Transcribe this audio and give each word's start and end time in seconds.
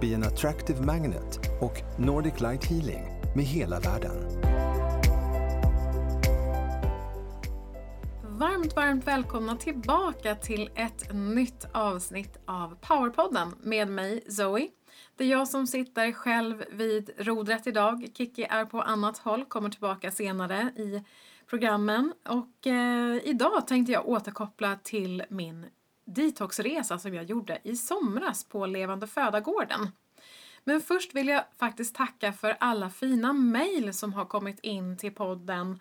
Be 0.00 0.14
an 0.14 0.22
Attractive 0.22 0.80
Magnet 0.80 1.40
och 1.60 1.82
Nordic 1.98 2.40
Light 2.40 2.64
Healing 2.64 3.04
med 3.36 3.44
hela 3.44 3.80
världen. 3.80 4.12
Varmt, 8.22 8.76
varmt 8.76 9.06
välkomna 9.06 9.56
tillbaka 9.56 10.34
till 10.34 10.70
ett 10.74 11.14
nytt 11.14 11.66
avsnitt 11.72 12.38
av 12.46 12.76
Powerpodden 12.80 13.54
med 13.62 13.88
mig 13.88 14.24
Zoe. 14.28 14.68
Det 15.16 15.24
är 15.24 15.28
jag 15.28 15.48
som 15.48 15.66
sitter 15.66 16.12
själv 16.12 16.64
vid 16.72 17.10
rodret 17.18 17.66
idag. 17.66 18.08
Kiki 18.14 18.46
är 18.50 18.64
på 18.64 18.82
annat 18.82 19.18
håll, 19.18 19.44
kommer 19.44 19.68
tillbaka 19.68 20.10
senare 20.10 20.72
i 20.76 21.04
programmen. 21.50 22.12
Och 22.28 22.66
eh, 22.66 23.16
idag 23.24 23.66
tänkte 23.66 23.92
jag 23.92 24.08
återkoppla 24.08 24.76
till 24.82 25.22
min 25.28 25.66
detoxresa 26.14 26.98
som 26.98 27.14
jag 27.14 27.24
gjorde 27.24 27.58
i 27.62 27.76
somras 27.76 28.44
på 28.44 28.66
Levande 28.66 29.06
Födagården. 29.06 29.88
Men 30.64 30.80
först 30.80 31.14
vill 31.14 31.28
jag 31.28 31.44
faktiskt 31.58 31.94
tacka 31.94 32.32
för 32.32 32.56
alla 32.60 32.90
fina 32.90 33.32
mejl 33.32 33.94
som 33.94 34.12
har 34.12 34.24
kommit 34.24 34.60
in 34.60 34.96
till 34.96 35.14
podden 35.14 35.78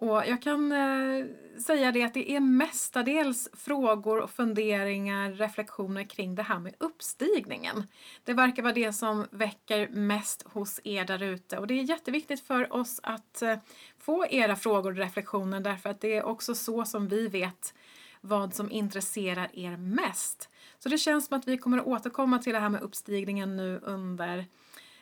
och 0.00 0.22
jag 0.26 0.42
kan 0.42 0.72
eh, 0.72 1.24
säga 1.66 1.92
det 1.92 2.02
att 2.02 2.14
det 2.14 2.30
är 2.30 2.40
mestadels 2.40 3.48
frågor 3.52 4.20
och 4.20 4.30
funderingar, 4.30 5.32
reflektioner 5.32 6.04
kring 6.04 6.34
det 6.34 6.42
här 6.42 6.58
med 6.58 6.74
uppstigningen. 6.78 7.86
Det 8.24 8.32
verkar 8.32 8.62
vara 8.62 8.72
det 8.72 8.92
som 8.92 9.26
väcker 9.30 9.88
mest 9.88 10.42
hos 10.42 10.80
er 10.84 11.04
där 11.04 11.22
ute 11.22 11.58
och 11.58 11.66
det 11.66 11.74
är 11.74 11.82
jätteviktigt 11.82 12.46
för 12.46 12.72
oss 12.72 13.00
att 13.02 13.42
eh, 13.42 13.56
få 13.98 14.26
era 14.26 14.56
frågor 14.56 14.90
och 14.90 14.96
reflektioner 14.96 15.60
därför 15.60 15.90
att 15.90 16.00
det 16.00 16.16
är 16.16 16.24
också 16.24 16.54
så 16.54 16.84
som 16.84 17.08
vi 17.08 17.28
vet 17.28 17.74
vad 18.20 18.54
som 18.54 18.70
intresserar 18.70 19.50
er 19.52 19.76
mest. 19.76 20.48
Så 20.78 20.88
det 20.88 20.98
känns 20.98 21.26
som 21.26 21.38
att 21.38 21.48
vi 21.48 21.58
kommer 21.58 21.78
att 21.78 21.86
återkomma 21.86 22.38
till 22.38 22.52
det 22.52 22.58
här 22.58 22.68
med 22.68 22.82
uppstigningen 22.82 23.56
nu 23.56 23.80
under 23.82 24.46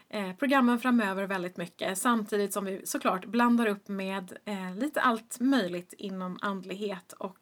eh, 0.08 0.32
programmen 0.32 0.80
framöver 0.80 1.26
väldigt 1.26 1.56
mycket 1.56 1.98
samtidigt 1.98 2.52
som 2.52 2.64
vi 2.64 2.86
såklart 2.86 3.24
blandar 3.24 3.66
upp 3.66 3.88
med 3.88 4.38
eh, 4.44 4.74
lite 4.74 5.00
allt 5.00 5.40
möjligt 5.40 5.92
inom 5.92 6.38
andlighet 6.42 7.12
och 7.12 7.38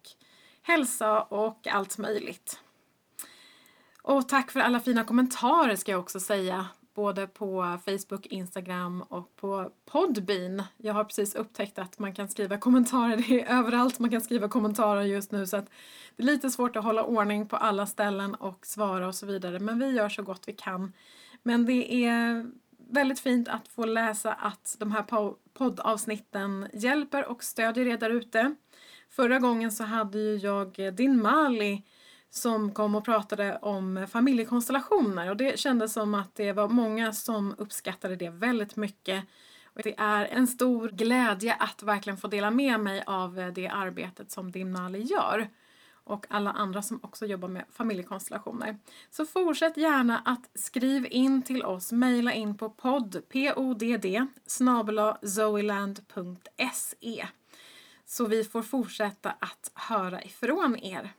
hälsa 0.63 1.23
och 1.23 1.67
allt 1.67 1.99
möjligt. 1.99 2.61
Och 4.03 4.29
tack 4.29 4.51
för 4.51 4.61
alla 4.61 4.81
fina 4.81 5.05
kommentarer 5.05 5.77
ska 5.77 5.93
jag 5.93 6.01
också 6.01 6.21
säga 6.21 6.67
både 6.97 7.27
på 7.27 7.79
Facebook, 7.85 8.27
Instagram 8.27 9.03
och 9.03 9.37
på 9.37 9.71
Podbean. 9.85 10.63
Jag 10.77 10.95
har 10.95 11.05
precis 11.05 11.35
upptäckt 11.35 11.79
att 11.79 11.99
man 11.99 12.15
kan 12.15 12.29
skriva 12.29 12.59
kommentarer, 12.59 13.17
det 13.29 13.43
är 13.43 13.59
överallt 13.59 13.99
man 13.99 14.11
kan 14.11 14.21
skriva 14.21 14.49
kommentarer 14.49 15.03
just 15.03 15.33
nu 15.33 15.47
så 15.47 15.57
att 15.57 15.71
det 16.17 16.23
är 16.23 16.27
lite 16.27 16.51
svårt 16.51 16.77
att 16.77 16.85
hålla 16.85 17.05
ordning 17.05 17.49
på 17.49 17.57
alla 17.57 17.87
ställen 17.87 18.35
och 18.35 18.67
svara 18.67 19.09
och 19.09 19.15
så 19.15 19.27
vidare 19.27 19.59
men 19.59 19.79
vi 19.79 19.91
gör 19.91 20.09
så 20.09 20.23
gott 20.23 20.49
vi 20.49 20.53
kan. 20.53 20.93
Men 21.43 21.67
det 21.67 22.05
är 22.05 22.47
väldigt 22.91 23.21
fint 23.21 23.49
att 23.49 23.69
få 23.69 23.85
läsa 23.85 24.33
att 24.33 24.77
de 24.79 24.93
här 24.93 25.05
poddavsnitten 25.55 26.69
hjälper 26.73 27.29
och 27.29 27.45
stödjer 27.45 27.87
er 27.87 27.97
där 27.97 28.11
ute. 28.11 28.55
Förra 29.11 29.39
gången 29.39 29.73
så 29.73 29.85
hade 29.85 30.19
ju 30.19 30.37
jag 30.37 30.79
eh, 30.79 30.93
din 30.93 31.23
Mali 31.23 31.83
som 32.37 32.75
kom 32.75 32.95
och 32.95 33.05
pratade 33.05 33.59
om 33.63 34.07
familjekonstellationer 34.11 35.31
och 35.31 35.37
det 35.37 35.59
kändes 35.59 35.93
som 35.93 36.15
att 36.15 36.35
det 36.35 36.53
var 36.53 36.69
många 36.69 37.13
som 37.13 37.55
uppskattade 37.59 38.17
det 38.17 38.31
väldigt 38.31 38.77
mycket. 38.77 39.25
Och 39.65 39.83
det 39.83 39.95
är 39.99 40.25
en 40.25 40.47
stor 40.47 40.89
glädje 40.89 41.55
att 41.55 41.83
verkligen 41.83 42.17
få 42.17 42.29
dela 42.29 42.51
med 42.51 42.81
mig 42.81 43.03
av 43.07 43.53
det 43.55 43.69
arbetet 43.69 44.31
som 44.31 44.51
Dimnali 44.51 45.03
gör 45.03 45.49
och 46.05 46.27
alla 46.31 46.53
andra 46.53 46.83
som 46.83 47.01
också 47.03 47.27
jobbar 47.27 47.49
med 47.49 47.65
familjekonstellationer. 47.73 48.79
Så 49.11 49.27
fortsätt 49.27 49.77
gärna 49.77 50.19
att 50.19 50.51
skriv 50.55 51.07
in 51.11 51.43
till 51.43 51.65
oss, 51.65 51.93
mejla 51.93 52.33
in 52.33 52.59
på 52.59 52.71
podd, 52.71 53.23
podd, 53.29 53.83
zoeland.se 55.23 57.27
så 58.07 58.27
vi 58.27 58.45
får 58.45 58.63
fortsätta 58.63 59.31
att 59.31 59.71
höra 59.75 60.23
ifrån 60.23 60.77
er. 60.77 61.13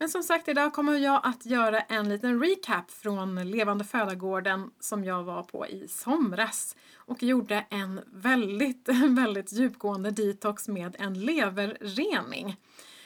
Men 0.00 0.08
som 0.08 0.22
sagt, 0.22 0.48
idag 0.48 0.72
kommer 0.72 0.98
jag 0.98 1.20
att 1.24 1.46
göra 1.46 1.80
en 1.80 2.08
liten 2.08 2.40
recap 2.42 2.90
från 2.90 3.50
Levande 3.50 3.84
Födagården 3.84 4.70
som 4.80 5.04
jag 5.04 5.22
var 5.22 5.42
på 5.42 5.66
i 5.66 5.88
somras 5.88 6.76
och 6.96 7.22
gjorde 7.22 7.66
en 7.70 8.00
väldigt, 8.06 8.88
väldigt 9.08 9.52
djupgående 9.52 10.10
detox 10.10 10.68
med 10.68 10.96
en 10.98 11.14
leverrening. 11.14 12.56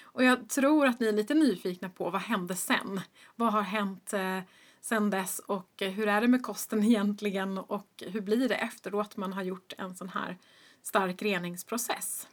Och 0.03 0.25
jag 0.25 0.49
tror 0.49 0.87
att 0.87 1.01
ni 1.01 1.07
är 1.07 1.13
lite 1.13 1.35
nyfikna 1.35 1.89
på 1.89 2.11
vad 2.11 2.21
hände 2.21 2.57
sen? 2.57 3.01
Vad 3.37 3.53
har 3.53 3.63
hänt 3.63 4.13
eh, 4.13 4.39
sen 4.81 5.11
dess 5.11 5.39
och 5.39 5.73
hur 5.79 6.09
är 6.09 6.21
det 6.21 6.29
med 6.29 6.43
kosten 6.43 6.85
egentligen 6.85 7.59
och 7.59 8.03
hur 8.07 8.21
blir 8.21 8.49
det 8.49 8.55
efteråt 8.55 9.17
man 9.17 9.33
har 9.33 9.43
gjort 9.43 9.73
en 9.79 9.95
sån 9.95 10.09
här 10.09 10.39
stark 10.83 11.23
reningsprocess? 11.23 12.29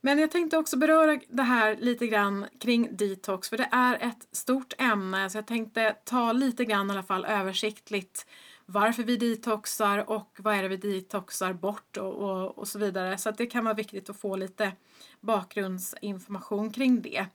Men 0.00 0.18
jag 0.18 0.30
tänkte 0.30 0.58
också 0.58 0.76
beröra 0.76 1.20
det 1.28 1.42
här 1.42 1.76
lite 1.76 2.06
grann 2.06 2.46
kring 2.60 2.96
detox 2.96 3.48
för 3.48 3.56
det 3.56 3.68
är 3.72 3.94
ett 4.08 4.28
stort 4.32 4.72
ämne 4.78 5.30
så 5.30 5.38
jag 5.38 5.46
tänkte 5.46 5.96
ta 6.04 6.32
lite 6.32 6.64
grann 6.64 6.88
i 6.88 6.92
alla 6.92 7.02
fall 7.02 7.24
översiktligt 7.24 8.26
varför 8.66 9.02
vi 9.02 9.16
detoxar 9.16 10.10
och 10.10 10.36
vad 10.38 10.54
är 10.54 10.62
det 10.62 10.68
vi 10.68 10.76
detoxar 10.76 11.52
bort 11.52 11.96
och, 11.96 12.14
och, 12.14 12.58
och 12.58 12.68
så 12.68 12.78
vidare. 12.78 13.18
Så 13.18 13.28
att 13.28 13.38
det 13.38 13.46
kan 13.46 13.64
vara 13.64 13.74
viktigt 13.74 14.10
att 14.10 14.20
få 14.20 14.36
lite 14.36 14.72
bakgrundsinformation 15.20 16.70
kring 16.70 17.02
det. 17.02 17.26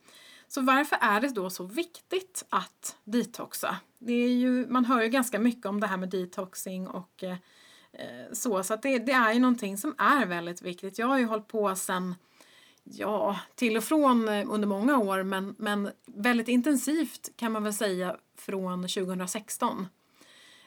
Så 0.48 0.60
varför 0.60 0.98
är 1.00 1.20
det 1.20 1.28
då 1.28 1.50
så 1.50 1.64
viktigt 1.64 2.44
att 2.48 2.96
detoxa? 3.04 3.76
Det 3.98 4.12
är 4.12 4.28
ju, 4.28 4.66
man 4.66 4.84
hör 4.84 5.02
ju 5.02 5.08
ganska 5.08 5.38
mycket 5.38 5.66
om 5.66 5.80
det 5.80 5.86
här 5.86 5.96
med 5.96 6.08
detoxing 6.08 6.88
och 6.88 7.24
eh, 7.24 7.36
så, 8.32 8.62
så 8.62 8.74
att 8.74 8.82
det, 8.82 8.98
det, 8.98 9.12
är 9.12 9.32
ju 9.32 9.40
någonting 9.40 9.78
som 9.78 9.94
är 9.98 10.26
väldigt 10.26 10.62
viktigt. 10.62 10.98
Jag 10.98 11.06
har 11.06 11.18
ju 11.18 11.24
hållit 11.24 11.48
på 11.48 11.76
sedan 11.76 12.14
ja, 12.84 13.40
till 13.54 13.76
och 13.76 13.84
från 13.84 14.28
eh, 14.28 14.46
under 14.50 14.68
många 14.68 14.98
år 14.98 15.22
men, 15.22 15.54
men 15.58 15.90
väldigt 16.06 16.48
intensivt 16.48 17.36
kan 17.36 17.52
man 17.52 17.64
väl 17.64 17.74
säga 17.74 18.16
från 18.36 18.82
2016. 18.82 19.86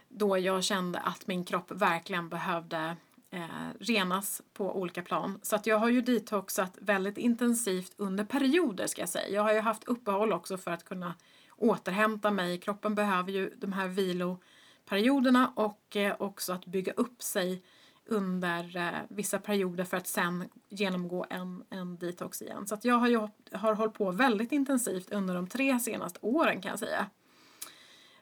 Då 0.09 0.37
jag 0.37 0.63
kände 0.63 0.99
att 0.99 1.27
min 1.27 1.45
kropp 1.45 1.71
verkligen 1.71 2.29
behövde 2.29 2.95
eh, 3.31 3.45
renas 3.79 4.41
på 4.53 4.79
olika 4.79 5.01
plan. 5.01 5.39
Så 5.43 5.55
att 5.55 5.67
jag 5.67 5.77
har 5.77 5.89
ju 5.89 6.01
detoxat 6.01 6.77
väldigt 6.81 7.17
intensivt 7.17 7.93
under 7.97 8.23
perioder 8.23 8.87
ska 8.87 9.01
jag 9.01 9.09
säga. 9.09 9.29
Jag 9.29 9.43
har 9.43 9.53
ju 9.53 9.59
haft 9.59 9.83
uppehåll 9.83 10.33
också 10.33 10.57
för 10.57 10.71
att 10.71 10.85
kunna 10.85 11.13
återhämta 11.57 12.31
mig. 12.31 12.59
Kroppen 12.59 12.95
behöver 12.95 13.31
ju 13.31 13.53
de 13.55 13.73
här 13.73 13.87
viloperioderna 13.87 15.53
och 15.55 15.95
eh, 15.95 16.15
också 16.19 16.53
att 16.53 16.65
bygga 16.65 16.93
upp 16.93 17.21
sig 17.21 17.63
under 18.07 18.77
eh, 18.77 18.99
vissa 19.09 19.39
perioder 19.39 19.83
för 19.83 19.97
att 19.97 20.07
sen 20.07 20.49
genomgå 20.69 21.25
en, 21.29 21.63
en 21.69 21.97
detox 21.97 22.41
igen. 22.41 22.67
Så 22.67 22.75
att 22.75 22.85
jag 22.85 22.95
har, 22.95 23.07
ju, 23.07 23.27
har 23.51 23.73
hållit 23.73 23.93
på 23.93 24.11
väldigt 24.11 24.51
intensivt 24.51 25.11
under 25.11 25.35
de 25.35 25.47
tre 25.47 25.79
senaste 25.79 26.19
åren 26.21 26.61
kan 26.61 26.69
jag 26.69 26.79
säga. 26.79 27.05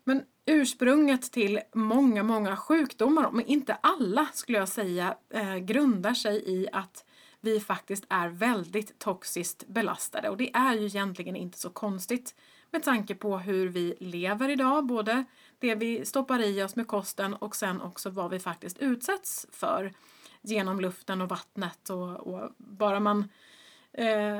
Men 0.03 0.23
ursprunget 0.45 1.31
till 1.31 1.59
många, 1.73 2.23
många 2.23 2.57
sjukdomar, 2.57 3.31
men 3.31 3.45
inte 3.45 3.73
alla 3.73 4.27
skulle 4.33 4.57
jag 4.57 4.69
säga, 4.69 5.17
eh, 5.29 5.55
grundar 5.55 6.13
sig 6.13 6.43
i 6.45 6.67
att 6.71 7.05
vi 7.41 7.59
faktiskt 7.59 8.05
är 8.09 8.27
väldigt 8.27 8.99
toxiskt 8.99 9.67
belastade 9.67 10.29
och 10.29 10.37
det 10.37 10.55
är 10.55 10.73
ju 10.73 10.85
egentligen 10.85 11.35
inte 11.35 11.57
så 11.57 11.69
konstigt 11.69 12.35
med 12.71 12.83
tanke 12.83 13.15
på 13.15 13.37
hur 13.37 13.67
vi 13.67 13.95
lever 13.99 14.49
idag, 14.49 14.85
både 14.85 15.25
det 15.65 15.75
vi 15.75 16.05
stoppar 16.05 16.41
i 16.41 16.63
oss 16.63 16.75
med 16.75 16.87
kosten 16.87 17.33
och 17.33 17.55
sen 17.55 17.81
också 17.81 18.09
vad 18.09 18.31
vi 18.31 18.39
faktiskt 18.39 18.77
utsätts 18.77 19.47
för 19.51 19.93
genom 20.41 20.79
luften 20.79 21.21
och 21.21 21.29
vattnet 21.29 21.89
och, 21.89 22.27
och 22.27 22.51
bara 22.57 22.99
man 22.99 23.29
eh, 23.93 24.39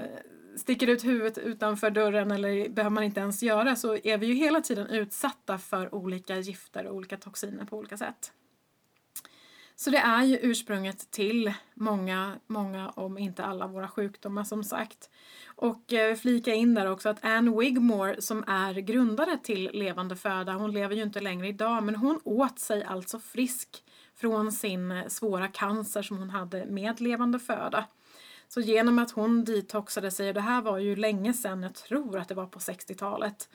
sticker 0.56 0.88
ut 0.88 1.04
huvudet 1.04 1.38
utanför 1.38 1.90
dörren 1.90 2.32
eller 2.32 2.70
behöver 2.70 2.94
man 2.94 3.04
inte 3.04 3.20
ens 3.20 3.44
göra 3.44 3.76
så 3.76 3.98
är 4.04 4.18
vi 4.18 4.28
ju 4.28 4.34
hela 4.34 4.62
tiden 4.62 4.88
utsatta 4.88 5.58
för 5.58 5.96
olika 5.96 6.38
gifter 6.38 6.86
och 6.88 6.96
olika 6.96 7.18
toxiner 7.18 7.66
på 7.66 7.78
olika 7.78 7.98
sätt. 7.98 8.32
Så 9.78 9.90
det 9.90 9.98
är 9.98 10.24
ju 10.24 10.38
ursprunget 10.42 11.12
till 11.12 11.54
många, 11.74 12.40
många 12.48 12.90
om 12.90 13.18
inte 13.18 13.46
alla 13.46 13.68
våra 13.68 13.88
sjukdomar 13.88 14.44
som 14.44 14.64
sagt. 14.64 15.10
Och 15.56 15.94
eh, 15.94 16.16
flika 16.16 16.54
in 16.54 16.74
där 16.74 16.92
också 16.92 17.10
att 17.10 17.26
Anne 17.26 17.60
Wigmore 17.60 18.22
som 18.22 18.44
är 18.48 18.74
grundare 18.74 19.38
till 19.44 19.70
Levande 19.74 20.16
föda, 20.16 20.54
hon 20.54 20.72
lever 20.72 20.96
ju 20.96 21.04
inte 21.04 21.20
längre 21.20 21.48
idag, 21.48 21.84
men 21.84 21.96
hon 21.96 22.20
åt 22.24 22.60
sig 22.60 22.84
alltså 22.84 23.20
frisk 23.20 23.84
från 24.16 24.52
sin 24.52 25.04
svåra 25.08 25.48
cancer 25.48 26.02
som 26.02 26.18
hon 26.18 26.30
hade 26.30 26.66
med 26.66 27.02
levande 27.02 27.40
föda. 27.40 27.86
Så 28.48 28.62
genom 28.62 29.00
att 29.00 29.12
hon 29.12 29.44
detoxade 29.44 30.12
sig, 30.12 30.28
och 30.28 30.34
det 30.34 30.42
här 30.42 30.62
var 30.62 30.78
ju 30.78 30.96
länge 30.96 31.34
sedan, 31.34 31.64
jag 31.64 31.76
tror 31.76 32.18
att 32.18 32.28
det 32.28 32.36
var 32.36 32.48
på 32.48 32.60
60-talet, 32.60 33.50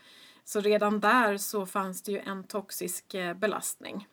så 0.45 0.61
redan 0.61 1.01
där 1.01 1.37
så 1.37 1.67
fanns 1.67 2.03
det 2.03 2.13
ju 2.13 2.19
en 2.19 2.45
toxisk 2.45 3.15
eh, 3.15 3.35
belastning. 3.35 4.07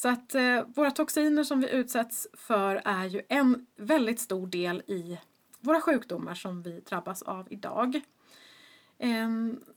Så 0.00 0.08
att 0.08 0.34
eh, 0.34 0.62
våra 0.74 0.90
toxiner 0.90 1.44
som 1.44 1.60
vi 1.60 1.70
utsätts 1.70 2.28
för 2.32 2.82
är 2.84 3.04
ju 3.04 3.22
en 3.28 3.66
väldigt 3.76 4.20
stor 4.20 4.46
del 4.46 4.82
i 4.86 5.18
våra 5.60 5.80
sjukdomar 5.80 6.34
som 6.34 6.62
vi 6.62 6.80
drabbas 6.80 7.22
av 7.22 7.46
idag. 7.50 8.00
Eh, 8.98 9.28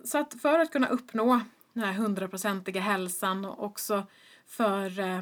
så 0.03 0.17
att 0.17 0.41
för 0.41 0.59
att 0.59 0.71
kunna 0.71 0.87
uppnå 0.87 1.41
den 1.73 1.83
här 1.83 1.93
hundraprocentiga 1.93 2.81
hälsan 2.81 3.45
och 3.45 3.63
också 3.63 4.03
för 4.45 4.99
eh, 4.99 5.17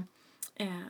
eh, 0.56 0.82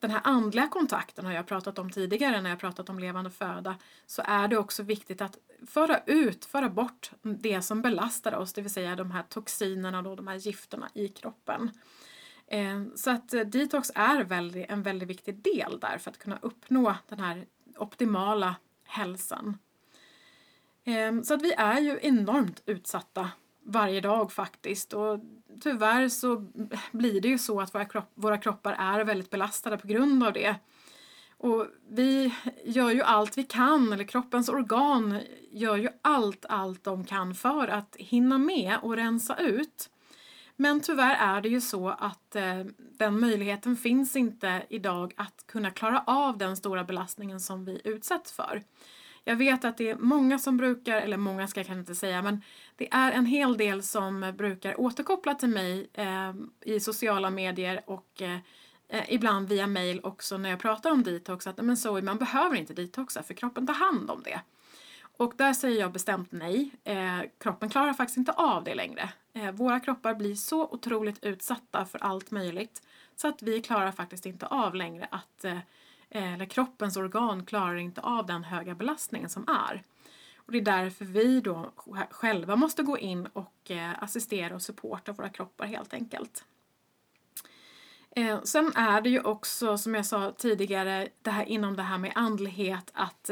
den 0.00 0.10
här 0.10 0.20
andliga 0.24 0.68
kontakten 0.68 1.26
har 1.26 1.32
jag 1.32 1.46
pratat 1.46 1.78
om 1.78 1.90
tidigare 1.90 2.40
när 2.40 2.50
jag 2.50 2.58
pratat 2.58 2.88
om 2.88 2.98
levande 2.98 3.30
föda 3.30 3.76
så 4.06 4.22
är 4.24 4.48
det 4.48 4.58
också 4.58 4.82
viktigt 4.82 5.20
att 5.20 5.38
föra 5.66 6.00
ut, 6.06 6.44
föra 6.44 6.68
bort 6.68 7.10
det 7.22 7.62
som 7.62 7.82
belastar 7.82 8.34
oss, 8.34 8.52
det 8.52 8.62
vill 8.62 8.72
säga 8.72 8.96
de 8.96 9.10
här 9.10 9.22
toxinerna 9.22 9.98
och 9.98 10.16
de 10.16 10.26
här 10.26 10.36
gifterna 10.36 10.88
i 10.94 11.08
kroppen. 11.08 11.70
Ehm, 12.50 12.92
så 12.96 13.10
att 13.10 13.34
eh, 13.34 13.40
detox 13.40 13.90
är 13.94 14.24
väldigt, 14.24 14.70
en 14.70 14.82
väldigt 14.82 15.08
viktig 15.08 15.34
del 15.34 15.80
där 15.80 15.98
för 15.98 16.10
att 16.10 16.18
kunna 16.18 16.38
uppnå 16.42 16.94
den 17.08 17.20
här 17.20 17.46
optimala 17.76 18.56
hälsan. 18.84 19.58
Ehm, 20.84 21.24
så 21.24 21.34
att 21.34 21.42
vi 21.42 21.52
är 21.52 21.80
ju 21.80 21.98
enormt 22.02 22.62
utsatta 22.66 23.30
varje 23.64 24.00
dag 24.00 24.32
faktiskt 24.32 24.92
och 24.92 25.20
tyvärr 25.60 26.08
så 26.08 26.46
blir 26.92 27.20
det 27.20 27.28
ju 27.28 27.38
så 27.38 27.60
att 27.60 27.74
våra, 27.74 27.84
kropp, 27.84 28.10
våra 28.14 28.38
kroppar 28.38 28.72
är 28.72 29.04
väldigt 29.04 29.30
belastade 29.30 29.78
på 29.78 29.86
grund 29.86 30.24
av 30.24 30.32
det. 30.32 30.56
Och 31.36 31.66
vi 31.88 32.34
gör 32.64 32.90
ju 32.90 33.02
allt 33.02 33.38
vi 33.38 33.42
kan, 33.44 33.92
eller 33.92 34.04
kroppens 34.04 34.48
organ 34.48 35.20
gör 35.50 35.76
ju 35.76 35.88
allt, 36.02 36.44
allt 36.48 36.84
de 36.84 37.04
kan 37.04 37.34
för 37.34 37.68
att 37.68 37.96
hinna 37.98 38.38
med 38.38 38.78
och 38.82 38.96
rensa 38.96 39.36
ut. 39.36 39.90
Men 40.60 40.80
tyvärr 40.80 41.16
är 41.16 41.40
det 41.40 41.48
ju 41.48 41.60
så 41.60 41.88
att 41.88 42.36
eh, 42.36 42.64
den 42.76 43.20
möjligheten 43.20 43.76
finns 43.76 44.16
inte 44.16 44.62
idag 44.68 45.14
att 45.16 45.46
kunna 45.46 45.70
klara 45.70 46.04
av 46.06 46.38
den 46.38 46.56
stora 46.56 46.84
belastningen 46.84 47.40
som 47.40 47.64
vi 47.64 47.80
utsätts 47.84 48.32
för. 48.32 48.62
Jag 49.24 49.36
vet 49.36 49.64
att 49.64 49.76
det 49.76 49.90
är 49.90 49.96
många 49.96 50.38
som 50.38 50.56
brukar, 50.56 50.96
eller 50.96 51.16
många 51.16 51.48
ska 51.48 51.60
jag 51.60 51.66
kanske 51.66 51.80
inte 51.80 51.94
säga, 51.94 52.22
men 52.22 52.42
det 52.76 52.88
är 52.90 53.12
en 53.12 53.26
hel 53.26 53.56
del 53.56 53.82
som 53.82 54.34
brukar 54.38 54.80
återkoppla 54.80 55.34
till 55.34 55.48
mig 55.48 55.90
eh, 55.92 56.34
i 56.64 56.80
sociala 56.80 57.30
medier 57.30 57.80
och 57.86 58.22
eh, 58.22 58.38
eh 58.88 59.04
ibland 59.14 59.48
via 59.48 59.66
mail 59.66 60.00
också 60.02 60.38
när 60.38 60.50
jag 60.50 60.60
pratar 60.60 60.90
om 60.90 61.02
detox 61.02 61.46
att 61.46 61.56
men 61.56 61.76
Zoe, 61.76 62.02
man 62.02 62.18
behöver 62.18 62.56
inte 62.56 62.74
detoxa 62.74 63.22
för 63.22 63.34
kroppen 63.34 63.66
tar 63.66 63.74
hand 63.74 64.10
om 64.10 64.22
det. 64.22 64.40
Och 65.16 65.32
där 65.36 65.52
säger 65.52 65.80
jag 65.80 65.92
bestämt 65.92 66.32
nej. 66.32 66.70
Eh, 66.84 67.20
kroppen 67.40 67.68
klarar 67.68 67.92
faktiskt 67.92 68.18
inte 68.18 68.32
av 68.32 68.64
det 68.64 68.74
längre. 68.74 69.08
Eh, 69.38 69.52
våra 69.52 69.80
kroppar 69.80 70.14
blir 70.14 70.34
så 70.34 70.62
otroligt 70.62 71.24
utsatta 71.24 71.84
för 71.84 71.98
allt 71.98 72.30
möjligt 72.30 72.82
så 73.16 73.28
att 73.28 73.42
vi 73.42 73.62
klarar 73.62 73.92
faktiskt 73.92 74.26
inte 74.26 74.46
av 74.46 74.74
längre 74.74 75.08
att, 75.10 75.44
eh, 75.44 75.58
eh, 76.10 76.34
eller 76.34 76.44
kroppens 76.44 76.96
organ 76.96 77.46
klarar 77.46 77.76
inte 77.76 78.00
av 78.00 78.26
den 78.26 78.44
höga 78.44 78.74
belastningen 78.74 79.28
som 79.28 79.48
är. 79.48 79.82
Och 80.36 80.52
det 80.52 80.58
är 80.58 80.62
därför 80.62 81.04
vi 81.04 81.40
då 81.40 81.72
själva 82.10 82.56
måste 82.56 82.82
gå 82.82 82.98
in 82.98 83.26
och 83.26 83.70
assistera 83.98 84.54
och 84.54 84.62
supporta 84.62 85.12
våra 85.12 85.28
kroppar 85.28 85.66
helt 85.66 85.94
enkelt. 85.94 86.44
Sen 88.44 88.72
är 88.76 89.00
det 89.00 89.10
ju 89.10 89.20
också, 89.20 89.78
som 89.78 89.94
jag 89.94 90.06
sa 90.06 90.32
tidigare, 90.32 91.08
det 91.22 91.30
här, 91.30 91.44
inom 91.44 91.76
det 91.76 91.82
här 91.82 91.98
med 91.98 92.12
andlighet 92.14 92.90
att 92.94 93.30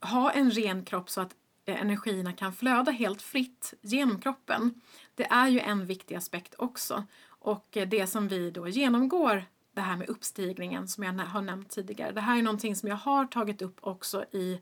ha 0.00 0.30
en 0.30 0.50
ren 0.50 0.84
kropp 0.84 1.10
så 1.10 1.20
att 1.20 1.34
Eh, 1.70 1.80
energierna 1.80 2.32
kan 2.32 2.52
flöda 2.52 2.90
helt 2.90 3.22
fritt 3.22 3.74
genom 3.80 4.20
kroppen. 4.20 4.80
Det 5.14 5.24
är 5.24 5.48
ju 5.48 5.60
en 5.60 5.86
viktig 5.86 6.14
aspekt 6.14 6.54
också. 6.58 7.04
Och 7.28 7.76
eh, 7.76 7.88
det 7.88 8.06
som 8.06 8.28
vi 8.28 8.50
då 8.50 8.68
genomgår, 8.68 9.44
det 9.74 9.80
här 9.80 9.96
med 9.96 10.08
uppstigningen 10.08 10.88
som 10.88 11.04
jag 11.04 11.12
har 11.12 11.42
nämnt 11.42 11.70
tidigare. 11.70 12.12
Det 12.12 12.20
här 12.20 12.38
är 12.38 12.42
någonting 12.42 12.76
som 12.76 12.88
jag 12.88 12.96
har 12.96 13.24
tagit 13.24 13.62
upp 13.62 13.78
också 13.80 14.24
i 14.32 14.60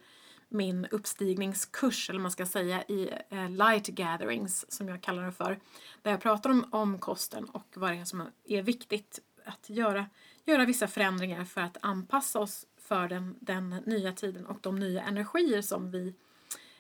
min 0.49 0.87
uppstigningskurs, 0.87 2.11
eller 2.11 2.21
man 2.21 2.31
ska 2.31 2.47
säga 2.47 2.83
i 2.83 3.11
eh, 3.31 3.51
light 3.51 3.87
gatherings 3.87 4.73
som 4.73 4.89
jag 4.89 5.03
kallar 5.03 5.27
det 5.27 5.33
för. 5.33 5.59
Där 6.03 6.11
jag 6.11 6.21
pratar 6.21 6.51
om, 6.51 6.65
om 6.71 6.99
kosten 6.99 7.45
och 7.45 7.67
vad 7.75 7.91
det 7.91 7.97
är 7.97 8.05
som 8.05 8.23
är 8.45 8.63
viktigt 8.63 9.21
att 9.45 9.71
göra, 9.71 10.07
göra 10.45 10.65
vissa 10.65 10.89
förändringar 10.89 11.45
för 11.45 11.61
att 11.61 11.77
anpassa 11.81 12.39
oss 12.39 12.67
för 12.77 13.09
den, 13.09 13.37
den 13.41 13.71
nya 13.71 14.13
tiden 14.13 14.47
och 14.47 14.59
de 14.61 14.79
nya 14.79 15.03
energier 15.03 15.63
som 15.63 15.91
vi 15.91 16.15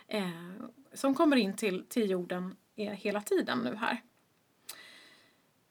eh, 0.08 0.30
som 0.92 1.14
kommer 1.14 1.36
in 1.36 1.56
till, 1.56 1.84
till 1.88 2.10
jorden 2.10 2.56
eh, 2.76 2.92
hela 2.92 3.20
tiden 3.20 3.58
nu 3.58 3.74
här. 3.76 4.02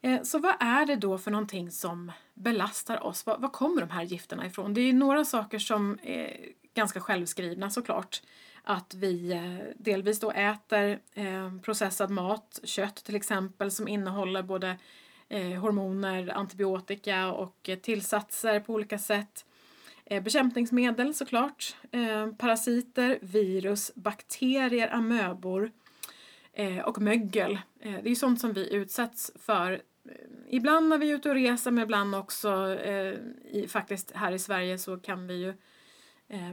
Eh, 0.01 0.21
så 0.23 0.39
vad 0.39 0.55
är 0.59 0.85
det 0.85 0.95
då 0.95 1.17
för 1.17 1.31
någonting 1.31 1.71
som 1.71 2.11
belastar 2.33 3.03
oss? 3.03 3.25
Var, 3.25 3.37
var 3.37 3.49
kommer 3.49 3.81
de 3.81 3.89
här 3.89 4.03
gifterna 4.03 4.45
ifrån? 4.45 4.73
Det 4.73 4.81
är 4.81 4.93
några 4.93 5.25
saker 5.25 5.59
som 5.59 5.99
är 6.03 6.37
ganska 6.73 6.99
självskrivna 6.99 7.69
såklart. 7.69 8.21
Att 8.63 8.93
vi 8.93 9.31
eh, 9.31 9.83
delvis 9.83 10.19
då 10.19 10.31
äter 10.31 10.99
eh, 11.13 11.57
processad 11.61 12.09
mat, 12.09 12.59
kött 12.63 12.95
till 12.95 13.15
exempel, 13.15 13.71
som 13.71 13.87
innehåller 13.87 14.43
både 14.43 14.77
eh, 15.29 15.59
hormoner, 15.59 16.29
antibiotika 16.35 17.31
och 17.31 17.69
eh, 17.69 17.77
tillsatser 17.77 18.59
på 18.59 18.73
olika 18.73 18.97
sätt. 18.97 19.45
Eh, 20.09 20.23
bekämpningsmedel 20.23 21.13
såklart, 21.13 21.75
eh, 21.91 22.27
parasiter, 22.31 23.19
virus, 23.21 23.91
bakterier, 23.95 24.93
amöbor 24.93 25.71
eh, 26.53 26.79
och 26.79 27.01
mögel. 27.01 27.59
Det 27.79 28.09
är 28.09 28.15
sånt 28.15 28.41
som 28.41 28.53
vi 28.53 28.73
utsätts 28.73 29.31
för 29.35 29.81
ibland 30.49 30.89
när 30.89 30.97
vi 30.97 31.11
är 31.11 31.15
ute 31.15 31.29
och 31.29 31.35
reser 31.35 31.71
men 31.71 31.83
ibland 31.83 32.15
också 32.15 32.79
i, 33.51 33.65
faktiskt 33.69 34.11
här 34.11 34.31
i 34.31 34.39
Sverige 34.39 34.77
så 34.77 34.97
kan 34.97 35.27
vi 35.27 35.33
ju 35.33 35.53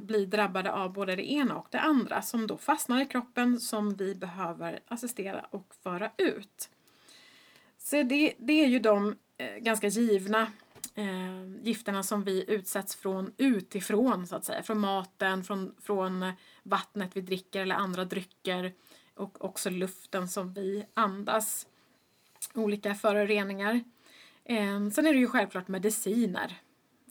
bli 0.02 0.26
drabbade 0.26 0.72
av 0.72 0.92
både 0.92 1.16
det 1.16 1.32
ena 1.32 1.56
och 1.56 1.66
det 1.70 1.80
andra 1.80 2.22
som 2.22 2.46
då 2.46 2.56
fastnar 2.56 3.02
i 3.02 3.06
kroppen 3.06 3.60
som 3.60 3.94
vi 3.94 4.14
behöver 4.14 4.80
assistera 4.88 5.46
och 5.50 5.74
föra 5.82 6.10
ut. 6.16 6.70
Så 7.78 8.02
det, 8.02 8.34
det 8.38 8.64
är 8.64 8.66
ju 8.66 8.78
de 8.78 9.16
ganska 9.60 9.88
givna 9.88 10.46
eh, 10.94 11.62
gifterna 11.62 12.02
som 12.02 12.24
vi 12.24 12.44
utsätts 12.48 12.96
från 12.96 13.32
utifrån 13.36 14.26
så 14.26 14.36
att 14.36 14.44
säga. 14.44 14.62
Från 14.62 14.78
maten, 14.78 15.44
från, 15.44 15.74
från 15.82 16.32
vattnet 16.62 17.10
vi 17.14 17.20
dricker 17.20 17.60
eller 17.60 17.74
andra 17.74 18.04
drycker 18.04 18.72
och 19.14 19.44
också 19.44 19.70
luften 19.70 20.28
som 20.28 20.52
vi 20.52 20.86
andas. 20.94 21.66
Olika 22.54 22.94
föroreningar. 22.94 23.84
Eh, 24.44 24.90
sen 24.90 25.06
är 25.06 25.12
det 25.12 25.18
ju 25.18 25.28
självklart 25.28 25.68
mediciner 25.68 26.60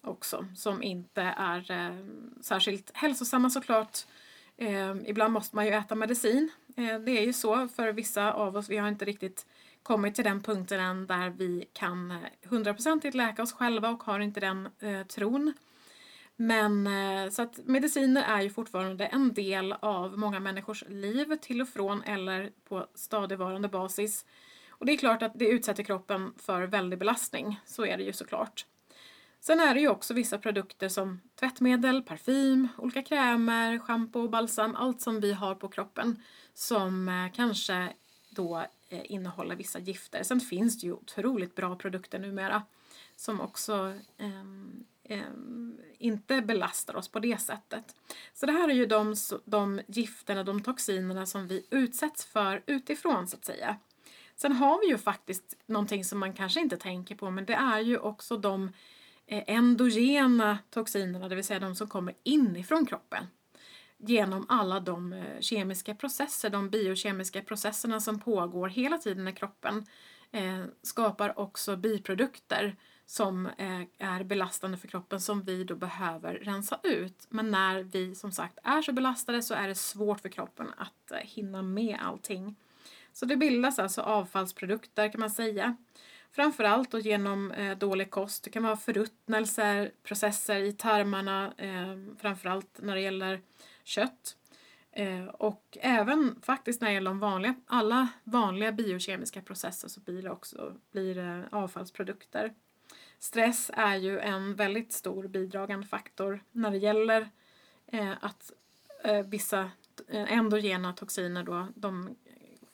också 0.03 0.45
som 0.55 0.83
inte 0.83 1.21
är 1.21 1.71
eh, 1.71 2.05
särskilt 2.41 2.91
hälsosamma 2.93 3.49
såklart. 3.49 3.99
Eh, 4.57 4.95
ibland 5.05 5.33
måste 5.33 5.55
man 5.55 5.65
ju 5.65 5.71
äta 5.71 5.95
medicin. 5.95 6.51
Eh, 6.75 6.99
det 6.99 7.11
är 7.11 7.25
ju 7.25 7.33
så 7.33 7.67
för 7.67 7.93
vissa 7.93 8.33
av 8.33 8.57
oss. 8.57 8.69
Vi 8.69 8.77
har 8.77 8.87
inte 8.87 9.05
riktigt 9.05 9.45
kommit 9.83 10.15
till 10.15 10.23
den 10.23 10.41
punkten 10.41 10.79
än 10.79 11.07
där 11.07 11.29
vi 11.29 11.65
kan 11.73 12.11
eh, 12.11 12.17
hundraprocentigt 12.43 13.15
läka 13.15 13.43
oss 13.43 13.53
själva 13.53 13.89
och 13.89 14.03
har 14.03 14.19
inte 14.19 14.39
den 14.39 14.69
eh, 14.79 15.03
tron. 15.03 15.53
Men 16.35 16.87
eh, 16.87 17.29
så 17.29 17.41
att 17.41 17.59
mediciner 17.65 18.23
är 18.23 18.41
ju 18.41 18.49
fortfarande 18.49 19.05
en 19.05 19.33
del 19.33 19.73
av 19.79 20.17
många 20.17 20.39
människors 20.39 20.83
liv 20.87 21.35
till 21.41 21.61
och 21.61 21.69
från 21.69 22.03
eller 22.03 22.51
på 22.63 22.87
stadigvarande 22.95 23.67
basis. 23.67 24.25
Och 24.69 24.85
det 24.85 24.93
är 24.93 24.97
klart 24.97 25.21
att 25.21 25.39
det 25.39 25.47
utsätter 25.47 25.83
kroppen 25.83 26.33
för 26.37 26.63
väldig 26.63 26.99
belastning, 26.99 27.59
så 27.65 27.85
är 27.85 27.97
det 27.97 28.03
ju 28.03 28.13
såklart. 28.13 28.65
Sen 29.39 29.59
är 29.59 29.73
det 29.73 29.79
ju 29.79 29.87
också 29.87 30.13
vissa 30.13 30.37
produkter 30.37 30.89
som 30.89 31.21
tvättmedel, 31.39 32.03
parfym, 32.03 32.67
olika 32.77 33.01
krämer, 33.01 33.79
schampo, 33.79 34.27
balsam, 34.27 34.75
allt 34.75 35.01
som 35.01 35.19
vi 35.19 35.33
har 35.33 35.55
på 35.55 35.67
kroppen 35.67 36.23
som 36.53 37.09
eh, 37.09 37.31
kanske 37.35 37.93
då 38.29 38.65
Eh, 38.93 39.01
innehålla 39.11 39.55
vissa 39.55 39.79
gifter. 39.79 40.23
Sen 40.23 40.39
finns 40.39 40.79
det 40.79 40.87
ju 40.87 40.93
otroligt 40.93 41.55
bra 41.55 41.75
produkter 41.75 42.19
numera 42.19 42.63
som 43.15 43.41
också 43.41 43.93
um, 44.17 44.85
um, 45.09 45.77
inte 45.97 46.41
belastar 46.41 46.95
oss 46.95 47.07
på 47.07 47.19
det 47.19 47.41
sättet. 47.41 47.95
Så 48.33 48.45
det 48.45 48.51
här 48.51 48.69
är 48.69 48.73
ju 48.73 48.85
de, 48.85 49.15
de 49.45 49.81
gifterna, 49.87 50.43
de 50.43 50.61
toxinerna 50.61 51.25
som 51.25 51.47
vi 51.47 51.67
utsätts 51.69 52.25
för 52.25 52.63
utifrån 52.65 53.27
så 53.27 53.37
att 53.37 53.45
säga. 53.45 53.77
Sen 54.35 54.51
har 54.51 54.79
vi 54.79 54.87
ju 54.87 54.97
faktiskt 54.97 55.57
någonting 55.65 56.05
som 56.05 56.19
man 56.19 56.33
kanske 56.33 56.59
inte 56.59 56.77
tänker 56.77 57.15
på 57.15 57.31
men 57.31 57.45
det 57.45 57.53
är 57.53 57.79
ju 57.79 57.97
också 57.97 58.37
de 58.37 58.71
eh, 59.25 59.43
endogena 59.47 60.57
toxinerna, 60.69 61.29
det 61.29 61.35
vill 61.35 61.43
säga 61.43 61.59
de 61.59 61.75
som 61.75 61.87
kommer 61.87 62.13
inifrån 62.23 62.85
kroppen 62.85 63.27
genom 64.05 64.45
alla 64.49 64.79
de 64.79 65.13
eh, 65.13 65.39
kemiska 65.39 65.95
processer, 65.95 66.49
de 66.49 66.69
biokemiska 66.69 67.41
processerna 67.41 67.99
som 67.99 68.19
pågår 68.19 68.69
hela 68.69 68.97
tiden 68.97 69.27
i 69.27 69.33
kroppen 69.33 69.85
eh, 70.31 70.65
skapar 70.81 71.39
också 71.39 71.75
biprodukter 71.75 72.75
som 73.05 73.45
eh, 73.45 73.81
är 73.97 74.23
belastande 74.23 74.77
för 74.77 74.87
kroppen 74.87 75.21
som 75.21 75.43
vi 75.43 75.63
då 75.63 75.75
behöver 75.75 76.33
rensa 76.33 76.79
ut. 76.83 77.27
Men 77.29 77.51
när 77.51 77.83
vi 77.83 78.15
som 78.15 78.31
sagt 78.31 78.59
är 78.63 78.81
så 78.81 78.91
belastade 78.91 79.41
så 79.41 79.53
är 79.53 79.67
det 79.67 79.75
svårt 79.75 80.19
för 80.19 80.29
kroppen 80.29 80.67
att 80.77 81.11
eh, 81.11 81.17
hinna 81.17 81.61
med 81.61 81.97
allting. 82.01 82.55
Så 83.13 83.25
det 83.25 83.37
bildas 83.37 83.79
alltså 83.79 84.01
avfallsprodukter 84.01 85.11
kan 85.11 85.19
man 85.19 85.29
säga. 85.29 85.75
Framförallt 86.31 86.91
då 86.91 86.99
genom 86.99 87.51
eh, 87.51 87.77
dålig 87.77 88.11
kost. 88.11 88.43
Det 88.43 88.49
kan 88.49 88.63
vara 88.63 88.77
förruttnelser, 88.77 89.91
processer 90.03 90.59
i 90.59 90.73
tarmarna, 90.73 91.53
eh, 91.57 92.17
framförallt 92.21 92.79
när 92.81 92.95
det 92.95 93.01
gäller 93.01 93.41
kött. 93.83 94.37
Eh, 94.91 95.25
och 95.25 95.77
även 95.81 96.41
faktiskt 96.41 96.81
när 96.81 96.87
det 96.87 96.93
gäller 96.93 97.11
de 97.11 97.19
vanliga, 97.19 97.55
alla 97.65 98.07
vanliga 98.23 98.71
biokemiska 98.71 99.41
processer 99.41 99.87
så 99.87 99.99
blir 99.99 100.21
det 100.21 100.29
också 100.31 100.75
blir 100.91 101.15
det 101.15 101.43
avfallsprodukter. 101.51 102.53
Stress 103.19 103.71
är 103.73 103.95
ju 103.95 104.19
en 104.19 104.55
väldigt 104.55 104.93
stor 104.93 105.27
bidragande 105.27 105.87
faktor 105.87 106.43
när 106.51 106.71
det 106.71 106.77
gäller 106.77 107.29
eh, 107.87 108.11
att 108.21 108.51
eh, 109.03 109.21
vissa 109.25 109.71
endogena 110.07 110.93
toxiner 110.93 111.43
då, 111.43 111.67
de 111.75 112.15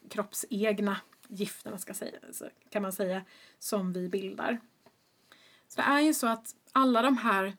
kroppsegna 0.09 0.97
gifterna 1.27 1.77
ska 1.77 1.93
säga, 1.93 2.19
kan 2.69 2.81
man 2.81 2.93
säga, 2.93 3.21
som 3.59 3.93
vi 3.93 4.09
bildar. 4.09 4.59
Så 5.67 5.81
det 5.81 5.87
är 5.87 5.99
ju 5.99 6.13
så 6.13 6.27
att 6.27 6.55
alla 6.71 7.01
de 7.01 7.17
här 7.17 7.57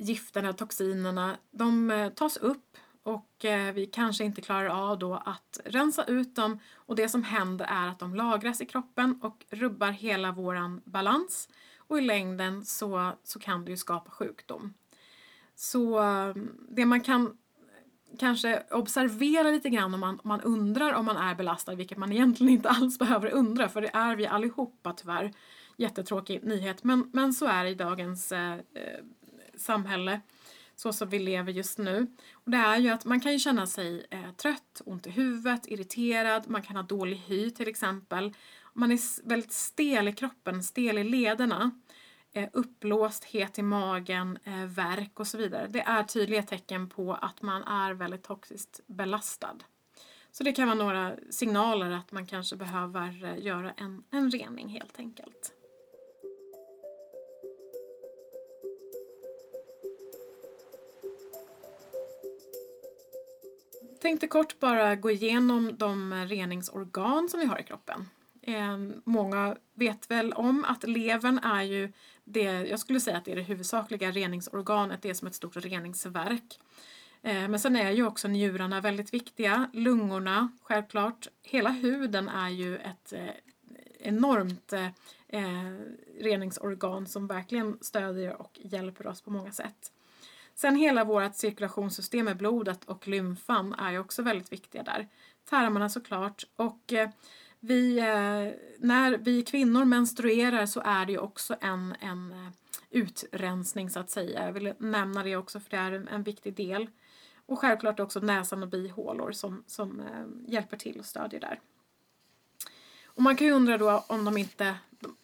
gifterna, 0.00 0.52
toxinerna, 0.52 1.36
de 1.50 1.90
eh, 1.90 2.08
tas 2.08 2.36
upp 2.36 2.76
och 3.02 3.44
eh, 3.44 3.74
vi 3.74 3.86
kanske 3.86 4.24
inte 4.24 4.40
klarar 4.40 4.68
av 4.68 4.98
då 4.98 5.14
att 5.14 5.60
rensa 5.64 6.04
ut 6.04 6.36
dem 6.36 6.58
och 6.74 6.96
det 6.96 7.08
som 7.08 7.22
händer 7.22 7.66
är 7.68 7.88
att 7.88 7.98
de 7.98 8.14
lagras 8.14 8.60
i 8.60 8.66
kroppen 8.66 9.18
och 9.22 9.44
rubbar 9.50 9.90
hela 9.90 10.32
våran 10.32 10.80
balans 10.84 11.48
och 11.78 11.98
i 11.98 12.00
längden 12.00 12.64
så, 12.64 13.12
så 13.24 13.38
kan 13.38 13.64
det 13.64 13.70
ju 13.70 13.76
skapa 13.76 14.10
sjukdom. 14.10 14.74
Så 15.54 16.02
eh, 16.02 16.34
det 16.68 16.86
man 16.86 17.00
kan 17.00 17.36
kanske 18.18 18.62
observera 18.70 19.50
lite 19.50 19.70
grann 19.70 19.94
om 19.94 20.00
man, 20.00 20.20
om 20.22 20.28
man 20.28 20.40
undrar 20.40 20.92
om 20.92 21.04
man 21.04 21.16
är 21.16 21.34
belastad, 21.34 21.74
vilket 21.74 21.98
man 21.98 22.12
egentligen 22.12 22.52
inte 22.52 22.68
alls 22.80 22.98
behöver 22.98 23.30
undra 23.30 23.68
för 23.68 23.80
det 23.80 23.90
är 23.92 24.16
vi 24.16 24.26
allihopa 24.26 24.92
tyvärr. 24.92 25.32
Jättetråkig 25.76 26.44
nyhet 26.44 26.84
men, 26.84 27.10
men 27.12 27.32
så 27.32 27.46
är 27.46 27.64
det 27.64 27.70
i 27.70 27.74
dagens 27.74 28.32
eh, 28.32 28.56
samhälle 29.60 30.20
så 30.80 30.92
som 30.92 31.08
vi 31.08 31.18
lever 31.18 31.52
just 31.52 31.78
nu. 31.78 32.06
Och 32.32 32.50
det 32.50 32.56
är 32.56 32.76
ju 32.76 32.88
att 32.88 33.04
man 33.04 33.20
kan 33.20 33.32
ju 33.32 33.38
känna 33.38 33.66
sig 33.66 34.06
eh, 34.10 34.30
trött, 34.36 34.82
ont 34.84 35.06
i 35.06 35.10
huvudet, 35.10 35.66
irriterad, 35.66 36.48
man 36.48 36.62
kan 36.62 36.76
ha 36.76 36.82
dålig 36.82 37.16
hy 37.16 37.50
till 37.50 37.68
exempel. 37.68 38.34
Man 38.72 38.92
är 38.92 39.28
väldigt 39.28 39.52
stel 39.52 40.08
i 40.08 40.12
kroppen, 40.12 40.62
stel 40.62 40.98
i 40.98 41.04
lederna, 41.04 41.70
eh, 42.32 42.48
uppblåst, 42.52 43.24
het 43.24 43.58
i 43.58 43.62
magen, 43.62 44.38
eh, 44.44 44.64
värk 44.64 45.20
och 45.20 45.26
så 45.26 45.38
vidare. 45.38 45.66
Det 45.70 45.80
är 45.80 46.02
tydliga 46.02 46.42
tecken 46.42 46.88
på 46.88 47.14
att 47.14 47.42
man 47.42 47.62
är 47.62 47.94
väldigt 47.94 48.22
toxiskt 48.22 48.80
belastad. 48.86 49.56
Så 50.32 50.44
det 50.44 50.52
kan 50.52 50.68
vara 50.68 50.78
några 50.78 51.16
signaler 51.30 51.90
att 51.90 52.12
man 52.12 52.26
kanske 52.26 52.56
behöver 52.56 53.24
eh, 53.24 53.44
göra 53.44 53.72
en, 53.72 54.02
en 54.10 54.30
rening 54.30 54.68
helt 54.68 54.98
enkelt. 54.98 55.52
Tänkte 64.00 64.26
kort 64.26 64.58
bara 64.60 64.96
gå 64.96 65.10
igenom 65.10 65.76
de 65.76 66.14
reningsorgan 66.14 67.28
som 67.28 67.40
vi 67.40 67.46
har 67.46 67.60
i 67.60 67.62
kroppen. 67.62 68.08
Ehm, 68.42 69.02
många 69.04 69.56
vet 69.74 70.10
väl 70.10 70.32
om 70.32 70.64
att 70.64 70.88
levern 70.88 71.38
är 71.38 71.62
ju 71.62 71.92
det, 72.24 72.42
jag 72.42 72.78
skulle 72.78 73.00
säga 73.00 73.16
att 73.16 73.24
det 73.24 73.32
är 73.32 73.36
det 73.36 73.42
huvudsakliga 73.42 74.10
reningsorganet, 74.10 75.02
det 75.02 75.10
är 75.10 75.14
som 75.14 75.28
ett 75.28 75.34
stort 75.34 75.56
reningsverk. 75.56 76.60
Ehm, 77.22 77.50
men 77.50 77.60
sen 77.60 77.76
är 77.76 77.90
ju 77.90 78.06
också 78.06 78.28
njurarna 78.28 78.80
väldigt 78.80 79.14
viktiga, 79.14 79.70
lungorna 79.72 80.52
självklart. 80.62 81.28
Hela 81.42 81.70
huden 81.70 82.28
är 82.28 82.48
ju 82.48 82.76
ett 82.76 83.12
eh, 83.12 83.28
enormt 83.98 84.72
eh, 85.28 85.70
reningsorgan 86.20 87.06
som 87.06 87.26
verkligen 87.26 87.78
stödjer 87.80 88.40
och 88.40 88.58
hjälper 88.62 89.06
oss 89.06 89.22
på 89.22 89.30
många 89.30 89.52
sätt. 89.52 89.92
Sen 90.60 90.76
hela 90.76 91.04
vårt 91.04 91.34
cirkulationssystem 91.34 92.24
med 92.24 92.36
blodet 92.36 92.84
och 92.84 93.08
lymfan 93.08 93.74
är 93.74 93.92
ju 93.92 93.98
också 93.98 94.22
väldigt 94.22 94.52
viktiga 94.52 94.82
där. 94.82 95.08
Tarmarna 95.44 95.88
såklart 95.88 96.44
och 96.56 96.92
eh, 96.92 97.10
vi, 97.60 97.98
eh, 97.98 98.52
när 98.78 99.18
vi 99.18 99.42
kvinnor 99.42 99.84
menstruerar 99.84 100.66
så 100.66 100.80
är 100.84 101.06
det 101.06 101.12
ju 101.12 101.18
också 101.18 101.56
en, 101.60 101.94
en 102.00 102.32
eh, 102.32 102.48
utrensning 102.90 103.90
så 103.90 104.00
att 104.00 104.10
säga. 104.10 104.46
Jag 104.46 104.52
vill 104.52 104.74
nämna 104.78 105.22
det 105.22 105.36
också 105.36 105.60
för 105.60 105.70
det 105.70 105.76
är 105.76 105.92
en, 105.92 106.08
en 106.08 106.22
viktig 106.22 106.54
del. 106.54 106.86
Och 107.46 107.58
självklart 107.58 108.00
också 108.00 108.20
näsan 108.20 108.62
och 108.62 108.68
bihålor 108.68 109.32
som, 109.32 109.64
som 109.66 110.02
hjälper 110.46 110.76
till 110.76 110.98
och 110.98 111.06
stödjer 111.06 111.40
där. 111.40 111.60
Och 113.04 113.22
man 113.22 113.36
kan 113.36 113.46
ju 113.46 113.52
undra 113.52 113.78
då 113.78 114.04
om 114.08 114.24
de 114.24 114.36
inte 114.36 114.74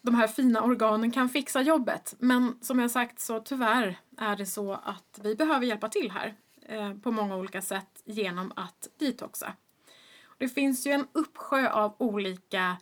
de 0.01 0.15
här 0.15 0.27
fina 0.27 0.61
organen 0.63 1.11
kan 1.11 1.29
fixa 1.29 1.61
jobbet. 1.61 2.15
Men 2.19 2.57
som 2.61 2.79
jag 2.79 2.91
sagt 2.91 3.19
så 3.19 3.39
tyvärr 3.39 3.99
är 4.17 4.35
det 4.35 4.45
så 4.45 4.73
att 4.73 5.19
vi 5.23 5.35
behöver 5.35 5.65
hjälpa 5.65 5.89
till 5.89 6.11
här 6.11 6.35
eh, 6.61 6.93
på 6.93 7.11
många 7.11 7.35
olika 7.35 7.61
sätt 7.61 8.01
genom 8.05 8.53
att 8.55 8.89
detoxa. 8.97 9.53
Det 10.37 10.49
finns 10.49 10.87
ju 10.87 10.91
en 10.91 11.07
uppsjö 11.11 11.69
av 11.69 11.95
olika 11.97 12.77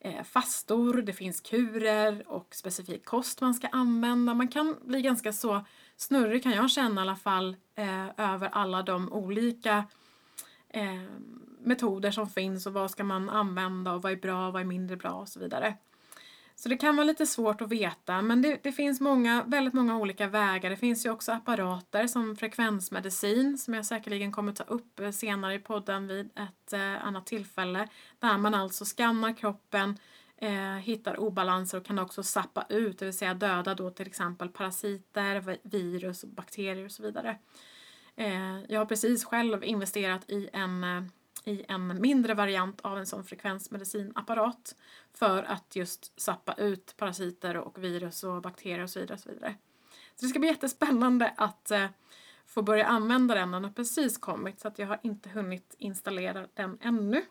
eh, 0.00 0.22
fastor, 0.24 1.02
det 1.02 1.12
finns 1.12 1.40
kurer 1.40 2.24
och 2.26 2.54
specifik 2.54 3.04
kost 3.04 3.40
man 3.40 3.54
ska 3.54 3.68
använda. 3.68 4.34
Man 4.34 4.48
kan 4.48 4.76
bli 4.82 5.02
ganska 5.02 5.32
så 5.32 5.64
snurrig 5.96 6.42
kan 6.42 6.52
jag 6.52 6.70
känna 6.70 7.00
i 7.00 7.02
alla 7.02 7.16
fall 7.16 7.56
eh, 7.74 8.08
över 8.16 8.48
alla 8.48 8.82
de 8.82 9.12
olika 9.12 9.84
eh, 10.68 11.02
metoder 11.60 12.10
som 12.10 12.30
finns 12.30 12.66
och 12.66 12.72
vad 12.72 12.90
ska 12.90 13.04
man 13.04 13.30
använda 13.30 13.92
och 13.92 14.02
vad 14.02 14.12
är 14.12 14.16
bra 14.16 14.46
och 14.46 14.52
vad 14.52 14.62
är 14.62 14.66
mindre 14.66 14.96
bra 14.96 15.12
och 15.12 15.28
så 15.28 15.40
vidare. 15.40 15.76
Så 16.62 16.68
det 16.68 16.76
kan 16.76 16.96
vara 16.96 17.04
lite 17.06 17.26
svårt 17.26 17.60
att 17.60 17.68
veta 17.68 18.22
men 18.22 18.42
det, 18.42 18.60
det, 18.62 18.72
finns 18.72 19.00
många, 19.00 19.44
väldigt 19.46 19.74
många 19.74 19.98
olika 19.98 20.26
vägar. 20.26 20.70
Det 20.70 20.76
finns 20.76 21.06
ju 21.06 21.10
också 21.10 21.32
apparater 21.32 22.06
som 22.06 22.36
frekvensmedicin 22.36 23.58
som 23.58 23.74
jag 23.74 23.86
säkerligen 23.86 24.32
kommer 24.32 24.52
ta 24.52 24.64
upp 24.64 25.00
eh, 25.00 25.10
senare 25.10 25.54
i 25.54 25.58
podden 25.58 26.06
vid 26.06 26.26
ett 26.26 26.72
eh, 26.72 27.06
annat 27.06 27.26
tillfälle. 27.26 27.88
Där 28.18 28.38
man 28.38 28.54
alltså 28.54 28.84
skannar 28.84 29.36
kroppen, 29.36 29.98
eh, 30.36 30.76
hittar 30.76 31.20
obalanser 31.20 31.78
och 31.78 31.86
kan 31.86 31.98
också 31.98 32.22
sappa 32.22 32.66
ut, 32.68 32.98
det 32.98 33.04
vill 33.04 33.18
säga 33.18 33.34
döda 33.34 33.74
då 33.74 33.90
till 33.90 34.06
exempel 34.06 34.48
parasiter, 34.48 35.58
virus, 35.62 36.24
bakterier 36.24 36.84
och 36.84 36.92
så 36.92 37.02
vidare. 37.02 37.38
Eh, 38.16 38.60
jag 38.68 38.80
har 38.80 38.86
precis 38.86 39.24
själv 39.24 39.64
investerat 39.64 40.30
i 40.30 40.48
en 40.52 40.84
eh, 40.84 41.02
i 41.44 41.64
en 41.68 42.00
mindre 42.00 42.34
variant 42.34 42.80
av 42.80 42.98
en 42.98 43.06
sån 43.06 43.24
frekvensmedicinapparat 43.24 44.76
för 45.14 45.42
att 45.42 45.76
just 45.76 46.20
sappa 46.20 46.54
ut 46.54 46.94
parasiter 46.96 47.56
och 47.56 47.84
virus 47.84 48.24
och 48.24 48.42
bakterier 48.42 48.82
och 48.82 48.90
så 48.90 49.00
vidare. 49.00 49.14
Och 49.14 49.20
så, 49.20 49.28
vidare. 49.28 49.54
så 50.16 50.24
det 50.24 50.28
ska 50.28 50.38
bli 50.38 50.48
jättespännande 50.48 51.34
att 51.36 51.70
eh, 51.70 51.86
få 52.46 52.62
börja 52.62 52.86
använda 52.86 53.34
den. 53.34 53.50
Den 53.50 53.64
har 53.64 53.70
precis 53.70 54.18
kommit 54.18 54.60
så 54.60 54.68
att 54.68 54.78
jag 54.78 54.86
har 54.86 55.00
inte 55.02 55.28
hunnit 55.28 55.74
installera 55.78 56.46
den 56.54 56.78
ännu. 56.80 57.22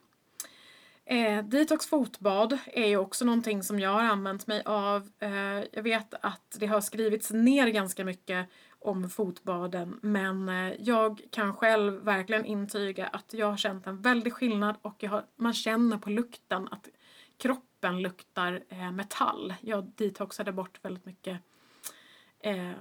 Eh, 1.06 1.44
detox 1.44 1.88
fotbad 1.88 2.58
är 2.66 2.88
ju 2.88 2.98
också 2.98 3.26
någonting 3.26 3.64
som 3.64 3.80
jag 3.80 3.90
har 3.90 4.04
använt 4.04 4.48
mig 4.48 4.64
av. 4.66 5.10
Eh, 5.20 5.64
jag 5.72 5.84
vet 5.84 6.14
att 6.22 6.58
det 6.60 6.68
har 6.68 6.82
skrivits 6.82 7.32
ner 7.32 7.68
ganska 7.68 8.06
mycket 8.06 8.48
om 8.80 9.10
fotbaden 9.10 10.00
men 10.02 10.50
eh, 10.50 10.74
jag 10.80 11.22
kan 11.32 11.54
själv 11.54 12.04
verkligen 12.04 12.46
intyga 12.46 13.08
att 13.08 13.34
jag 13.34 13.48
har 13.48 13.58
känt 13.58 13.88
en 13.88 14.02
väldig 14.02 14.34
skillnad 14.34 14.76
och 14.82 15.04
har, 15.04 15.26
man 15.36 15.54
känner 15.54 15.98
på 15.98 16.10
lukten 16.10 16.68
att 16.72 16.90
kroppen 17.38 18.02
luktar 18.02 18.64
eh, 18.70 18.92
metall. 18.92 19.54
Jag 19.62 19.92
detoxade 19.96 20.52
bort 20.52 20.80
väldigt 20.86 21.06
mycket 21.06 21.40
eh, 22.40 22.72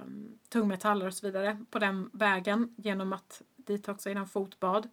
tungmetaller 0.49 1.07
och 1.07 1.13
så 1.13 1.25
vidare 1.27 1.65
på 1.71 1.79
den 1.79 2.09
vägen 2.13 2.75
genom 2.77 3.13
att 3.13 3.41
detoxa 3.55 4.11
innan 4.11 4.27
fotbad. 4.27 4.89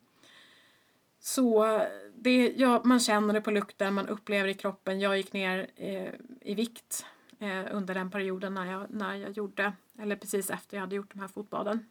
Så 1.29 1.81
det, 2.15 2.53
ja, 2.57 2.83
man 2.85 3.01
känner 3.01 3.35
det 3.35 3.41
på 3.41 3.51
lukten, 3.51 3.95
man 3.95 4.09
upplever 4.09 4.49
i 4.49 4.55
kroppen. 4.55 5.01
Jag 5.01 5.17
gick 5.17 5.33
ner 5.33 5.71
eh, 5.77 6.13
i 6.41 6.55
vikt 6.55 7.07
eh, 7.39 7.65
under 7.71 7.95
den 7.95 8.11
perioden 8.11 8.55
när 8.55 8.73
jag, 8.73 8.91
när 8.91 9.15
jag 9.15 9.31
gjorde, 9.31 9.73
eller 9.99 10.17
precis 10.17 10.51
efter 10.51 10.77
jag 10.77 10.81
hade 10.81 10.97
gjort 10.97 11.13
de 11.13 11.21
här 11.21 11.29
fotbaden. 11.29 11.87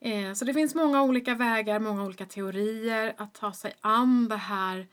Eh, 0.00 0.32
så 0.32 0.44
det 0.44 0.54
finns 0.54 0.74
många 0.74 1.02
olika 1.02 1.34
vägar, 1.34 1.80
många 1.80 2.04
olika 2.04 2.26
teorier 2.26 3.14
att 3.16 3.34
ta 3.34 3.52
sig 3.52 3.72
an 3.80 4.28
det 4.28 4.36
här 4.36 4.86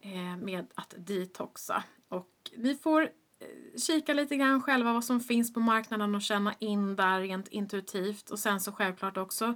eh, 0.00 0.36
med 0.36 0.66
att 0.74 0.94
detoxa. 0.96 1.84
Och 2.08 2.50
vi 2.56 2.74
får 2.74 3.02
eh, 3.02 3.78
kika 3.80 4.14
lite 4.14 4.36
grann 4.36 4.62
själva 4.62 4.92
vad 4.92 5.04
som 5.04 5.20
finns 5.20 5.54
på 5.54 5.60
marknaden 5.60 6.14
och 6.14 6.22
känna 6.22 6.54
in 6.58 6.96
där 6.96 7.20
rent 7.20 7.48
intuitivt 7.48 8.30
och 8.30 8.38
sen 8.38 8.60
så 8.60 8.72
självklart 8.72 9.16
också 9.16 9.54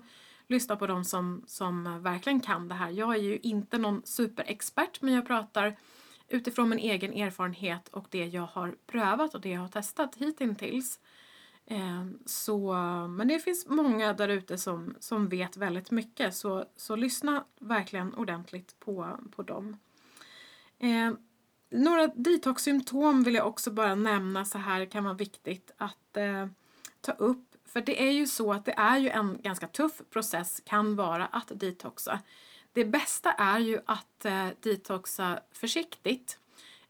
lyssna 0.51 0.77
på 0.77 0.87
de 0.87 1.05
som, 1.05 1.43
som 1.47 2.03
verkligen 2.03 2.41
kan 2.41 2.69
det 2.69 2.75
här. 2.75 2.91
Jag 2.91 3.15
är 3.15 3.21
ju 3.21 3.39
inte 3.39 3.79
någon 3.79 4.03
superexpert 4.05 5.03
men 5.03 5.15
jag 5.15 5.27
pratar 5.27 5.77
utifrån 6.29 6.69
min 6.69 6.79
egen 6.79 7.13
erfarenhet 7.13 7.89
och 7.89 8.07
det 8.11 8.27
jag 8.27 8.47
har 8.47 8.77
prövat 8.87 9.35
och 9.35 9.41
det 9.41 9.51
jag 9.51 9.61
har 9.61 9.69
testat 9.69 10.17
hittills. 10.17 11.01
Ehm, 11.67 12.19
så, 12.27 12.73
men 13.11 13.29
det 13.29 13.39
finns 13.39 13.67
många 13.69 14.13
där 14.13 14.29
ute 14.29 14.59
som, 14.59 14.95
som 15.01 15.29
vet 15.29 15.57
väldigt 15.57 15.91
mycket 15.91 16.35
så, 16.35 16.65
så 16.77 16.97
lyssna 16.97 17.45
verkligen 17.61 18.15
ordentligt 18.15 18.81
på, 18.81 19.19
på 19.37 19.43
dem. 19.43 19.77
Eh, 20.79 21.13
några 21.71 22.07
detoxsymptom 22.07 23.23
vill 23.23 23.35
jag 23.35 23.47
också 23.47 23.71
bara 23.71 23.95
nämna 23.95 24.45
så 24.45 24.59
här 24.59 24.85
kan 24.85 25.05
vara 25.05 25.15
viktigt 25.15 25.71
att 25.77 26.17
eh, 26.17 26.47
ta 27.01 27.13
upp. 27.13 27.50
För 27.73 27.81
det 27.81 28.03
är 28.03 28.11
ju 28.11 28.27
så 28.27 28.53
att 28.53 28.65
det 28.65 28.75
är 28.77 28.99
ju 28.99 29.09
en 29.09 29.39
ganska 29.43 29.67
tuff 29.67 30.03
process 30.11 30.63
kan 30.65 30.97
vara 30.97 31.27
att 31.27 31.53
detoxa. 31.55 32.21
Det 32.73 32.85
bästa 32.85 33.33
är 33.33 33.59
ju 33.59 33.81
att 33.87 34.25
eh, 34.25 34.47
detoxa 34.61 35.41
försiktigt. 35.53 36.39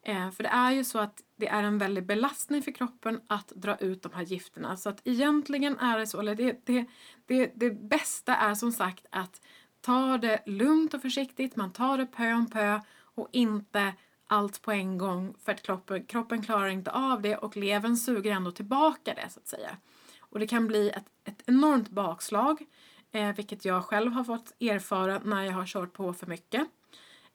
Eh, 0.02 0.30
för 0.30 0.42
det 0.42 0.49
är 0.49 0.70
ju 0.70 0.84
så 0.84 0.99
att 0.99 1.22
det 1.37 1.49
är 1.49 1.62
en 1.62 1.78
väldig 1.78 2.06
belastning 2.06 2.62
för 2.62 2.72
kroppen 2.72 3.20
att 3.26 3.49
dra 3.49 3.76
ut 3.76 4.02
de 4.02 4.12
här 4.12 4.22
gifterna. 4.22 4.76
Så 4.76 4.88
att 4.88 5.00
egentligen 5.04 5.78
är 5.78 5.99
det 5.99 6.06
så, 6.06 6.20
eller 6.20 6.34
det, 6.34 6.66
det, 6.66 6.87
det, 7.26 7.52
det 7.54 7.70
bästa 7.70 8.37
är 8.37 8.54
som 8.54 8.72
sagt 8.72 9.06
att 9.10 9.40
ta 9.80 10.18
det 10.18 10.42
lugnt 10.46 10.94
och 10.94 11.02
försiktigt, 11.02 11.56
man 11.56 11.72
tar 11.72 11.99
det 11.99 12.06
pö 12.06 12.32
om 12.32 12.50
pö 12.50 12.80
och 13.14 13.28
inte 13.32 13.94
allt 14.26 14.62
på 14.62 14.72
en 14.72 14.99
gång 14.99 15.34
för 15.44 15.52
att 15.52 15.62
kroppen, 15.62 16.04
kroppen 16.04 16.42
klarar 16.42 16.68
inte 16.68 16.90
av 16.90 17.22
det 17.22 17.37
och 17.37 17.56
levern 17.56 17.96
suger 17.96 18.32
ändå 18.32 18.50
tillbaka 18.50 19.14
det 19.14 19.30
så 19.30 19.40
att 19.40 19.49
säga. 19.49 19.76
Och 20.30 20.38
det 20.38 20.46
kan 20.46 20.66
bli 20.66 20.90
ett, 20.90 21.06
ett 21.25 21.42
enormt 21.46 21.90
bakslag, 21.90 22.66
eh, 23.12 23.34
vilket 23.34 23.64
jag 23.64 23.84
själv 23.84 24.12
har 24.12 24.25
fått 24.25 24.52
erfara 24.60 25.20
när 25.25 25.44
jag 25.44 25.52
har 25.52 25.66
kört 25.66 25.92
på 25.92 26.12
för 26.12 26.26
mycket. 26.26 26.68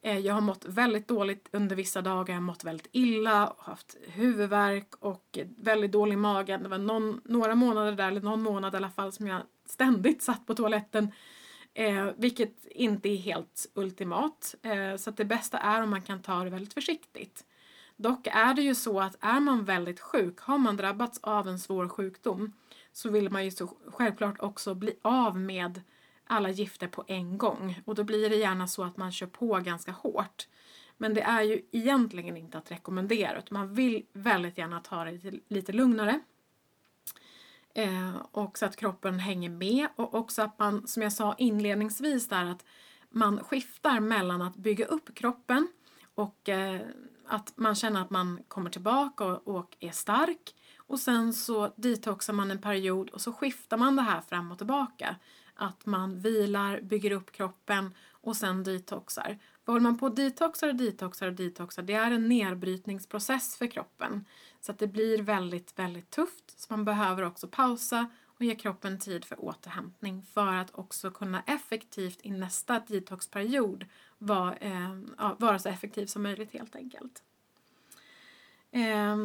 Eh, 0.01 0.19
jag 0.19 0.33
har 0.33 0.41
mått 0.41 0.65
väldigt 0.65 1.07
dåligt 1.07 1.49
under 1.51 1.75
vissa 1.75 2.01
dagar, 2.01 2.33
jag 2.33 2.35
har 2.35 2.45
mått 2.45 2.63
väldigt 2.63 2.89
illa, 2.91 3.53
haft 3.57 3.97
huvudvärk 4.07 4.95
och 4.99 5.39
väldigt 5.57 5.91
dålig 5.91 6.17
mage. 6.17 6.57
Det 6.57 6.69
var 6.69 6.77
någon, 6.77 7.21
några 7.25 7.55
månader 7.55 7.91
där, 7.91 8.07
eller 8.07 8.21
någon 8.21 8.43
månad 8.43 8.73
i 8.73 8.77
alla 8.77 8.89
fall, 8.89 9.11
som 9.11 9.27
jag 9.27 9.41
ständigt 9.65 10.21
satt 10.21 10.45
på 10.45 10.55
toaletten. 10.55 11.11
Eh, 11.73 12.05
vilket 12.17 12.65
inte 12.65 13.09
är 13.09 13.17
helt 13.17 13.71
ultimat. 13.73 14.55
Eh, 14.61 14.95
så 14.97 15.09
att 15.09 15.17
det 15.17 15.25
bästa 15.25 15.57
är 15.57 15.83
om 15.83 15.89
man 15.89 16.01
kan 16.01 16.21
ta 16.21 16.43
det 16.43 16.49
väldigt 16.49 16.73
försiktigt. 16.73 17.45
Dock 17.95 18.27
är 18.27 18.53
det 18.53 18.61
ju 18.61 18.75
så 18.75 18.99
att 18.99 19.15
är 19.19 19.39
man 19.39 19.65
väldigt 19.65 19.99
sjuk, 19.99 20.39
har 20.39 20.57
man 20.57 20.77
drabbats 20.77 21.19
av 21.23 21.47
en 21.47 21.59
svår 21.59 21.87
sjukdom, 21.87 22.53
så 22.95 23.09
vill 23.09 23.29
man 23.29 23.45
ju 23.45 23.51
så 23.51 23.77
självklart 23.87 24.35
också 24.39 24.75
bli 24.75 24.95
av 25.01 25.37
med 25.39 25.81
alla 26.23 26.49
gifter 26.49 26.87
på 26.87 27.03
en 27.07 27.37
gång. 27.37 27.81
Och 27.85 27.95
då 27.95 28.03
blir 28.03 28.29
det 28.29 28.35
gärna 28.35 28.67
så 28.67 28.83
att 28.83 28.97
man 28.97 29.11
kör 29.11 29.27
på 29.27 29.59
ganska 29.59 29.91
hårt. 29.91 30.47
Men 30.97 31.13
det 31.13 31.21
är 31.21 31.41
ju 31.41 31.61
egentligen 31.71 32.37
inte 32.37 32.57
att 32.57 32.71
rekommendera 32.71 33.37
utan 33.37 33.59
man 33.59 33.73
vill 33.73 34.05
väldigt 34.13 34.57
gärna 34.57 34.79
ta 34.79 35.03
det 35.03 35.11
lite, 35.11 35.39
lite 35.47 35.73
lugnare. 35.73 36.19
Eh, 37.73 38.15
och 38.31 38.57
så 38.57 38.65
att 38.65 38.75
kroppen 38.75 39.19
hänger 39.19 39.49
med 39.49 39.87
och 39.95 40.13
också 40.13 40.41
att 40.41 40.59
man, 40.59 40.87
som 40.87 41.03
jag 41.03 41.13
sa 41.13 41.35
inledningsvis 41.37 42.27
där, 42.27 42.45
att 42.45 42.65
man 43.09 43.39
skiftar 43.39 43.99
mellan 43.99 44.41
att 44.41 44.55
bygga 44.55 44.85
upp 44.85 45.15
kroppen 45.15 45.67
och 46.15 46.49
eh, 46.49 46.81
att 47.27 47.53
man 47.55 47.75
känner 47.75 48.01
att 48.01 48.09
man 48.09 48.43
kommer 48.47 48.69
tillbaka 48.69 49.25
och, 49.25 49.47
och 49.55 49.77
är 49.79 49.91
stark 49.91 50.55
och 50.87 50.99
sen 50.99 51.33
så 51.33 51.73
detoxar 51.75 52.33
man 52.33 52.51
en 52.51 52.61
period 52.61 53.09
och 53.09 53.21
så 53.21 53.33
skiftar 53.33 53.77
man 53.77 53.95
det 53.95 54.01
här 54.01 54.21
fram 54.21 54.51
och 54.51 54.57
tillbaka. 54.57 55.15
Att 55.55 55.85
man 55.85 56.19
vilar, 56.19 56.81
bygger 56.81 57.11
upp 57.11 57.31
kroppen 57.31 57.93
och 58.11 58.35
sen 58.35 58.63
detoxar. 58.63 59.39
För 59.65 59.71
håller 59.71 59.83
man 59.83 59.97
på 59.97 60.05
och 60.05 60.15
detoxar 60.15 60.67
och 60.67 60.75
detoxar 60.75 61.27
och 61.27 61.33
detoxar, 61.33 61.83
det 61.83 61.93
är 61.93 62.11
en 62.11 62.29
nedbrytningsprocess 62.29 63.57
för 63.57 63.67
kroppen. 63.67 64.25
Så 64.61 64.71
att 64.71 64.79
det 64.79 64.87
blir 64.87 65.21
väldigt, 65.21 65.79
väldigt 65.79 66.09
tufft. 66.09 66.59
Så 66.59 66.73
man 66.73 66.85
behöver 66.85 67.23
också 67.23 67.47
pausa 67.47 68.07
och 68.37 68.45
ge 68.45 68.55
kroppen 68.55 68.99
tid 68.99 69.25
för 69.25 69.45
återhämtning 69.45 70.23
för 70.33 70.55
att 70.55 70.75
också 70.75 71.11
kunna 71.11 71.41
effektivt 71.41 72.19
i 72.21 72.31
nästa 72.31 72.79
detoxperiod 72.79 73.85
vara, 74.17 74.55
eh, 74.55 74.99
vara 75.37 75.59
så 75.59 75.69
effektiv 75.69 76.05
som 76.05 76.23
möjligt 76.23 76.51
helt 76.51 76.75
enkelt. 76.75 77.23
Eh, 78.71 79.17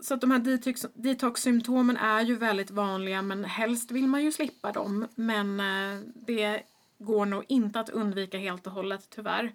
så 0.00 0.14
att 0.14 0.20
de 0.20 0.30
här 0.30 0.38
detox, 0.38 0.86
detox-symptomen 0.94 1.96
är 1.96 2.20
ju 2.20 2.36
väldigt 2.36 2.70
vanliga 2.70 3.22
men 3.22 3.44
helst 3.44 3.90
vill 3.90 4.06
man 4.06 4.24
ju 4.24 4.32
slippa 4.32 4.72
dem. 4.72 5.08
Men 5.14 5.60
eh, 5.60 6.00
det 6.14 6.62
går 6.98 7.26
nog 7.26 7.44
inte 7.48 7.80
att 7.80 7.88
undvika 7.88 8.38
helt 8.38 8.66
och 8.66 8.72
hållet 8.72 9.10
tyvärr. 9.10 9.52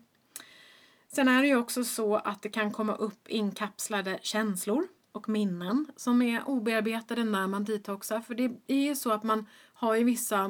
Sen 1.08 1.28
är 1.28 1.42
det 1.42 1.48
ju 1.48 1.56
också 1.56 1.84
så 1.84 2.16
att 2.16 2.42
det 2.42 2.50
kan 2.50 2.72
komma 2.72 2.96
upp 2.96 3.28
inkapslade 3.28 4.20
känslor 4.22 4.88
och 5.12 5.30
minnen 5.30 5.88
som 5.96 6.22
är 6.22 6.50
obearbetade 6.50 7.24
när 7.24 7.48
man 7.48 7.64
detoxar. 7.64 8.22
För 8.22 8.36
det 8.36 8.52
är 8.68 8.82
ju 8.82 8.96
så 8.96 9.12
att 9.12 9.24
man 9.24 9.46
har 9.74 9.96
ju 9.96 10.04
vissa, 10.04 10.48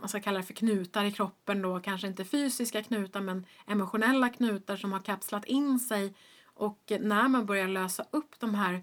man 0.00 0.08
ska 0.08 0.20
kalla 0.20 0.38
det 0.38 0.46
för 0.46 0.54
knutar 0.54 1.04
i 1.04 1.12
kroppen 1.12 1.62
då, 1.62 1.80
kanske 1.80 2.06
inte 2.06 2.24
fysiska 2.24 2.82
knutar 2.82 3.20
men 3.20 3.46
emotionella 3.66 4.28
knutar 4.28 4.76
som 4.76 4.92
har 4.92 5.00
kapslat 5.00 5.44
in 5.44 5.78
sig 5.78 6.14
och 6.44 6.92
när 7.00 7.28
man 7.28 7.46
börjar 7.46 7.68
lösa 7.68 8.04
upp 8.10 8.40
de 8.40 8.54
här 8.54 8.82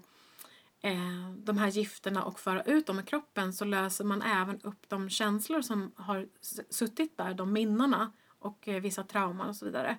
eh, 0.84 1.30
de 1.36 1.58
här 1.58 1.68
gifterna 1.68 2.24
och 2.24 2.40
föra 2.40 2.62
ut 2.62 2.86
dem 2.86 3.00
i 3.00 3.02
kroppen 3.02 3.52
så 3.52 3.64
löser 3.64 4.04
man 4.04 4.22
även 4.22 4.60
upp 4.60 4.88
de 4.88 5.10
känslor 5.10 5.60
som 5.60 5.92
har 5.96 6.26
suttit 6.70 7.16
där, 7.16 7.34
de 7.34 7.52
minnena 7.52 8.12
och 8.38 8.68
eh, 8.68 8.80
vissa 8.80 9.02
trauman 9.02 9.48
och 9.48 9.56
så 9.56 9.64
vidare. 9.64 9.98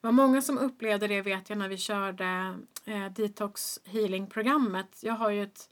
Det 0.00 0.06
var 0.06 0.12
många 0.12 0.42
som 0.42 0.58
upplevde 0.58 1.06
det 1.06 1.22
vet 1.22 1.48
jag 1.50 1.58
när 1.58 1.68
vi 1.68 1.76
körde 1.76 2.58
eh, 2.84 3.12
detox 3.12 3.80
healing-programmet. 3.84 5.00
Jag 5.02 5.14
har 5.14 5.30
ju 5.30 5.42
ett, 5.42 5.70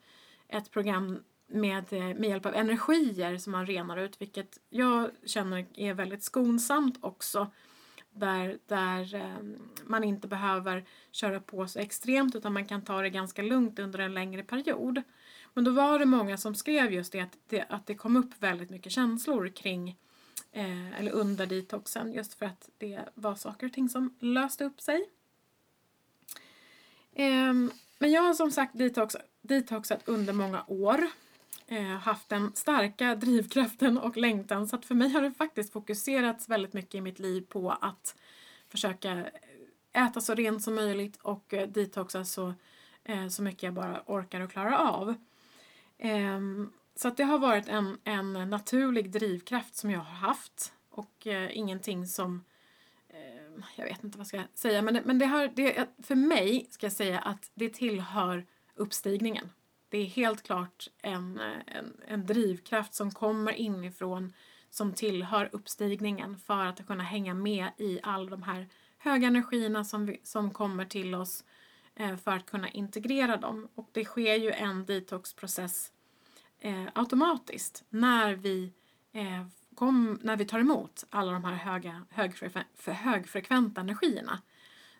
ett 0.48 0.70
program 0.70 1.22
med, 1.46 1.92
eh, 1.92 2.00
med 2.00 2.24
hjälp 2.30 2.46
av 2.46 2.54
energier 2.54 3.38
som 3.38 3.52
man 3.52 3.66
renar 3.66 3.96
ut 3.96 4.20
vilket 4.20 4.58
jag 4.70 5.10
känner 5.26 5.66
är 5.74 5.94
väldigt 5.94 6.22
skonsamt 6.22 6.98
också 7.00 7.50
där, 8.12 8.58
där 8.66 9.14
ehm, 9.14 9.58
man 9.84 10.04
inte 10.04 10.28
behöver 10.28 10.84
köra 11.10 11.40
på 11.40 11.66
så 11.66 11.78
extremt 11.78 12.34
utan 12.34 12.52
man 12.52 12.66
kan 12.66 12.82
ta 12.82 13.02
det 13.02 13.10
ganska 13.10 13.42
lugnt 13.42 13.78
under 13.78 13.98
en 13.98 14.14
längre 14.14 14.42
period. 14.42 15.02
Men 15.54 15.64
då 15.64 15.70
var 15.70 15.98
det 15.98 16.06
många 16.06 16.36
som 16.36 16.54
skrev 16.54 16.92
just 16.92 17.12
det 17.12 17.20
att 17.20 17.38
det, 17.48 17.64
att 17.68 17.86
det 17.86 17.94
kom 17.94 18.16
upp 18.16 18.42
väldigt 18.42 18.70
mycket 18.70 18.92
känslor 18.92 19.48
kring 19.48 19.96
eh, 20.52 21.00
eller 21.00 21.12
under 21.12 21.46
detoxen 21.46 22.12
just 22.12 22.34
för 22.34 22.46
att 22.46 22.68
det 22.78 23.00
var 23.14 23.34
saker 23.34 23.66
och 23.66 23.72
ting 23.72 23.88
som 23.88 24.16
löste 24.20 24.64
upp 24.64 24.80
sig. 24.80 25.10
Eh, 27.12 27.52
men 27.98 28.10
jag 28.10 28.22
har 28.22 28.34
som 28.34 28.50
sagt 28.50 28.78
detox, 28.78 29.16
detoxat 29.42 30.08
under 30.08 30.32
många 30.32 30.64
år 30.66 31.06
Eh, 31.66 31.82
haft 31.82 32.28
den 32.28 32.52
starka 32.54 33.14
drivkraften 33.14 33.98
och 33.98 34.16
längtan 34.16 34.68
så 34.68 34.76
att 34.76 34.84
för 34.84 34.94
mig 34.94 35.08
har 35.08 35.22
det 35.22 35.32
faktiskt 35.32 35.72
fokuserats 35.72 36.48
väldigt 36.48 36.72
mycket 36.72 36.94
i 36.94 37.00
mitt 37.00 37.18
liv 37.18 37.46
på 37.48 37.70
att 37.70 38.16
försöka 38.68 39.12
eh, 39.92 40.06
äta 40.06 40.20
så 40.20 40.34
rent 40.34 40.62
som 40.62 40.74
möjligt 40.74 41.16
och 41.16 41.54
eh, 41.54 41.68
detoxa 41.68 42.24
så, 42.24 42.54
eh, 43.04 43.28
så 43.28 43.42
mycket 43.42 43.62
jag 43.62 43.74
bara 43.74 44.02
orkar 44.06 44.40
och 44.40 44.50
klarar 44.50 44.72
av. 44.72 45.14
Eh, 45.98 46.40
så 46.96 47.08
att 47.08 47.16
det 47.16 47.24
har 47.24 47.38
varit 47.38 47.68
en, 47.68 47.98
en 48.04 48.32
naturlig 48.32 49.10
drivkraft 49.10 49.74
som 49.74 49.90
jag 49.90 49.98
har 49.98 50.28
haft 50.28 50.72
och 50.90 51.26
eh, 51.26 51.56
ingenting 51.56 52.06
som 52.06 52.44
jag 53.76 53.84
vet 53.84 54.04
inte 54.04 54.18
vad 54.18 54.24
jag 54.32 54.40
ska 54.40 54.42
säga 54.54 54.82
men, 54.82 54.94
det, 54.94 55.02
men 55.04 55.18
det 55.18 55.26
har, 55.26 55.48
det, 55.54 55.88
för 56.02 56.14
mig 56.14 56.66
ska 56.70 56.86
jag 56.86 56.92
säga 56.92 57.18
att 57.18 57.50
det 57.54 57.68
tillhör 57.68 58.46
uppstigningen 58.74 59.50
det 59.92 59.98
är 59.98 60.06
helt 60.06 60.42
klart 60.42 60.88
en, 61.02 61.40
eh, 61.40 61.76
en, 61.76 62.00
en 62.06 62.26
drivkraft 62.26 62.94
som 62.94 63.10
kommer 63.10 63.52
inifrån 63.52 64.32
som 64.70 64.92
tillhör 64.92 65.48
uppstigningen 65.52 66.38
för 66.38 66.66
att 66.66 66.86
kunna 66.86 67.02
hänga 67.02 67.34
med 67.34 67.70
i 67.76 68.00
alla 68.02 68.30
de 68.30 68.42
här 68.42 68.68
höga 68.98 69.26
energierna 69.26 69.84
som, 69.84 70.06
vi, 70.06 70.20
som 70.24 70.50
kommer 70.50 70.84
till 70.84 71.14
oss 71.14 71.44
eh, 71.94 72.16
för 72.16 72.30
att 72.30 72.46
kunna 72.46 72.68
integrera 72.68 73.36
dem. 73.36 73.68
Och 73.74 73.90
det 73.92 74.04
sker 74.04 74.34
ju 74.34 74.50
en 74.50 74.86
detoxprocess 74.86 75.92
eh, 76.60 76.84
automatiskt 76.94 77.84
när 77.88 78.34
vi, 78.34 78.72
eh, 79.12 79.46
kom, 79.74 80.18
när 80.22 80.36
vi 80.36 80.44
tar 80.44 80.58
emot 80.58 81.04
alla 81.10 81.32
de 81.32 81.44
här 81.44 81.54
höga, 81.54 82.06
högfrekventa, 82.10 82.92
högfrekventa 82.92 83.80
energierna. 83.80 84.42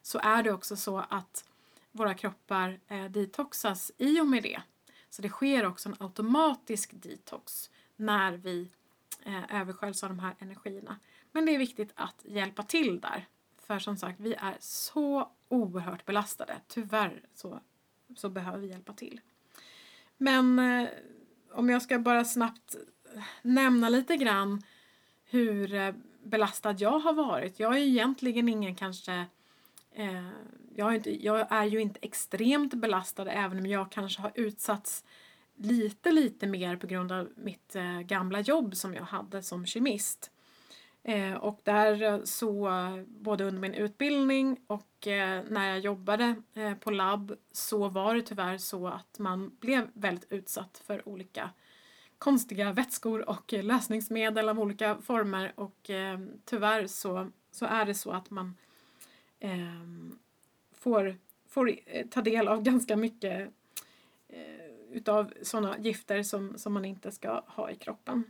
Så 0.03 0.19
är 0.19 0.43
det 0.43 0.53
också 0.53 0.77
så 0.77 1.05
att 1.09 1.45
våra 1.93 2.15
kroppar 2.15 2.81
eh, 2.89 3.05
detoxas 3.05 3.93
i 3.99 4.21
och 4.21 4.27
med 4.27 4.43
det. 4.43 4.63
Så 5.13 5.23
det 5.23 5.29
sker 5.29 5.67
också 5.67 5.89
en 5.89 5.97
automatisk 6.01 6.91
detox 6.93 7.71
när 7.97 8.33
vi 8.33 8.69
eh, 9.25 9.61
översköljs 9.61 10.03
av 10.05 10.09
de 10.09 10.19
här 10.19 10.35
energierna. 10.39 10.97
Men 11.33 11.47
det 11.47 11.55
är 11.55 11.59
viktigt 11.59 11.93
att 11.95 12.25
hjälpa 12.25 12.63
till 12.63 13.01
där. 13.01 13.27
För 13.59 13.79
som 13.79 13.97
sagt, 13.97 14.21
vi 14.21 14.35
är 14.35 14.57
så 14.61 15.31
oerhört 15.49 16.05
belastade. 16.05 16.61
Tyvärr 16.69 17.23
så, 17.35 17.61
så 18.17 18.29
behöver 18.29 18.59
vi 18.59 18.67
hjälpa 18.67 18.93
till. 18.93 19.21
Men 20.17 20.59
eh, 20.59 20.89
om 21.53 21.71
jag 21.71 21.83
ska 21.83 21.99
bara 21.99 22.25
snabbt 22.25 22.77
eh, 23.15 23.23
nämna 23.43 23.89
lite 23.89 24.17
grann 24.17 24.63
hur 25.25 25.75
eh, 25.75 25.95
belastad 26.23 26.73
jag 26.73 26.99
har 26.99 27.13
varit. 27.13 27.61
Jag 27.61 27.75
är 27.75 27.83
egentligen 27.83 28.49
ingen 28.49 28.75
kanske 28.75 29.13
eh, 29.13 29.25
Eh, 29.95 30.29
jag, 30.75 30.91
är 30.91 30.95
inte, 30.95 31.25
jag 31.25 31.47
är 31.53 31.65
ju 31.65 31.81
inte 31.81 31.99
extremt 32.03 32.75
belastad 32.75 33.31
även 33.31 33.59
om 33.59 33.67
jag 33.67 33.93
kanske 33.93 34.23
har 34.23 34.33
utsatts 34.35 35.05
lite, 35.57 36.11
lite 36.11 36.47
mer 36.47 36.77
på 36.77 36.87
grund 36.87 37.13
av 37.13 37.29
mitt 37.37 37.77
eh, 37.77 38.01
gamla 38.01 38.41
jobb 38.41 38.77
som 38.77 38.95
jag 38.95 39.03
hade 39.03 39.43
som 39.43 39.67
kemist. 39.67 40.31
Eh, 41.05 41.35
och 41.35 41.61
där 41.63 42.21
så, 42.25 42.71
både 43.07 43.45
under 43.45 43.61
min 43.61 43.75
utbildning 43.75 44.61
och 44.67 44.89
när 45.49 45.69
jag 45.69 45.79
jobbade 45.79 46.35
på 46.81 46.91
labb 46.91 47.37
så 47.53 47.89
var 47.89 48.15
det 48.15 48.23
tyvärr 48.23 48.59
så 48.59 48.87
att 48.87 49.19
man 49.19 49.57
blev 49.61 49.89
väldigt 49.93 50.33
utsatt 50.33 50.83
för 50.87 51.09
olika 51.09 51.51
konstiga 52.19 52.73
vätskor 52.73 53.29
och 53.29 53.53
lösningsmedel 53.53 54.49
av 54.49 54.61
olika 54.61 54.97
former 54.97 55.53
och 55.57 55.91
tyvärr 56.45 56.87
så, 56.87 57.31
så 57.51 57.67
är 57.67 57.85
det 57.85 57.95
så 57.95 58.11
att 58.11 58.31
man 58.31 58.55
Ehm, 59.43 60.19
får, 60.75 61.17
får 61.49 61.73
eh, 61.87 62.07
ta 62.07 62.23
del 62.23 62.49
av 62.49 62.63
ganska 62.63 62.97
mycket 62.97 63.51
eh, 64.29 64.67
utav 64.93 65.33
sådana 65.43 65.79
gifter 65.79 66.23
som, 66.23 66.59
som 66.59 66.73
man 66.73 66.85
inte 66.85 67.13
ska 67.13 67.43
ha 67.47 67.71
i 67.71 67.77
kroppen. 67.77 68.25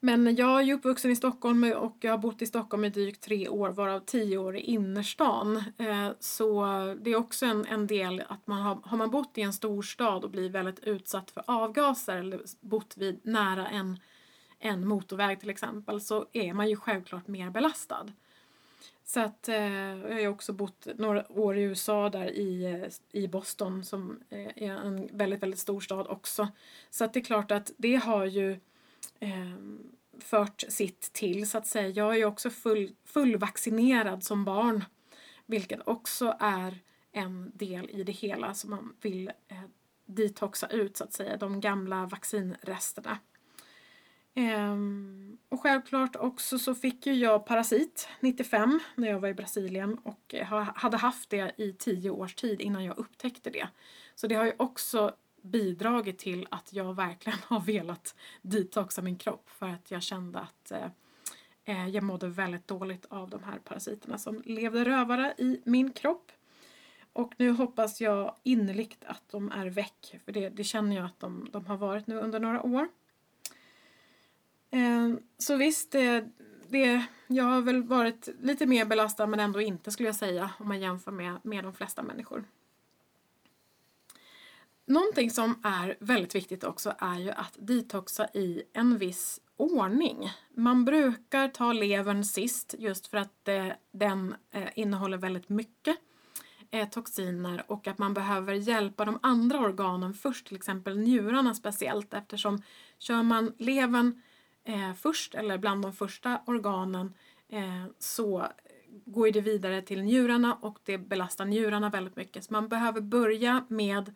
Men 0.00 0.36
jag 0.36 0.60
är 0.60 0.64
ju 0.64 0.74
uppvuxen 0.74 1.10
i 1.10 1.16
Stockholm 1.16 1.72
och 1.76 1.96
jag 2.00 2.12
har 2.12 2.18
bott 2.18 2.42
i 2.42 2.46
Stockholm 2.46 2.84
i 2.84 2.88
drygt 2.88 3.20
tre 3.20 3.48
år 3.48 3.70
varav 3.70 4.00
tio 4.00 4.38
år 4.38 4.56
i 4.56 4.60
innerstan. 4.60 5.56
Eh, 5.78 6.08
så 6.20 6.64
det 7.00 7.10
är 7.10 7.16
också 7.16 7.46
en, 7.46 7.66
en 7.66 7.86
del 7.86 8.22
att 8.28 8.46
man 8.46 8.62
har, 8.62 8.78
har 8.84 8.96
man 8.96 9.10
bott 9.10 9.38
i 9.38 9.42
en 9.42 9.52
storstad 9.52 10.24
och 10.24 10.30
blir 10.30 10.50
väldigt 10.50 10.78
utsatt 10.78 11.30
för 11.30 11.42
avgaser 11.46 12.16
eller 12.16 12.40
bott 12.60 12.96
vid 12.96 13.20
nära 13.26 13.68
en, 13.68 13.98
en 14.58 14.88
motorväg 14.88 15.40
till 15.40 15.50
exempel 15.50 16.00
så 16.00 16.26
är 16.32 16.52
man 16.52 16.70
ju 16.70 16.76
självklart 16.76 17.26
mer 17.28 17.50
belastad. 17.50 18.06
Så 19.06 19.20
att 19.20 19.48
eh, 19.48 19.56
jag 19.56 20.12
har 20.12 20.20
ju 20.20 20.28
också 20.28 20.52
bott 20.52 20.86
några 20.94 21.32
år 21.32 21.56
i 21.56 21.62
USA 21.62 22.10
där 22.10 22.30
i, 22.30 22.64
eh, 22.64 23.20
i 23.20 23.28
Boston 23.28 23.84
som 23.84 24.20
eh, 24.30 24.62
är 24.62 24.72
en 24.72 25.08
väldigt, 25.12 25.42
väldigt 25.42 25.60
stor 25.60 25.80
stad 25.80 26.06
också. 26.06 26.48
Så 26.90 27.04
att 27.04 27.12
det 27.12 27.20
är 27.20 27.24
klart 27.24 27.50
att 27.50 27.72
det 27.76 27.94
har 27.94 28.24
ju 28.24 28.52
eh, 29.20 29.56
fört 30.18 30.64
sitt 30.68 31.12
till 31.12 31.50
så 31.50 31.58
att 31.58 31.66
säga. 31.66 31.88
Jag 31.88 32.12
är 32.12 32.18
ju 32.18 32.24
också 32.24 32.50
full, 32.50 32.94
fullvaccinerad 33.04 34.24
som 34.24 34.44
barn. 34.44 34.84
Vilket 35.46 35.88
också 35.88 36.36
är 36.40 36.78
en 37.12 37.52
del 37.54 37.90
i 37.90 38.04
det 38.04 38.12
hela 38.12 38.54
som 38.54 38.70
man 38.70 38.96
vill 39.00 39.28
eh, 39.48 39.62
detoxa 40.06 40.68
ut 40.68 40.96
så 40.96 41.04
att 41.04 41.12
säga. 41.12 41.36
De 41.36 41.60
gamla 41.60 42.06
vaccinresterna. 42.06 43.18
Ehm, 44.34 45.38
och 45.48 45.60
självklart 45.60 46.16
också 46.16 46.58
så 46.58 46.74
fick 46.74 47.06
ju 47.06 47.14
jag 47.14 47.46
parasit 47.46 48.08
95 48.20 48.80
när 48.94 49.08
jag 49.08 49.20
var 49.20 49.28
i 49.28 49.34
Brasilien 49.34 49.98
och 49.98 50.34
eh, 50.34 50.46
hade 50.74 50.96
haft 50.96 51.30
det 51.30 51.52
i 51.56 51.72
tio 51.72 52.10
års 52.10 52.34
tid 52.34 52.60
innan 52.60 52.84
jag 52.84 52.98
upptäckte 52.98 53.50
det. 53.50 53.68
Så 54.14 54.26
det 54.26 54.34
har 54.34 54.44
ju 54.44 54.52
också 54.56 55.14
bidragit 55.42 56.18
till 56.18 56.46
att 56.50 56.72
jag 56.72 56.94
verkligen 56.94 57.38
har 57.46 57.60
velat 57.60 58.14
detoxa 58.42 59.02
min 59.02 59.16
kropp 59.16 59.50
för 59.50 59.68
att 59.68 59.90
jag 59.90 60.02
kände 60.02 60.38
att 60.38 60.70
eh, 60.70 60.88
eh, 61.64 61.88
jag 61.88 62.04
mådde 62.04 62.28
väldigt 62.28 62.68
dåligt 62.68 63.06
av 63.08 63.30
de 63.30 63.42
här 63.42 63.58
parasiterna 63.58 64.18
som 64.18 64.42
levde 64.44 64.84
rövare 64.84 65.34
i 65.38 65.60
min 65.64 65.92
kropp. 65.92 66.32
Och 67.12 67.34
nu 67.36 67.50
hoppas 67.50 68.00
jag 68.00 68.34
innerligt 68.42 69.04
att 69.04 69.22
de 69.30 69.52
är 69.52 69.66
väck, 69.66 70.20
för 70.24 70.32
det, 70.32 70.48
det 70.48 70.64
känner 70.64 70.96
jag 70.96 71.04
att 71.04 71.20
de, 71.20 71.48
de 71.52 71.66
har 71.66 71.76
varit 71.76 72.06
nu 72.06 72.16
under 72.16 72.40
några 72.40 72.62
år. 72.62 72.88
Ehm, 74.74 75.20
så 75.38 75.56
visst, 75.56 75.92
det, 75.92 76.28
det, 76.68 77.04
jag 77.26 77.44
har 77.44 77.60
väl 77.60 77.82
varit 77.82 78.28
lite 78.40 78.66
mer 78.66 78.84
belastad 78.84 79.26
men 79.26 79.40
ändå 79.40 79.60
inte 79.60 79.90
skulle 79.90 80.08
jag 80.08 80.16
säga 80.16 80.50
om 80.58 80.68
man 80.68 80.80
jämför 80.80 81.10
med, 81.10 81.38
med 81.42 81.64
de 81.64 81.74
flesta 81.74 82.02
människor. 82.02 82.44
Någonting 84.86 85.30
som 85.30 85.60
är 85.62 85.96
väldigt 86.00 86.34
viktigt 86.34 86.64
också 86.64 86.94
är 86.98 87.18
ju 87.18 87.30
att 87.30 87.56
detoxa 87.58 88.28
i 88.34 88.62
en 88.72 88.98
viss 88.98 89.40
ordning. 89.56 90.30
Man 90.54 90.84
brukar 90.84 91.48
ta 91.48 91.72
levern 91.72 92.24
sist 92.24 92.74
just 92.78 93.06
för 93.06 93.18
att 93.18 93.48
eh, 93.48 93.68
den 93.92 94.34
eh, 94.50 94.68
innehåller 94.74 95.16
väldigt 95.16 95.48
mycket 95.48 95.96
eh, 96.70 96.88
toxiner 96.88 97.64
och 97.66 97.86
att 97.86 97.98
man 97.98 98.14
behöver 98.14 98.54
hjälpa 98.54 99.04
de 99.04 99.18
andra 99.22 99.58
organen 99.58 100.14
först, 100.14 100.46
till 100.46 100.56
exempel 100.56 100.98
njurarna 100.98 101.54
speciellt 101.54 102.14
eftersom 102.14 102.62
kör 102.98 103.22
man 103.22 103.52
levern 103.58 104.20
eh, 104.64 104.92
först 104.94 105.34
eller 105.34 105.58
bland 105.58 105.82
de 105.82 105.92
första 105.92 106.40
organen 106.46 107.14
eh, 107.48 107.84
så 107.98 108.46
går 109.04 109.30
det 109.30 109.40
vidare 109.40 109.82
till 109.82 110.02
njurarna 110.02 110.54
och 110.54 110.78
det 110.84 110.98
belastar 110.98 111.44
njurarna 111.44 111.90
väldigt 111.90 112.16
mycket. 112.16 112.44
Så 112.44 112.52
man 112.52 112.68
behöver 112.68 113.00
börja 113.00 113.64
med 113.68 114.14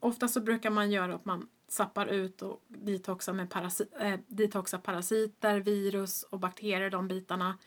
ofta 0.00 0.28
så 0.28 0.40
brukar 0.40 0.70
man 0.70 0.90
göra 0.90 1.14
att 1.14 1.24
man 1.24 1.48
sappar 1.68 2.06
ut 2.06 2.42
och 2.42 2.62
detoxar, 2.68 3.32
med 3.32 3.50
parasi 3.50 3.84
eh, 4.00 4.20
detoxar 4.26 4.78
parasiter, 4.78 5.60
virus 5.60 6.22
och 6.22 6.38
bakterier, 6.40 6.90
de 6.90 7.08
bitarna. 7.08 7.58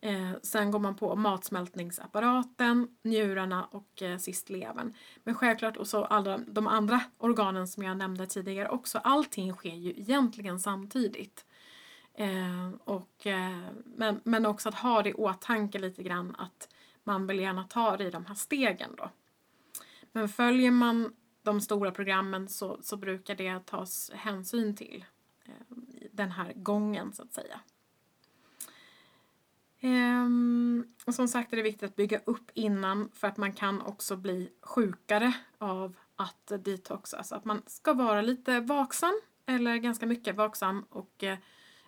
Eh, 0.00 0.30
sen 0.42 0.70
går 0.70 0.78
man 0.78 0.96
på 0.96 1.16
matsmältningsapparaten, 1.16 2.88
njurarna 3.02 3.64
och 3.64 4.02
eh, 4.02 4.18
sist 4.18 4.50
levern. 4.50 4.94
Men 5.24 5.34
självklart 5.34 5.76
och 5.76 5.86
så 5.86 6.04
alla 6.04 6.38
de 6.38 6.66
andra 6.66 7.00
organen 7.18 7.68
som 7.68 7.82
jag 7.82 7.96
nämnde 7.96 8.26
tidigare 8.26 8.68
också. 8.68 8.98
Allting 8.98 9.52
sker 9.52 9.74
ju 9.74 9.90
egentligen 9.90 10.60
samtidigt. 10.60 11.44
Eh, 12.14 12.70
och, 12.84 13.26
eh, 13.26 13.68
men, 13.84 14.20
men 14.24 14.46
också 14.46 14.68
att 14.68 14.74
ha 14.74 15.02
det 15.02 15.10
i 15.10 15.14
åtanke 15.14 15.78
lite 15.78 16.02
grann 16.02 16.34
att 16.38 16.68
man 17.04 17.26
vill 17.26 17.38
gärna 17.38 17.64
ta 17.64 17.96
det 17.96 18.04
i 18.04 18.10
de 18.10 18.26
här 18.26 18.34
stegen 18.34 18.90
då. 18.96 19.10
Men 20.12 20.28
följer 20.28 20.70
man 20.70 21.14
de 21.42 21.60
stora 21.60 21.90
programmen 21.90 22.48
så, 22.48 22.78
så 22.82 22.96
brukar 22.96 23.34
det 23.34 23.66
tas 23.66 24.10
hänsyn 24.14 24.76
till 24.76 25.04
eh, 25.44 25.76
den 26.12 26.30
här 26.30 26.52
gången 26.56 27.12
så 27.12 27.22
att 27.22 27.32
säga. 27.32 27.60
Ehm, 29.80 30.94
och 31.04 31.14
som 31.14 31.28
sagt 31.28 31.52
är 31.52 31.56
det 31.56 31.62
viktigt 31.62 31.90
att 31.90 31.96
bygga 31.96 32.20
upp 32.24 32.50
innan 32.54 33.10
för 33.14 33.28
att 33.28 33.36
man 33.36 33.52
kan 33.52 33.82
också 33.82 34.16
bli 34.16 34.52
sjukare 34.62 35.32
av 35.58 35.96
att 36.16 36.52
detoxa. 36.64 37.22
Så 37.22 37.34
att 37.34 37.44
man 37.44 37.62
ska 37.66 37.92
vara 37.92 38.22
lite 38.22 38.60
vaksam 38.60 39.20
eller 39.46 39.76
ganska 39.76 40.06
mycket 40.06 40.36
vaksam 40.36 40.86
och 40.88 41.24
eh, 41.24 41.38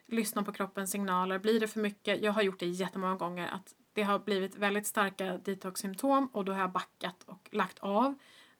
lyssna 0.06 0.42
på 0.42 0.52
kroppens 0.52 0.90
signaler. 0.90 1.38
Blir 1.38 1.60
det 1.60 1.68
för 1.68 1.80
mycket, 1.80 2.22
jag 2.22 2.32
har 2.32 2.42
gjort 2.42 2.60
det 2.60 2.66
jättemånga 2.66 3.14
gånger, 3.14 3.48
att 3.48 3.74
det 3.92 4.02
har 4.02 4.18
blivit 4.18 4.56
väldigt 4.56 4.86
starka 4.86 5.38
detoxsymptom 5.38 6.26
och 6.32 6.44
då 6.44 6.52
har 6.52 6.60
jag 6.60 6.72
backat 6.72 7.22
och 7.26 7.48
lagt 7.52 7.78
av 7.78 8.14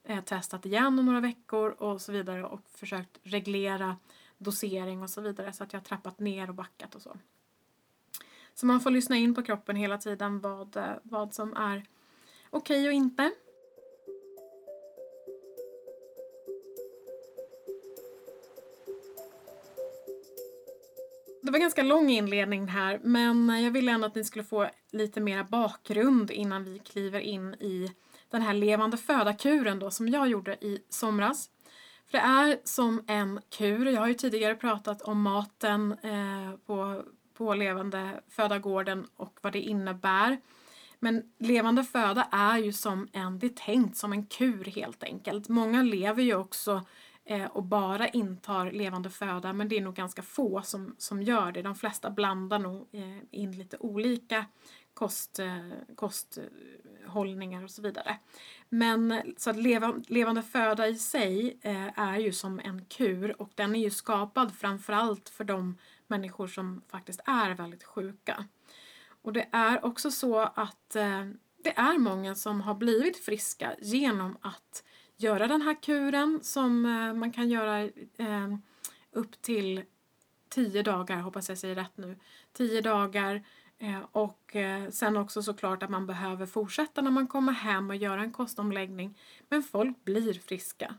eh, 0.05 0.25
testat 0.25 0.67
igen 0.67 0.99
om 0.99 1.07
några 1.07 1.21
veckor 1.21 1.71
och 1.71 2.01
så 2.01 2.13
vidare 2.13 2.45
och 2.45 2.61
försökt 2.69 3.19
reglera 3.23 3.97
dosering 4.39 5.03
och 5.03 5.11
så 5.11 5.21
vidare 5.21 5.53
så 5.53 5.65
att 5.65 5.73
jag 5.73 5.81
har 5.81 5.85
trappat 5.85 6.19
ner 6.21 6.49
och 6.49 6.55
backat 6.55 6.95
och 6.95 7.03
så. 7.03 7.17
Så 8.55 8.67
man 8.67 8.81
får 8.81 8.91
lyssna 8.91 9.17
in 9.17 9.35
på 9.35 9.43
kroppen 9.43 9.77
hela 9.77 9.99
tiden 9.99 10.41
vad, 10.41 10.77
eh, 10.77 10.85
vad 11.03 11.35
som 11.35 11.57
är 11.57 11.87
okej 12.51 12.81
okay 12.81 12.89
och 12.89 12.93
inte. 12.93 13.33
Var 21.57 21.61
ganska 21.61 21.83
lång 21.83 22.11
inledning 22.11 22.69
här 22.69 23.01
men 23.03 23.63
jag 23.63 23.71
ville 23.71 23.93
ändå 23.93 24.07
att 24.07 24.15
ni 24.15 24.25
skulle 24.25 24.45
få 24.45 24.71
lite 24.93 25.21
mera 25.21 25.45
bakgrund 25.45 26.31
innan 26.31 26.65
vi 26.65 26.79
kliver 26.79 27.21
in 27.21 27.55
i 27.55 27.93
den 28.31 28.43
här 28.43 28.55
levande 28.55 28.97
föda-kuren 28.97 29.79
då 29.79 29.91
som 29.91 30.09
jag 30.09 30.29
gjorde 30.29 30.55
i 30.55 30.79
somras. 30.89 31.51
För 32.11 32.19
det 32.19 32.25
är 32.25 32.59
som 32.65 33.05
en 33.07 33.41
kur. 33.59 33.87
Jag 33.87 34.01
har 34.01 34.09
ju 34.09 34.15
tidigare 34.15 34.55
pratat 34.55 35.03
om 35.03 35.23
maten 35.23 35.93
eh, 36.03 36.59
på, 36.67 37.03
på 37.35 37.55
levande 37.55 38.21
födagården 38.29 39.07
och 39.17 39.39
vad 39.43 39.53
det 39.53 39.61
innebär. 39.61 40.39
Men 40.99 41.23
levande 41.39 41.85
föda 41.85 42.29
är 42.33 42.59
ju 42.59 42.73
som 42.73 43.09
en, 43.13 43.39
det 43.39 43.47
är 43.47 43.51
tänkt 43.67 43.97
som 43.97 44.13
en 44.13 44.27
kur 44.27 44.65
helt 44.65 45.03
enkelt. 45.03 45.49
Många 45.49 45.83
lever 45.83 46.23
ju 46.23 46.35
också 46.35 46.73
eh, 46.73 46.81
Eh, 47.29 47.47
och 47.47 47.63
bara 47.63 48.09
intar 48.09 48.71
levande 48.71 49.11
föda 49.11 49.53
men 49.53 49.69
det 49.69 49.77
är 49.77 49.81
nog 49.81 49.95
ganska 49.95 50.23
få 50.23 50.63
som, 50.63 50.95
som 50.99 51.23
gör 51.23 51.53
det. 51.53 51.63
De 51.63 51.75
flesta 51.75 52.11
blandar 52.11 52.59
nog 52.59 52.89
eh, 52.93 53.19
in 53.31 53.53
lite 53.53 53.77
olika 53.81 54.47
kost, 54.95 55.39
eh, 55.39 55.69
kosthållningar 55.95 57.65
och 57.65 57.71
så 57.71 57.83
vidare. 57.83 58.19
Men 58.69 59.23
så 59.37 59.51
att 59.51 59.57
leva, 59.57 59.95
levande 60.07 60.43
föda 60.43 60.89
i 60.89 60.95
sig 60.95 61.59
är 61.97 62.19
ju 62.19 62.33
som 62.33 62.61
en 62.65 62.85
kur 62.85 63.43
och 63.43 63.51
den 63.55 63.77
är 63.77 63.81
ju 63.81 63.91
skapad 63.91 64.55
framförallt 64.55 65.29
för 65.29 65.45
de 65.45 65.79
människor 66.07 66.47
som 66.47 66.83
faktiskt 66.89 67.21
är 67.25 67.55
väldigt 67.55 67.85
sjuka. 67.85 68.45
Och 69.23 69.33
det 69.33 69.49
är 69.53 69.85
också 69.85 70.11
så 70.11 70.39
att 70.39 70.91
det 71.63 71.77
är 71.77 71.99
många 71.99 72.35
som 72.35 72.61
har 72.61 72.75
blivit 72.75 73.25
friska 73.25 73.75
genom 73.81 74.37
att 74.41 74.83
göra 75.17 75.47
den 75.47 75.63
här 75.63 75.83
kuren 75.83 76.41
som 76.43 76.85
eh, 76.85 77.15
man 77.15 77.33
kan 77.33 77.49
göra 77.49 77.81
eh, 78.17 78.55
upp 79.13 79.43
till 79.43 79.83
tio 80.49 80.83
dagar, 80.83 81.17
hoppas 81.17 81.49
jag 81.49 81.59
säger 81.59 81.75
rätt 81.75 81.97
nu. 81.97 82.17
Tio 82.53 82.81
dagar 82.81 83.43
eh, 83.79 84.01
och 84.13 84.57
sen 84.91 85.17
också 85.17 85.43
såklart 85.43 85.83
att 85.83 85.91
man 85.91 86.07
behöver 86.07 86.47
fortsätta 86.47 87.03
när 87.03 87.11
man 87.11 87.27
kommer 87.27 87.53
hem 87.53 87.91
och 87.91 87.97
göra 87.97 88.21
en 88.21 88.33
kostomläggning. 88.33 89.19
Men 89.49 89.63
folk 89.63 90.05
blir 90.05 90.33
friska. 90.33 90.95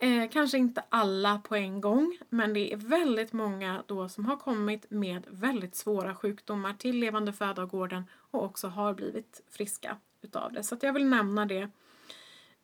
Eh, 0.00 0.30
kanske 0.30 0.58
inte 0.58 0.84
alla 0.88 1.38
på 1.38 1.56
en 1.56 1.80
gång, 1.80 2.18
men 2.28 2.54
det 2.54 2.72
är 2.72 2.76
väldigt 2.76 3.32
många 3.32 3.82
då 3.86 4.08
som 4.08 4.26
har 4.26 4.36
kommit 4.36 4.90
med 4.90 5.26
väldigt 5.30 5.76
svåra 5.76 6.14
sjukdomar 6.14 6.74
till 6.74 6.98
levande 6.98 7.32
födagården 7.32 8.04
och 8.30 8.44
också 8.44 8.68
har 8.68 8.94
blivit 8.94 9.42
friska 9.50 9.96
utav 10.22 10.52
det. 10.52 10.62
Så 10.62 10.76
jag 10.82 10.92
vill 10.92 11.06
nämna 11.06 11.46
det. 11.46 11.70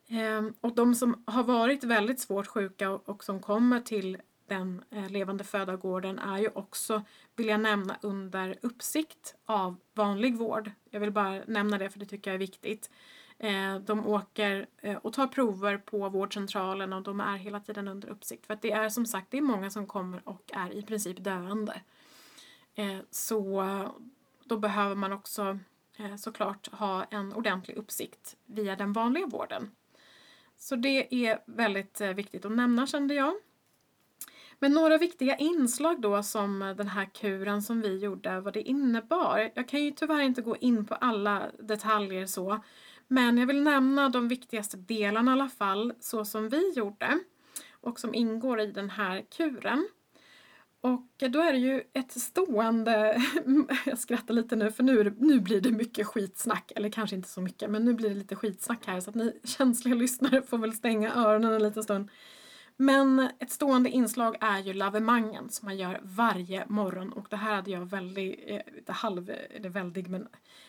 Ehm, 0.08 0.54
och 0.60 0.74
de 0.74 0.94
som 0.94 1.24
har 1.26 1.42
varit 1.42 1.84
väldigt 1.84 2.20
svårt 2.20 2.46
sjuka 2.46 2.90
och, 2.90 3.24
som 3.24 3.40
kommer 3.40 3.80
till 3.80 4.18
den 4.46 4.84
eh, 4.90 5.10
levande 5.10 5.44
födagården 5.44 6.18
är 6.18 6.38
ju 6.38 6.48
också, 6.54 7.02
vill 7.36 7.46
jag 7.46 7.60
nämna, 7.60 7.96
under 8.02 8.58
uppsikt 8.62 9.34
av 9.44 9.76
vanlig 9.94 10.36
vård. 10.36 10.70
Jag 10.90 11.00
vill 11.00 11.10
bara 11.10 11.42
nämna 11.46 11.78
det 11.78 11.90
för 11.90 11.98
det 11.98 12.06
tycker 12.06 12.30
jag 12.30 12.34
är 12.34 12.38
viktigt. 12.38 12.90
Ehm, 13.38 13.84
de 13.84 14.06
åker 14.06 14.66
eh, 14.82 14.96
och 14.96 15.12
tar 15.12 15.26
prover 15.26 15.78
på 15.78 16.08
vårdcentralen 16.08 16.92
och 16.92 17.02
de 17.02 17.20
är 17.20 17.36
hela 17.36 17.60
tiden 17.60 17.88
under 17.88 18.08
uppsikt. 18.08 18.46
För 18.46 18.54
att 18.54 18.62
det 18.62 18.72
är 18.72 18.88
som 18.88 19.06
sagt 19.06 19.30
det 19.30 19.38
är 19.38 19.42
många 19.42 19.70
som 19.70 19.86
kommer 19.86 20.28
och 20.28 20.50
är 20.54 20.70
i 20.72 20.82
princip 20.82 21.24
döende. 21.24 21.80
Ehm, 22.74 23.02
så 23.10 23.64
då 24.44 24.56
behöver 24.58 24.94
man 24.94 25.12
också 25.12 25.58
eh, 25.96 26.16
såklart 26.16 26.68
ha 26.72 27.04
en 27.04 27.32
ordentlig 27.32 27.76
uppsikt 27.76 28.36
via 28.46 28.76
den 28.76 28.92
vanliga 28.92 29.26
vården. 29.26 29.70
Så 30.64 30.76
det 30.76 31.26
är 31.26 31.38
väldigt 31.46 32.00
eh, 32.00 32.10
viktigt 32.10 32.44
att 32.44 32.52
nämna 32.52 32.86
kände 32.86 33.14
jag. 33.14 33.34
Men 34.58 34.72
några 34.72 34.98
viktiga 34.98 35.36
inslag 35.36 36.00
då 36.00 36.22
som 36.22 36.62
eh, 36.62 36.76
den 36.76 36.88
här 36.88 37.04
kuren 37.04 37.62
som 37.62 37.80
vi 37.80 37.98
gjorde, 37.98 38.40
vad 38.40 38.54
det 38.54 38.62
innebar. 38.62 39.50
Jag 39.54 39.68
kan 39.68 39.84
ju 39.84 39.90
tyvärr 39.90 40.20
inte 40.20 40.42
gå 40.42 40.56
in 40.56 40.86
på 40.86 40.94
alla 40.94 41.50
detaljer 41.58 42.26
så. 42.26 42.64
Men 43.08 43.38
jag 43.38 43.46
vill 43.46 43.62
nämna 43.62 44.08
de 44.08 44.28
viktigaste 44.28 44.76
delarna 44.76 45.30
i 45.30 45.32
alla 45.32 45.48
fall, 45.48 45.92
så 46.00 46.24
som 46.24 46.48
vi 46.48 46.72
gjorde 46.76 47.18
och 47.80 48.00
som 48.00 48.14
ingår 48.14 48.60
i 48.60 48.66
den 48.66 48.90
här 48.90 49.24
kuren. 49.36 49.88
Och 50.84 51.30
då 51.30 51.40
är 51.40 51.52
det 51.52 51.58
ju 51.58 51.82
ett 51.92 52.12
stående, 52.12 53.22
jag 53.86 53.98
skrattar 53.98 54.34
lite 54.34 54.56
nu 54.56 54.72
för 54.72 54.82
nu, 54.82 55.14
nu 55.18 55.40
blir 55.40 55.60
det 55.60 55.70
mycket 55.70 56.06
skitsnack, 56.06 56.72
eller 56.76 56.88
kanske 56.88 57.16
inte 57.16 57.28
så 57.28 57.40
mycket, 57.40 57.70
men 57.70 57.84
nu 57.84 57.94
blir 57.94 58.08
det 58.08 58.14
lite 58.14 58.36
skitsnack 58.36 58.86
här 58.86 59.00
så 59.00 59.10
att 59.10 59.16
ni 59.16 59.40
känsliga 59.44 59.94
lyssnare 59.94 60.42
får 60.42 60.58
väl 60.58 60.72
stänga 60.72 61.14
öronen 61.14 61.52
en 61.52 61.62
liten 61.62 61.82
stund. 61.82 62.10
Men 62.76 63.28
ett 63.38 63.50
stående 63.50 63.90
inslag 63.90 64.36
är 64.40 64.58
ju 64.58 64.72
lavemangen 64.72 65.50
som 65.50 65.66
man 65.66 65.76
gör 65.76 66.00
varje 66.02 66.66
morgon 66.66 67.12
och 67.12 67.26
det 67.30 67.36
här 67.36 67.54
hade 67.54 67.70
jag 67.70 67.86
väldigt, 67.86 68.40
eh, 68.46 68.94
halv, 68.94 69.30
eller 69.50 69.68
väldigt, 69.68 70.08
men 70.08 70.28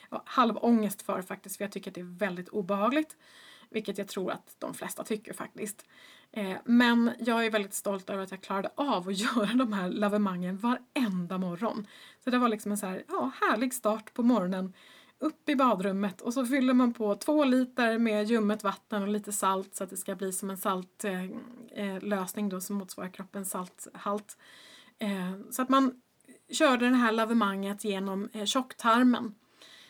ja, 0.09 0.23
halv 0.25 0.57
ångest 0.57 1.01
för 1.01 1.21
faktiskt 1.21 1.57
för 1.57 1.63
jag 1.63 1.71
tycker 1.71 1.91
att 1.91 1.95
det 1.95 2.01
är 2.01 2.17
väldigt 2.17 2.49
obehagligt. 2.49 3.17
Vilket 3.69 3.97
jag 3.97 4.07
tror 4.07 4.31
att 4.31 4.55
de 4.59 4.73
flesta 4.73 5.03
tycker 5.03 5.33
faktiskt. 5.33 5.85
Eh, 6.35 6.57
men 6.65 7.11
jag 7.19 7.45
är 7.45 7.51
väldigt 7.51 7.73
stolt 7.73 8.09
över 8.09 8.23
att 8.23 8.31
jag 8.31 8.41
klarade 8.41 8.69
av 8.75 9.09
att 9.09 9.17
göra 9.35 9.53
de 9.53 9.73
här 9.73 9.89
lavemangen 9.89 10.57
varenda 10.57 11.37
morgon. 11.37 11.87
Så 12.23 12.29
det 12.29 12.37
var 12.37 12.49
liksom 12.49 12.71
en 12.71 12.77
så 12.77 12.85
här, 12.85 13.03
ja, 13.07 13.31
härlig 13.41 13.73
start 13.73 14.13
på 14.13 14.23
morgonen 14.23 14.73
upp 15.19 15.49
i 15.49 15.55
badrummet 15.55 16.21
och 16.21 16.33
så 16.33 16.45
fyller 16.45 16.73
man 16.73 16.93
på 16.93 17.15
två 17.15 17.43
liter 17.43 17.97
med 17.97 18.25
ljummet 18.25 18.63
vatten 18.63 19.01
och 19.01 19.07
lite 19.07 19.31
salt 19.31 19.75
så 19.75 19.83
att 19.83 19.89
det 19.89 19.97
ska 19.97 20.15
bli 20.15 20.31
som 20.33 20.49
en 20.49 20.57
saltlösning 20.57 22.45
eh, 22.45 22.47
eh, 22.47 22.49
då 22.49 22.61
som 22.61 22.75
motsvarar 22.75 23.09
kroppens 23.09 23.49
salthalt. 23.49 24.37
Så 25.51 25.61
att 25.61 25.69
man 25.69 26.01
körde 26.51 26.89
det 26.89 26.95
här 26.95 27.11
lavemanget 27.11 27.83
genom 27.83 28.29
tjocktarmen. 28.45 29.35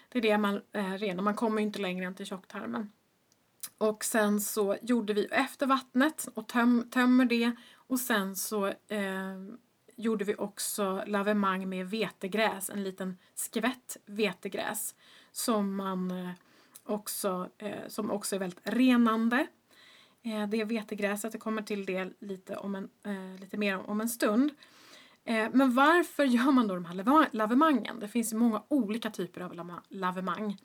Det 0.10 0.18
är 0.18 0.22
det 0.22 0.38
man 0.38 0.62
renar, 0.74 1.24
man 1.24 1.36
kommer 1.36 1.62
inte 1.62 1.80
längre 1.80 2.06
än 2.06 2.16
till 2.16 2.26
tjocktarmen. 2.26 2.92
Och 3.78 4.04
sen 4.04 4.42
så 4.42 4.78
gjorde 4.82 5.14
vi 5.14 5.26
efter 5.26 5.68
vattnet 5.68 6.28
och 6.34 6.48
töm, 6.48 6.90
tömmer 6.92 7.26
det 7.26 7.52
och 7.76 8.00
sen 8.00 8.36
så 8.36 8.68
eh, 8.68 9.36
gjorde 9.96 10.26
vi 10.26 10.36
också 10.36 11.04
lavemang 11.08 11.70
med 11.70 11.90
vetegräs, 11.90 12.70
en 12.70 12.84
liten 12.84 13.18
skvätt 13.36 13.98
vetegräs 14.06 14.96
som 15.32 15.76
man 15.76 16.12
eh, 16.12 16.30
också, 16.84 17.50
eh, 17.58 17.88
som 17.88 18.12
också 18.12 18.36
är 18.36 18.40
väldigt 18.40 18.62
renande. 18.64 19.48
Eh, 20.24 20.48
det 20.48 20.62
är 20.62 20.66
vetegräset, 20.66 21.34
jag 21.34 21.42
kommer 21.42 21.62
till 21.62 21.86
det 21.86 22.14
lite, 22.20 22.56
om 22.56 22.76
en, 22.76 22.90
eh, 23.04 23.40
lite 23.40 23.58
mer 23.58 23.90
om 23.90 24.02
en 24.02 24.10
stund. 24.10 24.52
Eh, 25.24 25.50
men 25.54 25.74
varför 25.74 26.24
gör 26.24 26.52
man 26.52 26.68
då 26.68 26.76
de 26.76 26.86
här 26.86 27.28
lavemangen? 27.32 28.00
Det 28.00 28.08
finns 28.08 28.34
många 28.34 28.64
olika 28.68 29.12
typer 29.12 29.42
av 29.42 29.80
lavemang. 29.90 30.58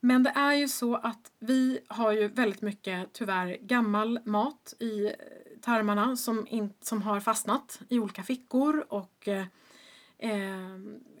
Men 0.00 0.22
det 0.22 0.30
är 0.30 0.54
ju 0.54 0.68
så 0.68 0.94
att 0.94 1.32
vi 1.38 1.80
har 1.88 2.12
ju 2.12 2.28
väldigt 2.28 2.62
mycket 2.62 3.12
tyvärr 3.12 3.56
gammal 3.60 4.20
mat 4.24 4.74
i 4.80 5.06
eh, 5.06 5.12
tarmarna 5.62 6.16
som, 6.16 6.46
in, 6.46 6.72
som 6.80 7.02
har 7.02 7.20
fastnat 7.20 7.80
i 7.88 7.98
olika 7.98 8.22
fickor 8.22 8.86
och 8.88 9.28
eh, 9.28 9.46
eh, 10.18 10.78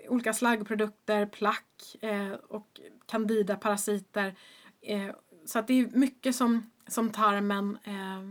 olika 0.08 0.32
slaggprodukter, 0.32 1.26
plack 1.26 1.96
eh, 2.00 2.32
och 2.32 2.80
candida 3.06 3.56
parasiter. 3.56 4.34
Eh, 4.80 5.10
så 5.44 5.58
att 5.58 5.66
det 5.66 5.80
är 5.80 5.86
mycket 5.86 6.36
som, 6.36 6.70
som 6.86 7.10
tarmen 7.10 7.78
eh, 7.84 8.30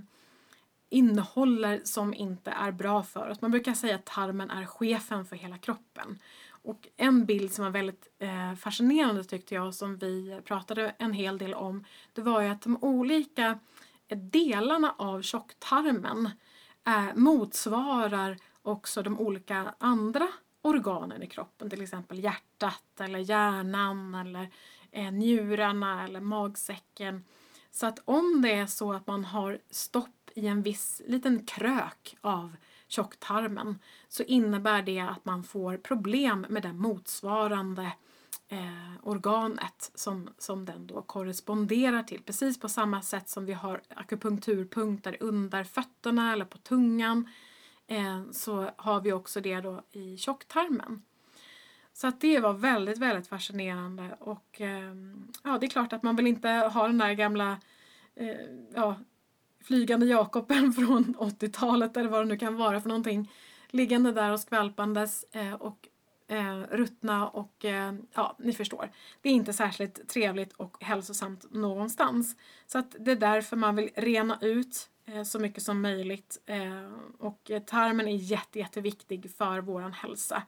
innehåller 0.90 1.82
som 1.84 2.14
inte 2.14 2.52
är 2.52 2.72
bra 2.72 3.04
för 3.04 3.30
oss. 3.30 3.42
Man 3.42 3.52
brukar 3.52 3.74
säga 3.74 3.96
att 3.96 4.06
tarmen 4.06 4.50
är 4.50 4.66
chefen 4.66 5.26
för 5.26 5.36
hela 5.36 5.58
kroppen. 5.58 6.20
Och 6.66 6.88
en 6.98 7.26
bild 7.26 7.52
som 7.52 7.66
var 7.66 7.72
väldigt 7.72 8.08
eh, 8.20 8.56
fascinerande 8.56 9.24
tyckte 9.24 9.56
jag 9.56 9.74
som 9.74 9.98
vi 9.98 10.42
pratade 10.46 10.96
en 11.00 11.14
hel 11.14 11.38
del 11.38 11.54
om 11.54 11.86
det 12.14 12.22
var 12.22 12.42
ju 12.42 12.48
att 12.48 12.62
de 12.62 12.84
olika 12.84 13.60
delarna 14.08 14.96
av 14.98 15.22
tjocktarmen 15.22 16.30
eh, 16.88 17.16
motsvarar 17.16 18.38
också 18.62 19.04
de 19.04 19.20
olika 19.20 19.76
andra 19.78 20.28
organen 20.62 21.24
i 21.24 21.28
kroppen, 21.28 21.70
till 21.70 21.82
exempel 21.82 22.24
hjärtat 22.24 23.00
eller 23.00 23.20
hjärnan 23.20 24.16
eller 24.16 24.50
eh, 24.92 25.12
njurarna 25.12 26.04
eller 26.04 26.20
magsäcken. 26.20 27.24
Så 27.72 27.86
att 27.86 28.00
om 28.06 28.42
det 28.42 28.54
är 28.54 28.68
så 28.68 28.94
att 28.94 29.08
man 29.08 29.26
har 29.26 29.60
stopp 29.70 30.30
i 30.36 30.48
en 30.48 30.62
viss 30.62 31.02
liten 31.08 31.46
krök 31.46 32.18
av 32.22 32.56
tjocktarmen 32.88 33.80
så 34.08 34.24
innebär 34.24 34.82
det 34.82 35.00
att 35.00 35.26
man 35.26 35.44
får 35.44 35.78
problem 35.78 36.46
med 36.50 36.64
det 36.64 36.74
motsvarande 36.74 37.92
eh, 38.48 38.92
organet 39.04 39.92
som, 39.96 40.30
som 40.38 40.66
den 40.66 40.88
då 40.88 41.02
korresponderar 41.02 42.04
till. 42.04 42.24
Precis 42.24 42.60
på 42.60 42.70
samma 42.70 43.02
sätt 43.02 43.30
som 43.30 43.46
vi 43.46 43.54
har 43.54 43.82
akupunkturpunkter 43.90 45.18
under 45.20 45.64
fötterna 45.64 46.34
eller 46.34 46.46
på 46.46 46.58
tungan 46.58 47.30
eh, 47.88 48.24
så 48.32 48.70
har 48.78 49.02
vi 49.02 49.14
också 49.14 49.42
det 49.42 49.62
då 49.62 49.82
i 49.92 50.18
tjocktarmen. 50.18 51.02
Så 51.94 52.08
att 52.08 52.22
det 52.22 52.40
var 52.40 52.54
väldigt, 52.54 52.98
väldigt 52.98 53.28
fascinerande 53.28 54.18
och 54.20 54.62
eh, 54.62 54.96
ja, 55.44 55.58
det 55.58 55.66
är 55.66 55.70
klart 55.70 55.94
att 55.94 56.04
man 56.04 56.16
vill 56.16 56.28
inte 56.28 56.50
ha 56.50 56.88
den 56.88 56.98
där 56.98 57.14
gamla 57.14 57.58
eh, 58.16 58.36
ja, 58.76 58.96
flygande 59.66 60.06
Jakoben 60.06 60.74
från 60.74 61.16
80-talet 61.20 61.98
eller 61.98 62.10
vad 62.10 62.22
det 62.22 62.26
nu 62.26 62.38
kan 62.38 62.56
vara 62.56 62.82
för 62.82 62.90
någonting 62.90 63.32
liggande 63.70 64.12
där 64.12 64.32
och 64.32 64.40
skvalpandes 64.40 65.26
eh, 65.32 65.54
och 65.54 65.88
eh, 66.28 66.60
ruttna 66.60 67.28
och 67.28 67.66
eh, 67.66 67.94
ja, 68.14 68.36
ni 68.40 68.54
förstår. 68.54 68.92
Det 69.22 69.30
är 69.30 69.34
inte 69.34 69.54
särskilt 69.54 70.10
trevligt 70.10 70.54
och 70.54 70.84
hälsosamt 70.84 71.54
någonstans. 71.54 72.36
Så 72.68 72.78
att 72.78 72.96
det 73.00 73.12
är 73.12 73.16
därför 73.16 73.56
man 73.58 73.76
vill 73.76 73.90
rena 73.96 74.38
ut 74.42 74.90
eh, 75.06 75.24
så 75.24 75.40
mycket 75.40 75.64
som 75.64 75.82
möjligt 75.82 76.42
eh, 76.46 76.92
och 77.20 77.52
tarmen 77.68 78.08
är 78.08 78.16
jätte, 78.16 78.60
jätteviktig 78.60 79.32
för 79.38 79.62
våran 79.62 79.94
hälsa. 79.94 80.44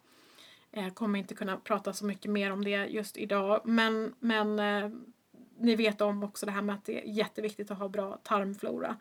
Jag 0.72 0.96
kommer 0.96 1.20
inte 1.20 1.36
kunna 1.36 1.58
prata 1.58 1.94
så 1.94 2.06
mycket 2.06 2.32
mer 2.32 2.52
om 2.52 2.64
det 2.64 2.86
just 2.86 3.18
idag 3.18 3.62
men, 3.66 4.16
men 4.20 4.60
eh, 4.60 4.90
ni 5.60 5.76
vet 5.76 6.02
om 6.02 6.24
också 6.24 6.46
det 6.46 6.52
här 6.52 6.62
med 6.62 6.76
att 6.76 6.86
det 6.86 7.02
är 7.02 7.12
jätteviktigt 7.12 7.72
att 7.72 7.80
ha 7.80 7.90
bra 7.90 8.18
tarmflora. 8.24 8.98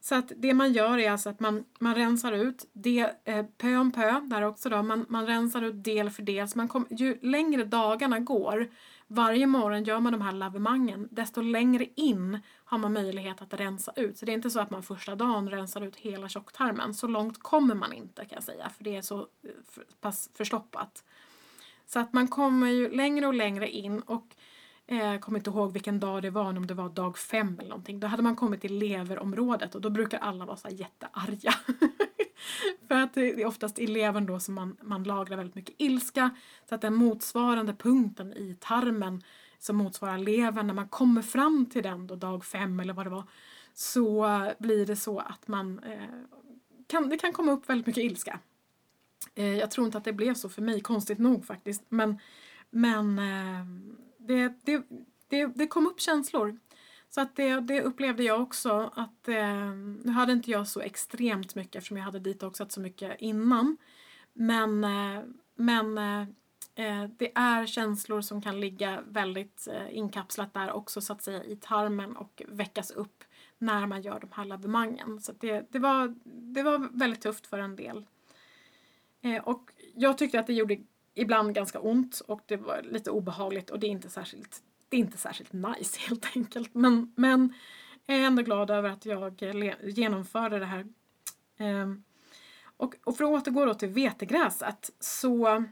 Så 0.00 0.14
att 0.14 0.32
det 0.36 0.54
man 0.54 0.72
gör 0.72 0.98
är 0.98 1.10
alltså 1.10 1.28
att 1.30 1.40
man, 1.40 1.64
man 1.78 1.94
rensar 1.94 2.32
ut 2.32 2.68
del, 2.72 3.10
eh, 3.24 3.46
pö 3.58 3.76
om 3.76 3.92
pö, 3.92 4.20
där 4.20 4.42
också 4.42 4.68
då, 4.68 4.82
man, 4.82 5.06
man 5.08 5.26
rensar 5.26 5.62
ut 5.62 5.84
del 5.84 6.10
för 6.10 6.22
del. 6.22 6.48
Så 6.48 6.58
man 6.58 6.68
kom, 6.68 6.86
ju 6.90 7.18
längre 7.22 7.64
dagarna 7.64 8.18
går, 8.18 8.68
varje 9.06 9.46
morgon 9.46 9.84
gör 9.84 10.00
man 10.00 10.12
de 10.12 10.20
här 10.20 10.32
lavemangen, 10.32 11.08
desto 11.10 11.40
längre 11.40 11.86
in 11.94 12.38
har 12.64 12.78
man 12.78 12.92
möjlighet 12.92 13.42
att 13.42 13.54
rensa 13.54 13.92
ut. 13.96 14.18
Så 14.18 14.26
det 14.26 14.32
är 14.32 14.34
inte 14.34 14.50
så 14.50 14.60
att 14.60 14.70
man 14.70 14.82
första 14.82 15.14
dagen 15.14 15.50
rensar 15.50 15.80
ut 15.80 15.96
hela 15.96 16.28
tjocktarmen. 16.28 16.94
Så 16.94 17.06
långt 17.06 17.42
kommer 17.42 17.74
man 17.74 17.92
inte 17.92 18.24
kan 18.24 18.36
jag 18.36 18.42
säga, 18.42 18.68
för 18.76 18.84
det 18.84 18.96
är 18.96 19.02
så 19.02 19.18
eh, 19.18 19.50
pass 20.00 20.30
förstoppat. 20.34 21.04
Så 21.86 21.98
att 21.98 22.12
man 22.12 22.28
kommer 22.28 22.70
ju 22.70 22.90
längre 22.90 23.26
och 23.26 23.34
längre 23.34 23.70
in 23.70 24.00
och 24.00 24.26
eh, 24.86 25.18
kommer 25.18 25.38
inte 25.38 25.50
ihåg 25.50 25.72
vilken 25.72 26.00
dag 26.00 26.22
det 26.22 26.30
var, 26.30 26.44
om 26.44 26.66
det 26.66 26.74
var 26.74 26.88
dag 26.88 27.18
fem 27.18 27.56
eller 27.58 27.68
någonting. 27.68 28.00
Då 28.00 28.06
hade 28.06 28.22
man 28.22 28.36
kommit 28.36 28.60
till 28.60 28.78
leverområdet 28.78 29.74
och 29.74 29.80
då 29.80 29.90
brukar 29.90 30.18
alla 30.18 30.44
vara 30.46 30.56
så 30.56 30.68
jättearga. 30.68 31.54
För 32.88 32.94
att 32.94 33.14
det 33.14 33.42
är 33.42 33.46
oftast 33.46 33.78
i 33.78 33.86
levern 33.86 34.26
då 34.26 34.40
som 34.40 34.54
man, 34.54 34.76
man 34.82 35.04
lagrar 35.04 35.36
väldigt 35.36 35.54
mycket 35.54 35.74
ilska. 35.78 36.30
Så 36.68 36.74
att 36.74 36.80
den 36.80 36.94
motsvarande 36.94 37.74
punkten 37.74 38.32
i 38.32 38.56
tarmen 38.60 39.22
som 39.58 39.76
motsvarar 39.76 40.18
levern, 40.18 40.66
när 40.66 40.74
man 40.74 40.88
kommer 40.88 41.22
fram 41.22 41.66
till 41.66 41.82
den 41.82 42.06
då 42.06 42.16
dag 42.16 42.44
fem 42.44 42.80
eller 42.80 42.92
vad 42.92 43.06
det 43.06 43.10
var, 43.10 43.24
så 43.74 44.26
blir 44.58 44.86
det 44.86 44.96
så 44.96 45.18
att 45.18 45.48
man 45.48 45.78
eh, 45.78 46.36
kan, 46.86 47.08
det 47.08 47.18
kan 47.18 47.32
komma 47.32 47.52
upp 47.52 47.68
väldigt 47.68 47.86
mycket 47.86 48.04
ilska. 48.04 48.40
Eh, 49.34 49.58
jag 49.58 49.70
tror 49.70 49.86
inte 49.86 49.98
att 49.98 50.04
det 50.04 50.12
blev 50.12 50.34
så 50.34 50.48
för 50.48 50.62
mig, 50.62 50.80
konstigt 50.80 51.18
nog 51.18 51.44
faktiskt. 51.46 51.82
Men, 51.88 52.18
men 52.70 53.18
eh, 53.18 53.66
det, 54.26 54.52
det, 54.62 54.82
det, 55.28 55.46
det 55.46 55.66
kom 55.66 55.86
upp 55.86 56.00
känslor. 56.00 56.58
Så 57.08 57.20
att 57.20 57.36
det, 57.36 57.60
det 57.60 57.82
upplevde 57.82 58.22
jag 58.22 58.42
också 58.42 58.92
att 58.94 59.28
eh, 59.28 59.70
nu 60.04 60.10
hade 60.10 60.32
inte 60.32 60.50
jag 60.50 60.68
så 60.68 60.80
extremt 60.80 61.54
mycket 61.54 61.76
eftersom 61.76 61.96
jag 61.96 62.04
hade 62.04 62.18
detoxat 62.18 62.72
så 62.72 62.80
mycket 62.80 63.20
innan. 63.20 63.76
Men, 64.32 64.84
eh, 64.84 65.22
men 65.54 65.98
eh, 65.98 66.20
eh 66.74 67.04
det 67.16 67.32
är 67.34 67.66
känslor 67.66 68.20
som 68.20 68.42
kan 68.42 68.60
ligga 68.60 69.02
väldigt 69.08 69.68
eh, 69.72 69.96
inkapslat 69.96 70.54
där 70.54 70.72
också 70.72 71.00
så 71.00 71.12
att 71.12 71.22
säga 71.22 71.44
i 71.44 71.56
tarmen 71.56 72.16
och 72.16 72.42
väckas 72.48 72.90
upp 72.90 73.24
när 73.58 73.86
man 73.86 74.02
gör 74.02 74.20
de 74.20 74.28
här 74.32 74.44
lavemangen. 74.44 75.20
Så 75.20 75.32
det, 75.32 75.66
det, 75.72 75.78
var, 75.78 76.14
det 76.24 76.62
var 76.62 76.98
väldigt 76.98 77.20
tufft 77.20 77.46
för 77.46 77.58
en 77.58 77.76
del. 77.76 78.06
Eh, 79.20 79.42
och 79.42 79.70
jag 79.94 80.18
tyckte 80.18 80.40
att 80.40 80.46
det 80.46 80.54
gjorde 80.54 80.78
ibland 81.16 81.54
ganska 81.54 81.80
ont 81.80 82.20
och 82.20 82.40
det 82.46 82.56
var 82.56 82.82
lite 82.82 83.10
obehagligt 83.10 83.70
och 83.70 83.78
det 83.78 83.86
är 83.86 83.90
inte 83.90 84.10
särskilt, 84.10 84.62
det 84.88 84.96
är 84.96 85.00
inte 85.00 85.18
särskilt 85.18 85.52
nice 85.52 85.98
helt 86.08 86.36
enkelt. 86.36 86.74
Men, 86.74 87.12
men 87.16 87.54
jag 88.06 88.18
är 88.18 88.22
ändå 88.22 88.42
glad 88.42 88.70
över 88.70 88.90
att 88.90 89.06
jag 89.06 89.42
genomförde 89.82 90.58
det 90.58 90.66
här. 90.66 90.86
Ehm, 91.58 92.02
och, 92.76 92.94
och 93.04 93.16
för 93.16 93.24
att 93.24 93.30
återgå 93.30 93.64
då 93.64 93.74
till 93.74 93.88
vetegräset 93.88 94.90
så 95.00 95.64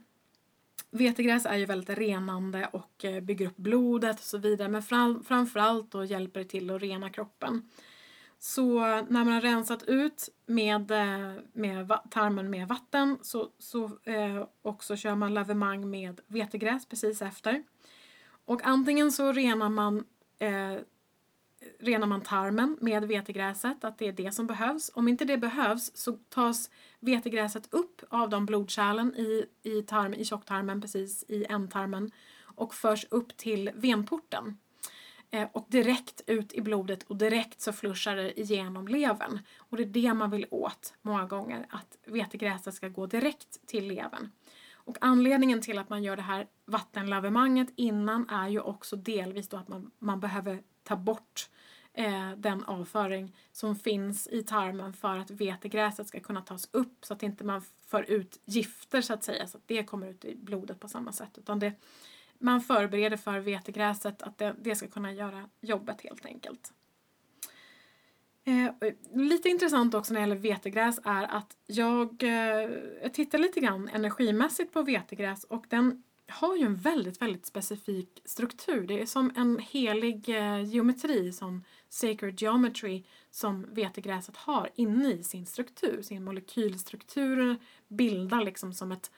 Vetegräs 0.91 1.47
är 1.47 1.57
ju 1.57 1.65
väldigt 1.65 1.99
renande 1.99 2.69
och 2.73 3.05
eh, 3.05 3.21
bygger 3.21 3.47
upp 3.47 3.57
blodet 3.57 4.17
och 4.17 4.25
så 4.25 4.39
vidare 4.39 4.69
men 4.69 4.83
fram, 4.83 5.25
framförallt 5.25 5.91
då 5.91 6.05
hjälper 6.05 6.41
det 6.41 6.47
till 6.47 6.71
att 6.71 6.83
rena 6.83 7.11
kroppen. 7.11 7.69
Så 8.47 8.81
när 8.81 9.25
man 9.25 9.29
har 9.29 9.41
rensat 9.41 9.83
ut 9.83 10.29
med, 10.47 10.91
eh, 10.91 11.33
med 11.53 11.93
tarmen 12.11 12.51
med 12.51 12.69
vatten 12.69 13.19
så, 13.23 13.49
så 13.59 13.85
eh, 13.85 14.47
också 14.63 14.97
kör 14.97 15.15
man 15.15 15.35
lavemang 15.35 15.91
med 15.91 16.21
vetegräs 16.27 16.87
precis 16.87 17.23
efter. 17.23 17.65
Och 18.45 18.61
antingen 18.65 19.13
så 19.13 19.33
renar 19.33 19.69
man, 19.69 20.05
eh, 20.39 20.77
renar 21.81 22.07
man 22.07 22.21
tarmen 22.21 22.77
med 22.81 23.05
vetegräset, 23.05 23.85
att 23.85 23.99
det 23.99 24.09
är 24.09 24.13
det 24.13 24.33
som 24.33 24.47
behövs. 24.47 24.91
Om 24.95 25.09
inte 25.09 25.25
det 25.25 25.39
behövs 25.39 25.91
så 25.95 26.13
tas 26.13 26.71
vetegräset 27.01 27.75
upp 27.75 28.03
av 28.09 28.31
de 28.31 28.47
blodkärlen 28.47 29.15
i, 29.15 29.47
i, 29.63 29.83
tarm, 29.83 30.15
i 30.15 30.25
tjocktarmen, 30.25 30.81
precis 30.81 31.25
i 31.29 31.45
ändtarmen 31.45 32.11
och 32.43 32.75
förs 32.75 33.07
upp 33.11 33.37
till 33.37 33.71
venporten. 33.75 34.57
Eh, 35.35 35.49
och 35.53 35.67
direkt 35.69 36.21
ut 36.27 36.53
i 36.53 36.61
blodet 36.61 37.03
och 37.03 37.17
direkt 37.17 37.61
så 37.61 37.73
flushar 37.73 38.17
det 38.17 38.41
igenom 38.41 38.89
levern. 38.89 39.39
Och 39.59 39.77
det 39.77 39.83
är 39.83 39.87
det 39.87 40.15
man 40.15 40.31
vill 40.31 40.47
åt 40.51 40.95
många 41.03 41.25
gånger, 41.25 41.67
att 41.71 41.99
vetegräset 42.05 42.75
ska 42.75 42.89
gå 42.89 43.07
direkt 43.07 43.67
till 43.67 43.87
levern. 43.89 44.31
Och 44.75 44.97
anledningen 45.01 45.61
till 45.61 45.79
att 45.79 45.89
man 45.89 46.03
gör 46.03 46.17
det 46.17 46.23
här 46.23 46.47
vattenlavemanget 46.65 47.69
innan 47.77 48.29
är 48.29 48.49
ju 48.49 48.61
också 48.61 48.97
delvis 48.97 49.49
då 49.49 49.57
att 49.57 49.69
man, 49.69 49.91
man 49.99 50.21
behöver 50.21 50.63
ta 50.83 50.97
bort 50.97 51.49
eh, 51.93 52.31
den 52.37 52.65
avföring 52.65 53.37
som 53.53 53.77
finns 53.77 54.29
i 54.29 54.43
tarmen 54.43 54.93
för 54.93 55.17
att 55.17 55.31
vetegräset 55.31 56.07
ska 56.07 56.21
kunna 56.21 56.43
tas 56.43 56.69
upp 56.73 57.05
så 57.05 57.15
att 57.15 57.23
inte 57.23 57.45
man 57.45 57.63
för 57.87 58.03
ut 58.03 58.41
gifter 58.45 59.01
så 59.01 59.15
att 59.15 59.25
säga, 59.25 59.47
så 59.47 59.59
att 59.59 59.69
det 59.69 59.85
kommer 59.85 60.07
ut 60.07 60.25
i 60.25 60.37
blodet 60.37 60.81
på 60.81 60.89
samma 60.89 61.13
sätt. 61.13 61.39
Utan 61.39 61.59
det, 61.59 61.73
man 62.45 62.61
förbereder 62.61 63.17
för 63.17 63.39
vetegräset 63.39 64.23
att 64.23 64.39
det, 64.39 64.55
det 64.59 64.77
ska 64.77 64.89
kunna 64.89 65.13
göra 65.13 65.49
jobbet 65.61 66.01
helt 66.01 66.27
enkelt. 66.27 66.73
Eh, 68.45 68.91
lite 69.15 69.49
intressant 69.49 69.95
också 69.95 70.13
när 70.13 70.21
det 70.21 70.27
gäller 70.27 70.41
vetegräs 70.41 71.01
är 71.05 71.23
att 71.23 71.57
jag, 71.67 72.23
eh, 72.23 73.11
tittar 73.13 73.39
lite 73.39 73.61
grann 73.61 73.89
energimässigt 73.89 74.73
på 74.73 74.83
vetegräs 74.83 75.45
och 75.45 75.65
den 75.69 76.03
har 76.29 76.57
ju 76.57 76.67
en 76.67 76.77
väldigt, 76.77 77.23
väldigt 77.23 77.47
specifik 77.47 78.23
struktur. 78.25 78.87
Det 78.87 79.01
är 79.01 79.07
som 79.07 79.33
en 79.37 79.59
helig 79.59 80.29
eh, 80.29 80.63
geometri, 80.63 81.33
som 81.33 81.65
sacred 81.89 82.43
geometry, 82.43 83.03
som 83.31 83.67
vetegräset 83.75 84.37
har 84.37 84.71
inne 84.75 85.13
i 85.13 85.23
sin 85.23 85.47
struktur. 85.47 86.03
Sin 86.03 86.25
molekylstruktur 86.25 87.57
bildar 87.89 88.45
liksom 88.45 88.73
som, 88.73 88.93
ett 88.93 89.11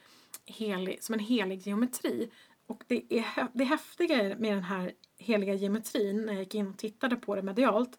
helig, 0.45 1.03
som 1.03 1.13
en 1.13 1.21
helig 1.21 1.67
geometri. 1.67 2.31
Och 2.67 2.85
det, 2.87 3.19
är, 3.19 3.49
det 3.53 3.65
häftiga 3.65 4.17
med 4.17 4.53
den 4.53 4.63
här 4.63 4.93
heliga 5.19 5.55
geometrin, 5.55 6.27
när 6.27 6.33
jag 6.33 6.43
gick 6.43 6.55
in 6.55 6.69
och 6.69 6.79
tittade 6.79 7.17
på 7.17 7.35
det 7.35 7.43
medialt, 7.43 7.99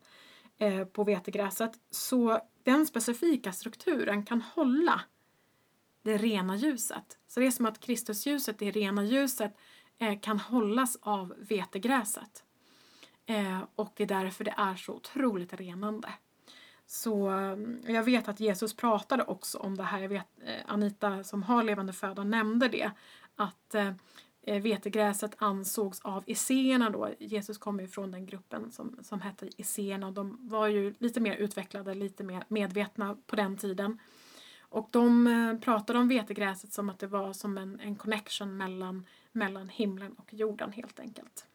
eh, 0.58 0.86
på 0.86 1.03
vetegräset, 1.03 1.71
så 1.89 2.39
den 2.63 2.86
specifika 2.86 3.51
strukturen 3.51 4.25
kan 4.25 4.41
hålla 4.41 5.01
det 6.01 6.17
rena 6.17 6.56
ljuset. 6.56 7.17
Så 7.27 7.39
det 7.39 7.45
är 7.45 7.51
som 7.51 7.65
att 7.65 7.80
Kristusljuset, 7.80 8.60
det 8.60 8.71
rena 8.71 9.03
ljuset, 9.03 9.58
eh, 9.97 10.19
kan 10.19 10.39
hållas 10.39 10.97
av 11.01 11.34
vetegräset. 11.38 12.43
Eh, 13.25 13.60
och 13.75 13.93
det 13.95 14.03
är 14.03 14.08
därför 14.08 14.43
det 14.43 14.53
är 14.58 14.75
så 14.75 14.93
otroligt 14.93 15.53
renande. 15.53 16.10
Så 16.86 17.32
eh, 17.32 17.58
jag 17.93 18.03
vet 18.03 18.27
att 18.27 18.39
Jesus 18.39 18.75
pratade 18.75 19.23
också 19.23 19.58
om 19.58 19.77
det 19.77 19.84
här. 19.84 19.99
Jag 19.99 20.10
vet, 20.10 20.27
eh, 20.45 20.62
Anita 20.65 21.23
som 21.23 21.43
har 21.43 21.63
levande 21.63 21.93
föda 21.93 22.23
nämnde 22.23 22.67
det. 22.67 22.91
Att 23.36 23.75
eh, 23.75 23.91
Eh, 24.48 24.62
vetegräset 24.62 25.36
ansågs 25.38 26.00
av 26.02 26.24
esséerna 26.28 26.90
då. 26.90 27.10
Jesus 27.20 27.58
kom 27.58 27.80
ju 27.80 27.88
från 27.88 28.12
den 28.12 28.26
gruppen 28.26 28.72
som, 28.72 28.98
som 29.02 29.22
hette 29.22 29.50
esséerna 29.58 30.08
och 30.08 30.14
de 30.14 30.38
var 30.42 30.68
ju 30.68 30.94
lite 31.00 31.20
mer 31.20 31.36
utvecklade, 31.36 31.94
lite 31.94 32.24
mer 32.24 32.44
medvetna 32.48 33.18
på 33.26 33.36
den 33.36 33.58
tiden. 33.58 34.00
Och 34.60 34.88
de 34.92 35.28
eh, 35.28 35.60
pratade 35.60 36.00
om 36.00 36.08
vetegräset 36.08 36.74
som 36.74 36.90
att 36.90 37.00
det 37.00 37.08
var 37.08 37.34
som 37.34 37.58
en, 37.58 37.80
en 37.80 37.96
connection 37.96 38.58
mellan, 38.58 39.06
mellan 39.32 39.70
himlen 39.70 40.14
och 40.14 40.34
jorden 40.34 40.72
helt 40.72 41.00
enkelt. 41.00 41.46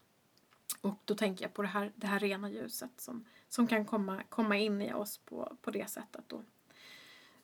Och 0.81 0.99
då 1.05 1.15
tänker 1.15 1.45
jag 1.45 1.55
på 1.55 1.63
det 1.63 1.69
här, 1.69 1.93
det 1.95 2.07
här 2.07 2.19
rena 2.19 2.51
ljuset 2.51 3.01
som, 3.01 3.25
som 3.49 3.67
kan 3.67 3.85
komma, 3.85 4.23
komma 4.29 4.57
in 4.57 4.83
i 4.83 4.93
oss 4.93 5.19
på, 5.19 5.57
på 5.63 5.71
det 5.71 5.91
sättet 5.91 6.25
då. 6.27 6.43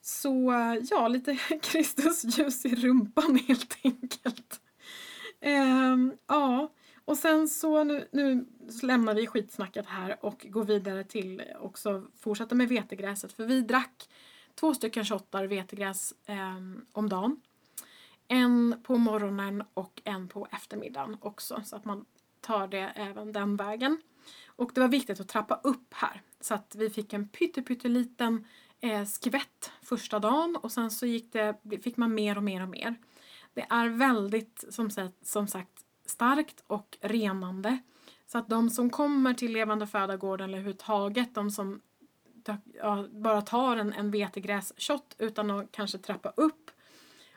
Så 0.00 0.52
ja, 0.90 1.08
lite 1.08 1.36
Kristus 1.62 2.38
ljus 2.38 2.66
i 2.66 2.74
rumpan 2.74 3.38
helt 3.48 3.78
enkelt. 3.84 4.60
Ehm, 5.40 6.12
ja, 6.26 6.68
och 7.04 7.18
sen 7.18 7.48
så 7.48 7.84
nu, 7.84 8.08
nu 8.12 8.46
lämnar 8.82 9.14
vi 9.14 9.26
skitsnacket 9.26 9.86
här 9.86 10.16
och 10.20 10.46
går 10.48 10.64
vidare 10.64 11.04
till 11.04 11.42
också 11.60 12.04
fortsätta 12.18 12.54
med 12.54 12.68
vetegräset. 12.68 13.32
För 13.32 13.44
vi 13.44 13.60
drack 13.60 14.08
två 14.54 14.74
stycken 14.74 15.04
shottar 15.04 15.46
vetegräs 15.46 16.14
eh, 16.26 16.56
om 16.92 17.08
dagen. 17.08 17.40
En 18.28 18.80
på 18.82 18.96
morgonen 18.96 19.64
och 19.74 20.02
en 20.04 20.28
på 20.28 20.48
eftermiddagen 20.52 21.16
också 21.20 21.62
så 21.64 21.76
att 21.76 21.84
man 21.84 22.04
tar 22.40 22.68
det 22.68 22.92
även 22.94 23.32
den 23.32 23.56
vägen. 23.56 24.00
Och 24.46 24.70
det 24.74 24.80
var 24.80 24.88
viktigt 24.88 25.20
att 25.20 25.28
trappa 25.28 25.60
upp 25.62 25.94
här 25.94 26.22
så 26.40 26.54
att 26.54 26.74
vi 26.78 26.90
fick 26.90 27.12
en 27.12 27.28
pytteliten 27.28 28.46
eh, 28.80 29.04
skvätt 29.04 29.72
första 29.82 30.18
dagen 30.18 30.56
och 30.56 30.72
sen 30.72 30.90
så 30.90 31.06
gick 31.06 31.32
det, 31.32 31.54
fick 31.82 31.96
man 31.96 32.14
mer 32.14 32.36
och 32.36 32.42
mer 32.42 32.62
och 32.62 32.68
mer. 32.68 32.94
Det 33.54 33.66
är 33.70 33.88
väldigt 33.88 34.64
som 34.68 34.90
sagt, 34.90 35.26
som 35.26 35.46
sagt 35.46 35.84
starkt 36.06 36.64
och 36.66 36.98
renande. 37.00 37.78
Så 38.26 38.38
att 38.38 38.48
de 38.48 38.70
som 38.70 38.90
kommer 38.90 39.34
till 39.34 39.52
Levande 39.52 39.86
Födagården 39.86 40.44
eller 40.44 40.58
överhuvudtaget 40.58 41.34
de 41.34 41.50
som 41.50 41.80
ja, 42.74 43.06
bara 43.10 43.42
tar 43.42 43.76
en, 43.76 43.92
en 43.92 44.10
vetegrässhot 44.10 45.16
utan 45.18 45.50
att 45.50 45.72
kanske 45.72 45.98
trappa 45.98 46.32
upp 46.36 46.70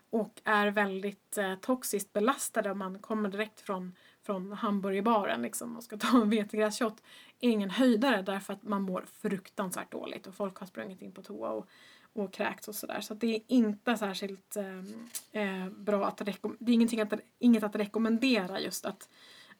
och 0.09 0.41
är 0.43 0.67
väldigt 0.67 1.37
eh, 1.37 1.55
toxiskt 1.55 2.13
belastade 2.13 2.71
om 2.71 2.77
man 2.77 2.99
kommer 2.99 3.29
direkt 3.29 3.61
från, 3.61 3.95
från 4.23 4.51
hamburgerbaren 4.51 5.41
liksom, 5.41 5.77
och 5.77 5.83
ska 5.83 5.97
ta 5.99 6.21
en 6.21 6.29
vetegrässhot 6.29 7.03
är 7.39 7.49
ingen 7.49 7.69
höjdare 7.69 8.21
därför 8.21 8.53
att 8.53 8.63
man 8.63 8.81
mår 8.81 9.05
fruktansvärt 9.21 9.91
dåligt 9.91 10.27
och 10.27 10.35
folk 10.35 10.57
har 10.57 10.67
sprungit 10.67 11.01
in 11.01 11.11
på 11.11 11.21
toa 11.21 11.49
och, 11.49 11.67
och 12.13 12.33
kräkts 12.33 12.67
och 12.67 12.75
sådär. 12.75 13.01
Så, 13.01 13.13
det 13.13 13.35
är 13.35 13.41
inte 13.47 13.97
särskilt 13.97 14.55
ehm, 14.55 15.07
eh, 15.31 15.69
bra 15.69 16.07
att 16.07 16.21
rekommendera, 16.21 16.65
det 16.65 16.71
är 16.71 16.73
ingenting 16.73 17.01
att, 17.01 17.13
inget 17.39 17.63
att 17.63 17.75
rekommendera 17.75 18.59
just 18.59 18.85
att, 18.85 19.09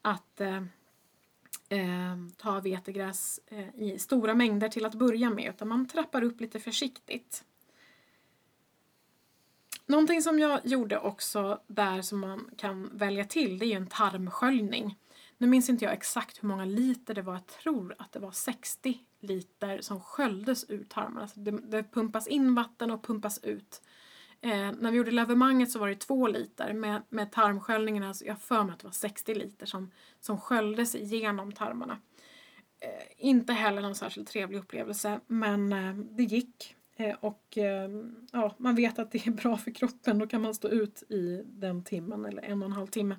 att 0.01 0.41
eh, 0.41 0.63
eh, 1.69 2.15
ta 2.37 2.59
vetegräs 2.59 3.39
eh, 3.47 3.75
i 3.75 3.99
stora 3.99 4.33
mängder 4.33 4.69
till 4.69 4.85
att 4.85 4.95
börja 4.95 5.29
med 5.29 5.49
utan 5.49 5.67
man 5.67 5.87
trappar 5.87 6.23
upp 6.23 6.41
lite 6.41 6.59
försiktigt. 6.59 7.43
Någonting 9.85 10.21
som 10.21 10.39
jag 10.39 10.59
gjorde 10.63 10.99
också 10.99 11.61
där 11.67 12.01
som 12.01 12.19
man 12.19 12.49
kan 12.57 12.97
välja 12.97 13.25
till 13.25 13.59
det 13.59 13.65
är 13.65 13.67
ju 13.67 13.75
en 13.75 13.87
tarmsköljning. 13.87 14.97
Nu 15.41 15.47
minns 15.47 15.69
inte 15.69 15.85
jag 15.85 15.93
exakt 15.93 16.43
hur 16.43 16.47
många 16.47 16.65
liter 16.65 17.13
det 17.13 17.21
var. 17.21 17.33
Jag 17.33 17.47
tror 17.47 17.95
att 17.97 18.11
det 18.11 18.19
var 18.19 18.31
60 18.31 18.99
liter 19.19 19.81
som 19.81 20.01
sköljdes 20.01 20.69
ur 20.69 20.83
tarmarna. 20.83 21.21
Alltså 21.21 21.39
det, 21.39 21.51
det 21.51 21.83
pumpas 21.83 22.27
in 22.27 22.55
vatten 22.55 22.91
och 22.91 23.03
pumpas 23.03 23.43
ut. 23.43 23.81
Eh, 24.41 24.71
när 24.79 24.91
vi 24.91 24.97
gjorde 24.97 25.11
lavemanget 25.11 25.71
så 25.71 25.79
var 25.79 25.87
det 25.87 25.95
två 25.95 26.27
liter. 26.27 26.73
Med, 26.73 27.01
med 27.09 27.31
tarmsköljningen, 27.31 28.03
alltså 28.03 28.25
jag 28.25 28.41
för 28.41 28.63
mig 28.63 28.73
att 28.73 28.79
det 28.79 28.87
var 28.87 28.91
60 28.91 29.35
liter 29.35 29.65
som, 29.65 29.91
som 30.19 30.37
sköljdes 30.37 30.95
igenom 30.95 31.51
tarmarna. 31.51 31.97
Eh, 32.79 33.27
inte 33.27 33.53
heller 33.53 33.81
någon 33.81 33.95
särskilt 33.95 34.29
trevlig 34.29 34.59
upplevelse, 34.59 35.19
men 35.27 35.73
eh, 35.73 35.93
det 35.93 36.23
gick. 36.23 36.75
Eh, 36.95 37.15
och 37.19 37.57
eh, 37.57 37.89
ja, 38.31 38.55
man 38.57 38.75
vet 38.75 38.99
att 38.99 39.11
det 39.11 39.27
är 39.27 39.31
bra 39.31 39.57
för 39.57 39.71
kroppen. 39.71 40.19
Då 40.19 40.27
kan 40.27 40.41
man 40.41 40.53
stå 40.53 40.67
ut 40.67 41.03
i 41.09 41.43
den 41.45 41.83
timmen 41.83 42.25
eller 42.25 42.41
en 42.41 42.61
och 42.61 42.65
en 42.65 42.73
halv 42.75 42.87
timme. 42.87 43.15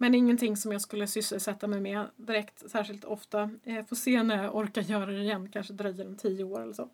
Men 0.00 0.14
ingenting 0.14 0.56
som 0.56 0.72
jag 0.72 0.80
skulle 0.80 1.06
sysselsätta 1.06 1.66
mig 1.66 1.80
med 1.80 2.06
direkt 2.16 2.70
särskilt 2.70 3.04
ofta. 3.04 3.50
Jag 3.62 3.88
får 3.88 3.96
se 3.96 4.22
när 4.22 4.42
jag 4.42 4.56
orkar 4.56 4.82
göra 4.82 5.06
det 5.06 5.22
igen, 5.22 5.50
kanske 5.52 5.72
dröjer 5.72 6.06
om 6.06 6.16
tio 6.16 6.44
år 6.44 6.62
eller 6.62 6.72
så. 6.72 6.88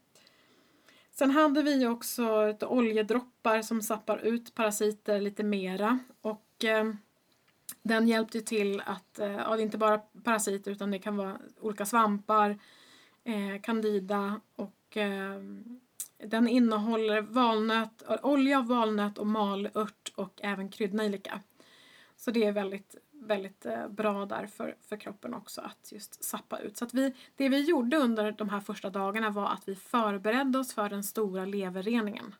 Sen 1.11 1.30
hade 1.30 1.62
vi 1.62 1.86
också 1.86 2.46
ett 2.46 2.62
oljedroppar 2.62 3.62
som 3.62 3.82
sappar 3.82 4.18
ut 4.18 4.55
parasiter 4.55 5.20
lite 5.20 5.42
mera. 5.42 5.98
Och 6.20 6.64
eh, 6.64 6.84
den 7.82 8.09
hjälpte 8.09 8.40
till 8.40 8.82
att, 8.86 9.18
eh, 9.18 9.32
ja 9.32 9.57
det 9.57 9.62
är 9.62 9.64
inte 9.64 9.78
bara 9.78 9.98
parasiter 9.98 10.70
utan 10.70 10.90
det 10.90 10.98
kan 10.98 11.16
vara 11.16 11.38
olika 11.61 11.86
svampar, 11.86 12.59
eh, 13.24 13.61
candida 13.62 14.40
och 14.57 14.96
eh, 14.96 15.40
den 16.18 16.48
innehåller 16.48 17.20
valnöt, 17.20 18.02
olja, 18.22 18.59
av 18.59 18.66
valnöt 18.66 19.18
och 19.18 19.26
malört 19.26 20.12
och 20.14 20.40
även 20.42 20.68
kryddnejlika. 20.68 21.40
Så 22.25 22.31
det 22.31 22.45
är 22.45 22.53
väldigt, 22.53 22.97
väldigt 23.12 23.66
eh, 23.66 23.89
bra 23.89 24.27
där 24.27 24.47
för, 24.47 24.77
för 24.89 24.97
kroppen 24.97 25.35
också 25.35 25.61
att 25.61 25.93
just 25.93 26.25
sappa 26.25 26.59
ut. 26.59 26.77
Så 26.77 26.85
att 26.85 26.95
vi, 26.95 27.14
det 27.37 27.49
vi 27.49 27.61
gjorde 27.61 27.97
under 27.97 28.33
de 28.33 28.49
här 28.49 28.61
första 28.61 28.91
dagarna 28.91 29.31
var 29.31 29.53
att 29.53 29.68
vi 29.68 29.77
förberedde 29.77 30.59
oss 30.59 30.75
för 30.75 30.89
den 30.89 31.05
stora 31.05 31.45
leverreningen. 31.45 32.35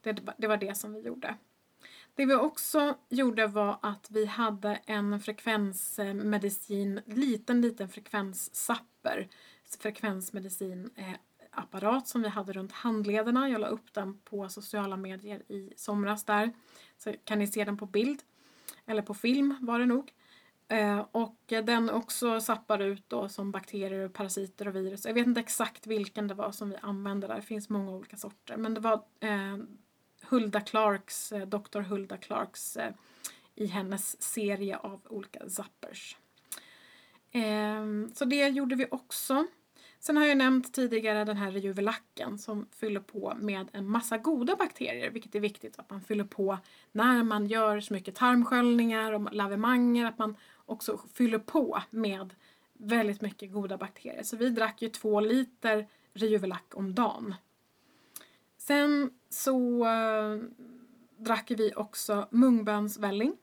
Det, 0.00 0.20
det 0.36 0.46
var 0.46 0.56
det 0.56 0.74
som 0.74 0.94
vi 0.94 1.00
gjorde. 1.00 1.34
Det 2.14 2.26
vi 2.26 2.34
också 2.34 2.94
gjorde 3.08 3.46
var 3.46 3.78
att 3.82 4.06
vi 4.10 4.26
hade 4.26 4.80
en 4.86 5.20
frekvensmedicin, 5.20 7.00
liten, 7.06 7.60
liten 7.60 7.88
frekvenssapper, 7.88 9.28
frekvensmedicinapparat 9.78 12.02
eh, 12.02 12.04
som 12.04 12.22
vi 12.22 12.28
hade 12.28 12.52
runt 12.52 12.72
handlederna. 12.72 13.48
Jag 13.48 13.60
la 13.60 13.66
upp 13.66 13.92
den 13.92 14.18
på 14.18 14.48
sociala 14.48 14.96
medier 14.96 15.52
i 15.52 15.72
somras 15.76 16.24
där. 16.24 16.52
Så 16.98 17.14
kan 17.24 17.38
ni 17.38 17.46
se 17.46 17.64
den 17.64 17.76
på 17.76 17.86
bild. 17.86 18.22
Eller 18.86 19.02
på 19.02 19.14
film 19.14 19.56
var 19.60 19.78
det 19.78 19.86
nog. 19.86 20.12
Eh, 20.68 21.06
och 21.12 21.40
den 21.46 21.90
också 21.90 22.40
sappar 22.40 22.78
ut 22.78 23.04
då 23.08 23.28
som 23.28 23.50
bakterier, 23.50 24.04
och 24.04 24.12
parasiter 24.12 24.68
och 24.68 24.76
virus. 24.76 25.06
Jag 25.06 25.14
vet 25.14 25.26
inte 25.26 25.40
exakt 25.40 25.86
vilken 25.86 26.28
det 26.28 26.34
var 26.34 26.52
som 26.52 26.70
vi 26.70 26.76
använde 26.82 27.26
där. 27.26 27.36
Det 27.36 27.42
finns 27.42 27.68
många 27.68 27.90
olika 27.90 28.16
sorter. 28.16 28.56
Men 28.56 28.74
det 28.74 28.80
var 28.80 29.04
eh, 29.20 29.56
Hulda 30.22 30.60
Clarks, 30.60 31.32
eh, 31.32 31.46
Dr. 31.46 31.80
Hulda 31.80 32.16
Clarks 32.16 32.78
i 33.54 33.66
hennes 33.66 34.22
serie 34.22 34.76
av 34.76 35.00
olika 35.08 35.48
zappers. 35.48 36.16
Så 38.14 38.24
det 38.24 38.48
gjorde 38.48 38.76
vi 38.76 38.86
också. 38.90 39.46
Sen 40.00 40.16
har 40.16 40.26
jag 40.26 40.38
nämnt 40.38 40.72
tidigare 40.72 41.24
den 41.24 41.36
här 41.36 41.50
rejuvelacken 41.50 42.38
som 42.38 42.66
fyller 42.70 43.00
på 43.00 43.34
med 43.40 43.68
en 43.72 43.88
massa 43.90 44.18
goda 44.18 44.56
bakterier, 44.56 45.10
vilket 45.10 45.34
är 45.34 45.40
viktigt 45.40 45.78
att 45.78 45.90
man 45.90 46.00
fyller 46.00 46.24
på 46.24 46.58
när 46.92 47.22
man 47.22 47.46
gör 47.46 47.80
så 47.80 47.94
mycket 47.94 48.14
tarmsköljningar 48.14 49.12
och 49.12 49.32
lavemanger, 49.32 50.06
att 50.06 50.18
man 50.18 50.36
också 50.66 51.00
fyller 51.14 51.38
på 51.38 51.82
med 51.90 52.34
väldigt 52.72 53.20
mycket 53.20 53.52
goda 53.52 53.76
bakterier. 53.76 54.22
Så 54.22 54.36
vi 54.36 54.50
drack 54.50 54.82
ju 54.82 54.88
två 54.88 55.20
liter 55.20 55.88
rejuvelack 56.12 56.72
om 56.74 56.94
dagen. 56.94 57.34
Sen 58.56 59.10
så 59.28 59.86
eh, 59.86 60.38
drack 61.16 61.50
vi 61.50 61.72
också 61.76 62.28
mungbönsvälling 62.30 63.36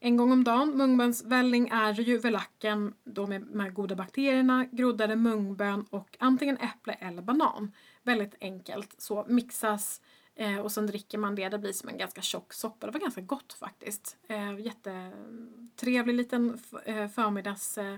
en 0.00 0.16
gång 0.16 0.32
om 0.32 0.44
dagen. 0.44 0.76
Mungbönsvälling 0.76 1.68
är 1.68 2.00
ju 2.00 2.18
velacken 2.18 2.94
då 3.04 3.26
med 3.26 3.42
de 3.42 3.60
här 3.60 3.70
goda 3.70 3.94
bakterierna, 3.94 4.66
groddade 4.72 5.16
mungbön 5.16 5.86
och 5.90 6.16
antingen 6.18 6.56
äpple 6.56 6.92
eller 6.92 7.22
banan. 7.22 7.72
Väldigt 8.02 8.34
enkelt. 8.40 8.94
Så 9.00 9.24
mixas 9.28 10.00
eh, 10.34 10.58
och 10.58 10.72
sen 10.72 10.86
dricker 10.86 11.18
man 11.18 11.34
det. 11.34 11.48
Det 11.48 11.58
blir 11.58 11.72
som 11.72 11.88
en 11.88 11.98
ganska 11.98 12.22
tjock 12.22 12.52
soppa. 12.52 12.86
Det 12.86 12.92
var 12.92 13.00
ganska 13.00 13.20
gott 13.20 13.52
faktiskt. 13.52 14.16
Eh, 14.28 14.60
jättetrevlig 14.60 16.14
liten 16.14 16.58
eh, 16.84 17.08
förmiddags 17.08 17.78
eh, 17.78 17.96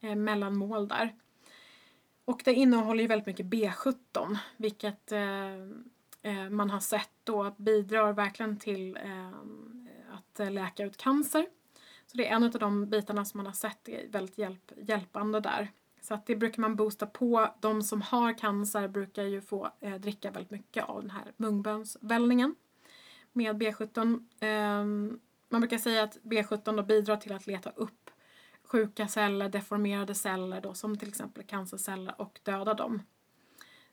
eh, 0.00 0.14
mellanmål 0.14 0.88
där. 0.88 1.14
Och 2.24 2.42
det 2.44 2.54
innehåller 2.54 3.02
ju 3.02 3.08
väldigt 3.08 3.26
mycket 3.26 3.46
B17 3.46 4.36
vilket 4.56 5.12
eh, 5.12 5.54
eh, 6.22 6.50
man 6.50 6.70
har 6.70 6.80
sett 6.80 7.10
då 7.24 7.54
bidrar 7.56 8.12
verkligen 8.12 8.58
till 8.58 8.96
eh, 8.96 9.30
att 10.32 10.40
eh, 10.40 10.50
läka 10.50 10.84
ut 10.84 10.96
cancer. 10.96 11.46
Så 12.06 12.16
det 12.16 12.28
är 12.28 12.36
en 12.36 12.44
av 12.44 12.50
de 12.50 12.86
bitarna 12.86 13.24
som 13.24 13.38
man 13.38 13.46
har 13.46 13.52
sett 13.52 13.88
är 13.88 14.08
väldigt 14.08 14.38
hjälp, 14.38 14.72
hjälpande 14.76 15.40
där. 15.40 15.72
Så 16.00 16.14
att 16.14 16.26
det 16.26 16.36
brukar 16.36 16.60
man 16.60 16.76
boosta 16.76 17.06
på. 17.06 17.54
De 17.60 17.82
som 17.82 18.02
har 18.02 18.38
cancer 18.38 18.88
brukar 18.88 19.22
ju 19.22 19.40
få 19.40 19.70
eh, 19.80 19.94
dricka 19.94 20.30
väldigt 20.30 20.50
mycket 20.50 20.84
av 20.84 21.00
den 21.00 21.10
här 21.10 21.32
mungbönsvällningen 21.36 22.54
med 23.32 23.62
B17. 23.62 24.24
Eh, 24.40 24.84
man 25.48 25.60
brukar 25.60 25.78
säga 25.78 26.02
att 26.02 26.18
B17 26.22 26.76
då 26.76 26.82
bidrar 26.82 27.16
till 27.16 27.32
att 27.32 27.46
leta 27.46 27.70
upp 27.70 28.10
sjuka 28.64 29.08
celler, 29.08 29.48
deformerade 29.48 30.14
celler 30.14 30.60
då, 30.60 30.74
som 30.74 30.98
till 30.98 31.08
exempel 31.08 31.44
cancerceller 31.44 32.20
och 32.20 32.40
döda 32.42 32.74
dem. 32.74 33.02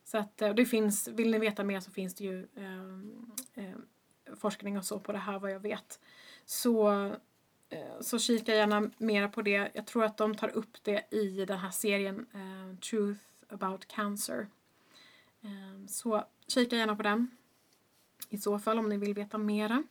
Så 0.03 0.17
att 0.17 0.41
eh, 0.41 0.53
det 0.53 0.65
finns, 0.65 1.07
vill 1.07 1.31
ni 1.31 1.39
veta 1.39 1.63
mer 1.63 1.79
så 1.79 1.91
finns 1.91 2.15
det 2.15 2.23
ju 2.23 2.47
eh, 2.55 3.63
eh, 3.65 3.75
forskning 4.35 4.77
och 4.77 4.85
så 4.85 4.99
på 4.99 5.11
det 5.11 5.17
här 5.17 5.39
vad 5.39 5.51
jag 5.51 5.59
vet. 5.59 5.99
Så, 6.49 6.89
eh, 7.69 7.99
så 8.01 8.19
kika 8.19 8.55
gärna 8.55 8.89
mera 8.97 9.27
på 9.27 9.41
det. 9.41 9.71
Jag 9.73 9.85
tror 9.85 10.03
att 10.03 10.17
de 10.17 10.35
tar 10.35 10.49
upp 10.49 10.83
det 10.83 11.05
i 11.11 11.45
den 11.45 11.57
här 11.57 11.71
serien 11.71 12.25
eh, 12.33 12.79
Truth 12.79 13.21
about 13.49 13.87
Cancer. 13.87 14.47
Ehm, 15.41 15.87
så 15.87 16.23
kika 16.47 16.75
gärna 16.75 16.95
på 16.95 17.03
den. 17.03 17.31
I 18.29 18.37
så 18.37 18.59
fall 18.59 18.79
om 18.79 18.89
ni 18.89 18.97
vill 18.97 19.13
veta 19.13 19.37
mera. 19.37 19.83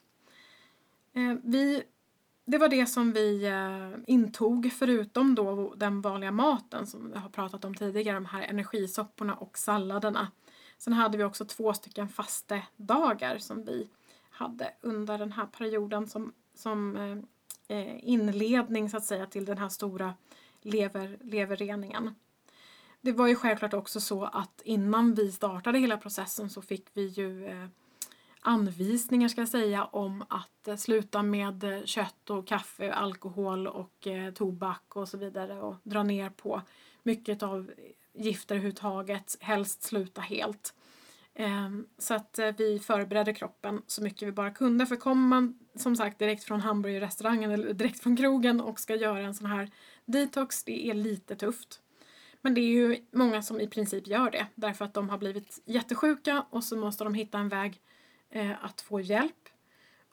Ehm, 1.13 1.41
vi, 1.45 1.83
det 2.45 2.59
var 2.59 2.69
det 2.69 2.87
som 2.87 3.13
vi 3.13 3.45
eh, 3.47 4.15
intog 4.15 4.73
förutom 4.73 5.35
då 5.35 5.75
den 5.75 6.01
vanliga 6.01 6.33
maten 6.33 6.87
som 6.87 7.11
vi 7.11 7.19
har 7.19 7.29
pratat 7.29 7.65
om 7.65 7.75
tidigare. 7.75 8.17
De 8.17 8.27
här 8.27 8.43
energisopporna 8.43 9.35
och 9.35 9.59
salladerna. 9.59 10.31
Sen 10.79 10.93
hade 10.93 11.19
vi 11.19 11.25
också 11.25 11.45
två 11.45 11.75
stycken 11.75 12.09
faste 12.09 12.63
dagar 12.77 13.39
som 13.39 13.65
vi 13.65 13.89
hade 14.39 14.75
under 14.81 15.19
den 15.19 15.33
här 15.33 15.47
perioden 15.47 16.07
som, 16.07 16.33
som 16.59 16.97
eh, 16.97 17.79
eh, 17.79 18.09
inledning 18.09 18.91
så 18.91 18.97
att 18.97 19.05
säga 19.05 19.27
till 19.27 19.45
den 19.45 19.59
här 19.59 19.69
stora 19.69 20.15
lever, 20.63 21.19
leverreningen. 21.21 22.15
Det 23.01 23.13
var 23.13 23.27
ju 23.27 23.35
självklart 23.35 23.75
också 23.75 24.01
så 24.01 24.25
att 24.25 24.63
innan 24.65 25.15
vi 25.15 25.33
startade 25.33 25.79
hela 25.79 25.97
processen 25.97 26.51
så 26.51 26.63
fick 26.63 26.87
vi 26.93 27.07
ju 27.07 27.47
eh, 27.47 27.67
anvisningar 28.41 29.29
ska 29.29 29.41
jag 29.41 29.49
säga 29.49 29.85
om 29.85 30.25
att 30.29 30.69
eh, 30.69 30.77
sluta 30.77 31.23
med 31.23 31.65
eh, 31.65 31.85
kött 31.85 32.31
och 32.31 32.47
kaffe, 32.47 32.93
alkohol 32.93 33.67
och 33.67 34.07
eh, 34.07 34.33
tobak 34.33 34.97
och 34.97 35.09
så 35.09 35.19
vidare 35.19 35.61
och 35.61 35.77
dra 35.83 36.03
ner 36.03 36.31
på 36.31 36.63
mycket 37.03 37.43
av 37.43 37.71
gifter 38.13 38.55
överhuvudtaget, 38.55 39.37
helst 39.41 39.83
sluta 39.83 40.21
helt. 40.21 40.75
Ehm, 41.35 41.87
så 41.99 42.15
att 42.15 42.39
eh, 42.39 42.55
vi 42.59 42.79
förberedde 42.79 43.35
kroppen 43.35 43.83
så 43.87 44.03
mycket 44.03 44.29
vi 44.29 44.33
bara 44.33 44.51
kunde. 44.51 44.87
För 44.87 44.97
kommer 44.97 45.29
man 45.29 45.59
som 45.81 45.97
sagt 45.97 46.19
direkt 46.19 46.45
från 46.45 46.61
hamburgerrestaurangen 46.61 47.51
eller 47.51 47.73
direkt 47.73 48.01
från 48.01 48.17
krogen 48.17 48.61
och 48.61 48.81
ska 48.81 48.97
göra 48.97 49.21
en 49.21 49.35
sån 49.35 49.47
här 49.47 49.71
detox, 50.05 50.65
det 50.65 50.91
är 50.91 50.95
lite 50.95 51.37
tufft. 51.37 51.81
Men 52.41 52.55
det 52.55 52.61
är 52.61 52.69
ju 52.69 52.97
många 53.11 53.43
som 53.43 53.61
i 53.61 53.69
princip 53.69 54.07
gör 54.07 54.31
det 54.31 54.47
därför 54.55 54.85
att 54.85 54.95
de 54.95 55.09
har 55.09 55.19
blivit 55.19 55.63
jättesjuka 55.65 56.45
och 56.51 56.65
så 56.65 56.77
måste 56.77 57.05
de 57.05 57.15
hitta 57.15 57.39
en 57.39 57.49
väg 57.49 57.81
eh, 58.31 58.65
att 58.65 58.81
få 58.81 59.01
hjälp. 59.01 59.49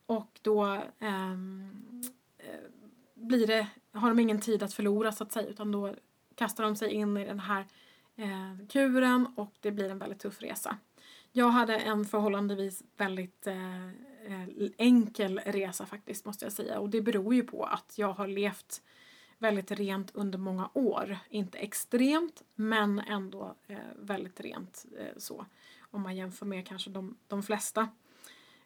Och 0.06 0.40
då 0.42 0.82
ehm, 1.00 2.02
eh, 2.38 2.60
blir 3.14 3.48
det, 3.48 3.68
har 3.92 4.10
de 4.10 4.20
ingen 4.20 4.42
tid 4.42 4.64
att 4.64 4.74
förlora 4.74 5.12
så 5.12 5.24
att 5.24 5.32
säga 5.32 5.48
utan 5.48 5.72
då 5.72 5.96
kastar 6.36 6.64
de 6.64 6.76
sig 6.76 6.92
in 6.92 7.18
i 7.18 7.26
den 7.26 7.40
här 7.40 7.66
eh, 8.16 8.68
kuren 8.70 9.28
och 9.36 9.54
det 9.60 9.72
blir 9.72 9.90
en 9.90 10.00
väldigt 10.00 10.20
tuff 10.20 10.42
resa. 10.42 10.78
Jag 11.32 11.50
hade 11.50 11.78
en 11.78 12.06
förhållandevis 12.06 12.84
väldigt 12.98 13.48
eh, 13.48 13.90
Eh, 14.26 14.70
enkel 14.78 15.40
resa 15.46 15.86
faktiskt 15.86 16.26
måste 16.26 16.46
jag 16.46 16.52
säga 16.52 16.80
och 16.80 16.90
det 16.90 17.02
beror 17.02 17.36
ju 17.36 17.44
på 17.44 17.64
att 17.64 17.94
jag 17.98 18.14
har 18.14 18.28
levt 18.28 18.82
väldigt 19.38 19.72
rent 19.72 20.16
under 20.16 20.38
många 20.38 20.70
år. 20.74 21.18
Inte 21.30 21.58
extremt 21.58 22.44
men 22.56 23.00
ändå 23.00 23.56
eh, 23.68 23.78
väldigt 23.96 24.40
rent 24.40 24.86
eh, 25.00 25.18
så 25.18 25.46
om 25.80 26.02
man 26.02 26.16
jämför 26.16 26.46
med 26.46 26.68
kanske 26.68 26.90
de, 26.90 27.18
de 27.28 27.44
flesta. 27.44 27.90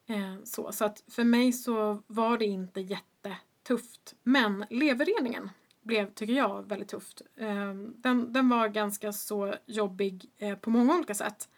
Eh, 0.05 0.35
så, 0.43 0.71
så 0.71 0.85
att 0.85 1.03
för 1.07 1.23
mig 1.23 1.53
så 1.53 2.03
var 2.07 2.37
det 2.37 2.45
inte 2.45 2.81
jättetufft. 2.81 4.15
Men 4.23 4.65
leverreningen 4.69 5.49
blev, 5.81 6.13
tycker 6.13 6.33
jag, 6.33 6.69
väldigt 6.69 6.89
tufft. 6.89 7.21
Eh, 7.35 7.73
den, 7.73 8.33
den 8.33 8.49
var 8.49 8.67
ganska 8.67 9.13
så 9.13 9.55
jobbig 9.65 10.31
eh, 10.37 10.55
på 10.55 10.69
många 10.69 10.95
olika 10.95 11.13
sätt. 11.13 11.49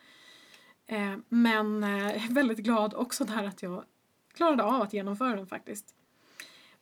Eh, 0.85 1.17
men 1.29 1.83
eh, 1.83 2.21
väldigt 2.29 2.59
glad 2.59 2.93
också 2.93 3.25
där 3.25 3.43
att 3.43 3.63
jag 3.63 3.85
klarade 4.33 4.63
av 4.63 4.81
att 4.81 4.93
genomföra 4.93 5.35
den 5.35 5.47
faktiskt. 5.47 5.95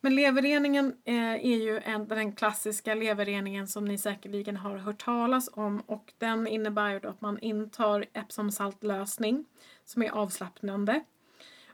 Men 0.00 0.14
leverreningen 0.14 0.94
eh, 1.04 1.32
är 1.32 1.56
ju 1.56 1.78
en, 1.78 2.08
den 2.08 2.32
klassiska 2.32 2.94
leverreningen 2.94 3.68
som 3.68 3.84
ni 3.84 3.98
säkerligen 3.98 4.56
har 4.56 4.76
hört 4.76 5.04
talas 5.04 5.50
om 5.52 5.80
och 5.86 6.12
den 6.18 6.46
innebär 6.46 6.90
ju 6.90 6.98
då 6.98 7.08
att 7.08 7.20
man 7.20 7.38
intar 7.38 8.06
Epsomsaltlösning 8.12 9.44
som 9.84 10.02
är 10.02 10.10
avslappnande 10.10 11.04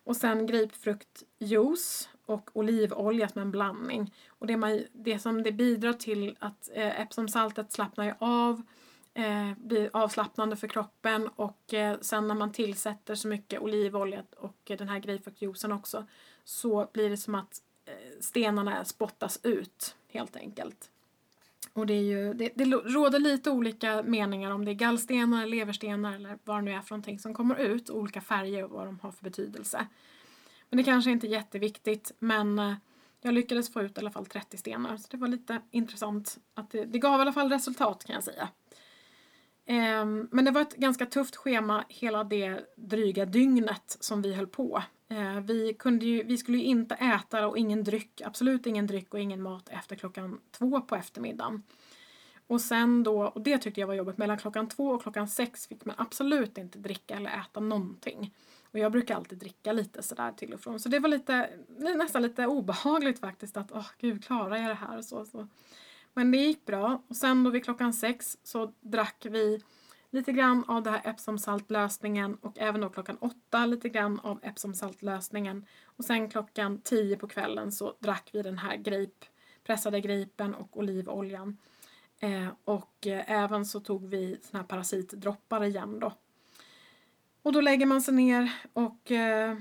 och 0.04 0.16
sen 0.16 0.46
grapefruktjuice 0.46 2.08
och 2.26 2.50
olivolja 2.52 3.28
som 3.28 3.42
en 3.42 3.50
blandning. 3.50 4.14
Och 4.28 4.46
det, 4.46 4.56
man, 4.56 4.84
det 4.92 5.18
som 5.18 5.42
det 5.42 5.52
bidrar 5.52 5.92
till 5.92 6.36
att 6.38 6.70
eh, 6.74 7.00
Epsom-saltet 7.00 7.72
slappnar 7.72 8.04
ju 8.04 8.12
av, 8.18 8.62
eh, 9.16 9.52
blir 9.56 9.90
avslappnande 9.92 10.56
för 10.56 10.68
kroppen 10.68 11.28
och 11.36 11.74
eh, 11.74 11.96
sen 12.00 12.28
när 12.28 12.34
man 12.34 12.52
tillsätter 12.52 13.14
så 13.14 13.28
mycket 13.28 13.60
olivolja 13.60 14.22
och 14.36 14.70
eh, 14.70 14.76
den 14.76 14.88
här 14.88 14.98
grapefruktjuicen 14.98 15.72
också 15.72 16.06
så 16.44 16.90
blir 16.92 17.10
det 17.10 17.16
som 17.16 17.34
att 17.34 17.62
eh, 17.84 18.20
stenarna 18.20 18.84
spottas 18.84 19.40
ut 19.42 19.96
helt 20.08 20.36
enkelt. 20.36 20.90
Och 21.72 21.86
det, 21.86 21.94
är 21.94 22.02
ju, 22.02 22.34
det, 22.34 22.52
det 22.54 22.64
råder 22.64 23.18
lite 23.18 23.50
olika 23.50 24.02
meningar 24.02 24.50
om 24.50 24.64
det 24.64 24.70
är 24.70 24.74
gallstenar, 24.74 25.46
leverstenar 25.46 26.14
eller 26.14 26.38
vad 26.44 26.56
det 26.56 26.62
nu 26.62 26.72
är 26.72 26.80
för 26.80 26.90
någonting 26.90 27.18
som 27.18 27.34
kommer 27.34 27.56
ut, 27.56 27.90
olika 27.90 28.20
färger 28.20 28.64
och 28.64 28.70
vad 28.70 28.86
de 28.86 28.98
har 29.02 29.10
för 29.10 29.24
betydelse. 29.24 29.86
Men 30.70 30.76
det 30.76 30.84
kanske 30.84 31.10
inte 31.10 31.26
är 31.26 31.30
jätteviktigt 31.30 32.12
men 32.18 32.58
eh, 32.58 32.74
jag 33.20 33.34
lyckades 33.34 33.72
få 33.72 33.82
ut 33.82 33.98
i 33.98 34.00
alla 34.00 34.10
fall 34.10 34.26
30 34.26 34.56
stenar 34.56 34.96
så 34.96 35.06
det 35.10 35.16
var 35.16 35.28
lite 35.28 35.60
intressant. 35.70 36.38
att 36.54 36.70
Det, 36.70 36.84
det 36.84 36.98
gav 36.98 37.18
i 37.18 37.22
alla 37.22 37.32
fall 37.32 37.50
resultat 37.50 38.04
kan 38.04 38.14
jag 38.14 38.24
säga. 38.24 38.48
Ehm, 39.66 40.28
men 40.32 40.44
det 40.44 40.50
var 40.50 40.60
ett 40.60 40.76
ganska 40.76 41.06
tufft 41.06 41.36
schema 41.36 41.84
hela 41.88 42.24
det 42.24 42.74
dryga 42.76 43.24
dygnet 43.24 43.96
som 44.00 44.22
vi 44.22 44.34
höll 44.34 44.46
på. 44.46 44.82
Ehm, 45.08 45.46
vi, 45.46 45.74
kunde 45.74 46.06
ju, 46.06 46.22
vi 46.22 46.38
skulle 46.38 46.58
ju 46.58 46.64
inte 46.64 46.94
äta 46.94 47.46
och 47.46 47.58
ingen 47.58 47.84
dryck, 47.84 48.20
absolut 48.24 48.66
ingen 48.66 48.86
dryck 48.86 49.14
och 49.14 49.20
ingen 49.20 49.42
mat 49.42 49.68
efter 49.68 49.96
klockan 49.96 50.40
två 50.50 50.80
på 50.80 50.96
eftermiddagen. 50.96 51.62
Och 52.46 52.60
sen 52.60 53.02
då, 53.02 53.22
och 53.22 53.40
det 53.40 53.58
tyckte 53.58 53.80
jag 53.80 53.86
var 53.86 53.94
jobbigt, 53.94 54.18
mellan 54.18 54.38
klockan 54.38 54.68
två 54.68 54.88
och 54.88 55.02
klockan 55.02 55.28
sex 55.28 55.66
fick 55.66 55.84
man 55.84 55.94
absolut 55.98 56.58
inte 56.58 56.78
dricka 56.78 57.16
eller 57.16 57.30
äta 57.30 57.60
någonting. 57.60 58.34
Och 58.72 58.78
jag 58.78 58.92
brukar 58.92 59.14
alltid 59.16 59.38
dricka 59.38 59.72
lite 59.72 60.02
sådär 60.02 60.32
till 60.32 60.54
och 60.54 60.60
från. 60.60 60.80
Så 60.80 60.88
det 60.88 60.98
var 60.98 61.08
lite, 61.08 61.50
nästan 61.96 62.22
lite 62.22 62.46
obehagligt 62.46 63.18
faktiskt 63.20 63.56
att, 63.56 63.72
åh 63.72 63.78
oh, 63.78 63.86
gud, 63.98 64.24
klarar 64.24 64.56
jag 64.56 64.68
det 64.68 64.74
här? 64.74 65.02
Så, 65.02 65.24
så. 65.24 65.48
Men 66.16 66.30
det 66.30 66.38
gick 66.38 66.64
bra. 66.66 67.02
Och 67.08 67.16
sen 67.16 67.44
då 67.44 67.50
vid 67.50 67.64
klockan 67.64 67.92
sex 67.92 68.38
så 68.42 68.72
drack 68.80 69.26
vi 69.30 69.62
lite 70.10 70.32
grann 70.32 70.64
av 70.68 70.82
det 70.82 70.90
här 70.90 71.00
Epsom-saltlösningen 71.04 72.38
och 72.40 72.58
även 72.58 72.80
då 72.80 72.88
klockan 72.88 73.18
åtta 73.20 73.66
lite 73.66 73.88
grann 73.88 74.20
av 74.20 74.40
Epsom-saltlösningen. 74.42 75.66
Och 75.84 76.04
sen 76.04 76.30
klockan 76.30 76.80
tio 76.80 77.16
på 77.16 77.28
kvällen 77.28 77.72
så 77.72 77.94
drack 77.98 78.30
vi 78.32 78.42
den 78.42 78.58
här 78.58 78.76
grape, 78.76 79.26
pressade 79.64 80.00
gripen 80.00 80.54
och 80.54 80.76
olivoljan. 80.78 81.56
Eh, 82.20 82.48
och 82.64 83.06
eh, 83.06 83.30
även 83.30 83.66
så 83.66 83.80
tog 83.80 84.08
vi 84.08 84.38
såna 84.42 84.60
här 84.60 84.68
parasitdroppar 84.68 85.64
igen 85.64 86.00
då. 86.00 86.12
Och 87.42 87.52
då 87.52 87.60
lägger 87.60 87.86
man 87.86 88.02
sig 88.02 88.14
ner 88.14 88.52
och, 88.72 89.10
eh, 89.10 89.56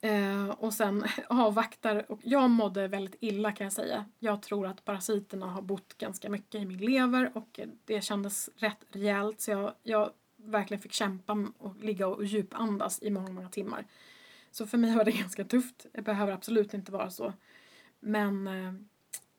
eh, 0.00 0.48
och 0.48 0.74
sen 0.74 1.04
avvaktar. 1.28 2.12
Och 2.12 2.20
jag 2.22 2.50
mådde 2.50 2.88
väldigt 2.88 3.16
illa 3.20 3.52
kan 3.52 3.64
jag 3.64 3.72
säga. 3.72 4.04
Jag 4.18 4.42
tror 4.42 4.66
att 4.66 4.84
parasiterna 4.84 5.46
har 5.46 5.62
bott 5.62 5.98
ganska 5.98 6.30
mycket 6.30 6.62
i 6.62 6.64
min 6.64 6.78
lever 6.78 7.30
och 7.34 7.60
det 7.84 8.00
kändes 8.00 8.50
rätt 8.56 8.84
rejält 8.90 9.40
så 9.40 9.50
jag, 9.50 9.72
jag 9.82 10.10
verkligen 10.36 10.80
fick 10.80 10.92
kämpa 10.92 11.46
och 11.58 11.76
ligga 11.76 12.06
och 12.06 12.24
djupandas 12.24 13.02
i 13.02 13.10
många, 13.10 13.30
många 13.30 13.48
timmar. 13.48 13.86
Så 14.50 14.66
för 14.66 14.78
mig 14.78 14.96
var 14.96 15.04
det 15.04 15.12
ganska 15.20 15.44
tufft. 15.44 15.86
Det 15.92 16.02
behöver 16.02 16.32
absolut 16.32 16.74
inte 16.74 16.92
vara 16.92 17.10
så. 17.10 17.32
Men 18.00 18.46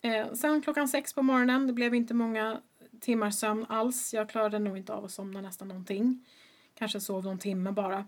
eh, 0.01 0.11
eh, 0.11 0.33
sen 0.33 0.61
klockan 0.61 0.87
sex 0.87 1.13
på 1.13 1.21
morgonen, 1.21 1.67
det 1.67 1.73
blev 1.73 1.95
inte 1.95 2.13
många 2.13 2.61
timmar 2.99 3.31
sömn 3.31 3.65
alls. 3.69 4.13
Jag 4.13 4.29
klarade 4.29 4.59
nog 4.59 4.77
inte 4.77 4.93
av 4.93 5.05
att 5.05 5.11
somna 5.11 5.41
nästan 5.41 5.67
någonting. 5.67 6.25
Kanske 6.73 6.99
sov 6.99 7.23
någon 7.23 7.39
timme 7.39 7.71
bara. 7.71 8.05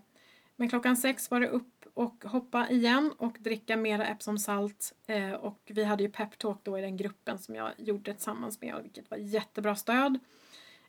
Men 0.56 0.68
klockan 0.68 0.96
sex 0.96 1.30
var 1.30 1.40
det 1.40 1.48
upp 1.48 1.81
och 1.94 2.24
hoppa 2.24 2.68
igen 2.68 3.12
och 3.18 3.36
dricka 3.40 3.76
mera 3.76 4.06
Epsom-salt. 4.06 4.94
Eh, 5.06 5.32
och 5.32 5.60
vi 5.64 5.84
hade 5.84 6.02
ju 6.02 6.10
peptalk 6.10 6.58
då 6.62 6.78
i 6.78 6.80
den 6.80 6.96
gruppen 6.96 7.38
som 7.38 7.54
jag 7.54 7.70
gjorde 7.76 8.14
tillsammans 8.14 8.60
med 8.60 8.82
vilket 8.82 9.10
var 9.10 9.18
jättebra 9.18 9.76
stöd. 9.76 10.18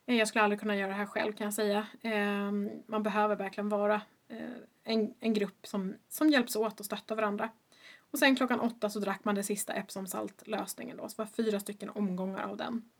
Eh, 0.06 0.16
jag 0.16 0.28
skulle 0.28 0.44
aldrig 0.44 0.60
kunna 0.60 0.76
göra 0.76 0.88
det 0.88 0.94
här 0.94 1.06
själv 1.06 1.32
kan 1.32 1.44
jag 1.44 1.54
säga. 1.54 1.86
Eh, 2.00 2.52
man 2.86 3.02
behöver 3.02 3.36
verkligen 3.36 3.68
vara 3.68 4.00
eh, 4.28 4.38
en, 4.84 5.14
en 5.20 5.34
grupp 5.34 5.66
som, 5.66 5.94
som 6.08 6.30
hjälps 6.30 6.56
åt 6.56 6.80
och 6.80 6.86
stöttar 6.86 7.16
varandra. 7.16 7.50
Och 8.10 8.18
sen 8.18 8.36
klockan 8.36 8.60
åtta 8.60 8.90
så 8.90 9.00
drack 9.00 9.24
man 9.24 9.34
den 9.34 9.44
sista 9.44 9.72
Epsom 9.72 10.06
Salt-lösningen 10.06 10.96
då. 10.96 11.08
Så 11.08 11.14
det 11.16 11.18
var 11.22 11.44
fyra 11.44 11.60
stycken 11.60 11.90
omgångar 11.90 12.42
av 12.42 12.56
den. 12.56 12.90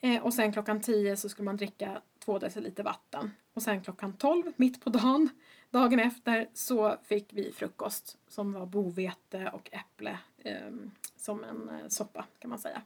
Eh, 0.00 0.22
och 0.22 0.34
sen 0.34 0.52
klockan 0.52 0.80
tio 0.80 1.16
så 1.16 1.28
skulle 1.28 1.44
man 1.44 1.56
dricka 1.56 2.02
2 2.24 2.38
deciliter 2.38 2.82
vatten. 2.82 3.30
Och 3.52 3.62
sen 3.62 3.80
klockan 3.80 4.16
12, 4.16 4.52
mitt 4.56 4.84
på 4.84 4.90
dagen, 4.90 5.28
dagen 5.70 5.98
efter, 5.98 6.48
så 6.54 6.96
fick 7.04 7.32
vi 7.32 7.52
frukost 7.52 8.18
som 8.28 8.52
var 8.52 8.66
bovete 8.66 9.50
och 9.52 9.70
äpple 9.72 10.18
eh, 10.38 10.70
som 11.16 11.44
en 11.44 11.68
eh, 11.68 11.88
soppa 11.88 12.24
kan 12.38 12.50
man 12.50 12.58
säga. 12.58 12.82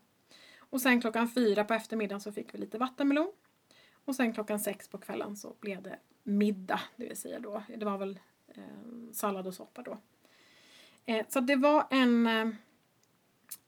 Och 0.58 0.80
sen 0.80 1.00
klockan 1.00 1.28
4 1.28 1.64
på 1.64 1.74
eftermiddagen 1.74 2.20
så 2.20 2.32
fick 2.32 2.54
vi 2.54 2.58
lite 2.58 2.78
vattenmelon. 2.78 3.32
Och 4.04 4.14
sen 4.14 4.32
klockan 4.32 4.60
6 4.60 4.88
på 4.88 4.98
kvällen 4.98 5.36
så 5.36 5.54
blev 5.60 5.82
det 5.82 5.98
middag, 6.22 6.80
det 6.96 7.04
vill 7.08 7.16
säga 7.16 7.40
då, 7.40 7.62
det 7.76 7.84
var 7.84 7.98
väl 7.98 8.20
eh, 8.48 8.62
sallad 9.12 9.46
och 9.46 9.54
soppa 9.54 9.82
då. 9.82 9.98
Eh, 11.06 11.26
så 11.28 11.40
det 11.40 11.56
var 11.56 11.86
en, 11.90 12.26
eh, 12.26 12.48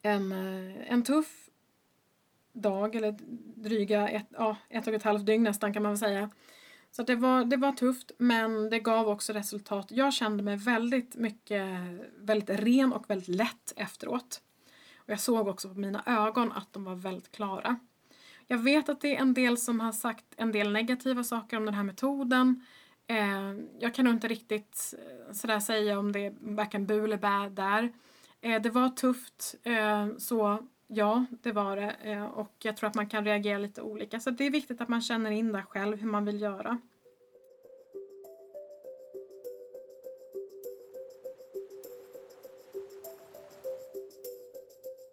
en, 0.03 0.33
eh, 0.33 0.93
en 0.93 1.03
tuff 1.03 1.50
dag, 2.53 2.95
eller 2.95 3.17
dryga 3.63 4.09
ett, 4.09 4.27
ja, 4.31 4.57
ett 4.69 4.87
och 4.87 4.95
ett 4.95 5.03
halvt 5.03 5.27
dygn 5.27 5.43
nästan 5.43 5.73
kan 5.73 5.83
man 5.83 5.93
väl 5.93 5.99
säga. 5.99 6.31
Så 6.91 7.03
det, 7.03 7.17
var, 7.17 7.45
det 7.45 7.57
var 7.57 7.73
tufft 7.73 8.13
men 8.19 8.71
det 8.71 8.79
gav 8.79 9.09
också 9.09 9.33
resultat. 9.33 9.87
Jag 9.91 10.13
kände 10.13 10.43
mig 10.43 10.57
väldigt 10.57 11.17
mycket, 11.17 11.69
väldigt 12.17 12.51
ren 12.51 12.93
och 12.93 13.11
väldigt 13.11 13.29
lätt 13.29 13.73
efteråt. 13.77 14.43
Och 14.97 15.11
jag 15.11 15.21
såg 15.21 15.49
också 15.49 15.69
på 15.69 15.81
mina 15.81 16.03
ögon 16.07 16.53
att 16.53 16.73
de 16.73 16.85
var 16.85 16.95
väldigt 16.95 17.33
klara. 17.33 17.79
Jag 18.47 18.59
vet 18.59 18.89
att 18.89 19.01
det 19.01 19.17
är 19.17 19.21
en 19.21 19.35
del 19.35 19.57
som 19.57 19.81
har 19.81 19.93
sagt 19.93 20.25
en 20.37 20.53
del 20.53 20.73
negativa 20.73 21.25
saker 21.25 21.57
om 21.57 21.65
den 21.65 21.75
här 21.75 21.83
metoden. 21.83 22.65
Eh, 23.07 23.55
jag 23.79 23.95
kan 23.95 24.05
nog 24.05 24.15
inte 24.15 24.29
riktigt 24.29 24.95
eh, 24.99 25.33
sådär 25.33 25.61
säga 25.61 25.99
om 25.99 26.13
det 26.13 26.27
är 26.27 26.35
varken 26.41 26.87
bu 26.87 27.05
eller 27.05 27.17
bä 27.17 27.49
där. 27.49 27.93
Eh, 28.41 28.63
det 28.63 28.71
var 28.71 28.89
tufft 28.89 29.55
eh, 29.63 30.09
så 30.19 30.69
Ja, 30.93 31.25
det 31.43 31.53
var 31.53 31.77
det. 31.77 31.97
Eh, 32.03 32.25
och 32.25 32.53
jag 32.59 32.77
tror 32.77 32.89
att 32.89 32.95
man 32.95 33.09
kan 33.09 33.25
reagera 33.25 33.59
lite 33.59 33.83
olika. 33.83 34.21
Så 34.21 34.31
det 34.31 34.45
är 34.45 34.51
viktigt 34.51 34.81
att 34.81 34.89
man 34.89 35.01
känner 35.01 35.31
in 35.31 35.53
där 35.53 35.63
själv 35.63 35.97
hur 35.97 36.09
man 36.09 36.25
vill 36.25 36.41
göra. 36.41 36.81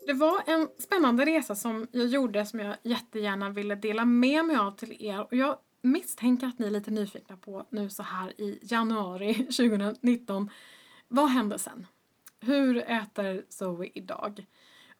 Det 0.07 0.13
var 0.13 0.41
en 0.45 0.67
spännande 0.77 1.25
resa 1.25 1.55
som 1.55 1.87
jag 1.91 2.07
gjorde 2.07 2.45
som 2.45 2.59
jag 2.59 2.75
jättegärna 2.83 3.49
ville 3.49 3.75
dela 3.75 4.05
med 4.05 4.45
mig 4.45 4.57
av 4.57 4.71
till 4.71 5.05
er. 5.05 5.21
Och 5.21 5.33
jag 5.33 5.57
misstänker 5.81 6.47
att 6.47 6.59
ni 6.59 6.67
är 6.67 6.71
lite 6.71 6.91
nyfikna 6.91 7.37
på 7.37 7.65
nu 7.69 7.89
så 7.89 8.03
här 8.03 8.41
i 8.41 8.59
januari 8.61 9.33
2019. 9.57 10.49
Vad 11.07 11.29
hände 11.29 11.59
sen? 11.59 11.87
Hur 12.39 12.77
äter 12.77 13.45
Zoe 13.49 13.89
idag? 13.93 14.45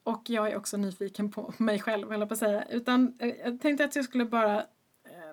Och 0.07 0.29
jag 0.29 0.51
är 0.51 0.57
också 0.57 0.77
nyfiken 0.77 1.31
på 1.31 1.53
mig 1.57 1.79
själv, 1.79 2.11
eller 2.11 2.25
på 2.25 2.33
att 2.33 2.39
säga. 2.39 2.65
Utan 2.69 3.15
eh, 3.19 3.35
jag 3.35 3.61
tänkte 3.61 3.85
att 3.85 3.95
jag 3.95 4.05
skulle 4.05 4.25
bara 4.25 4.57
eh, 4.59 4.63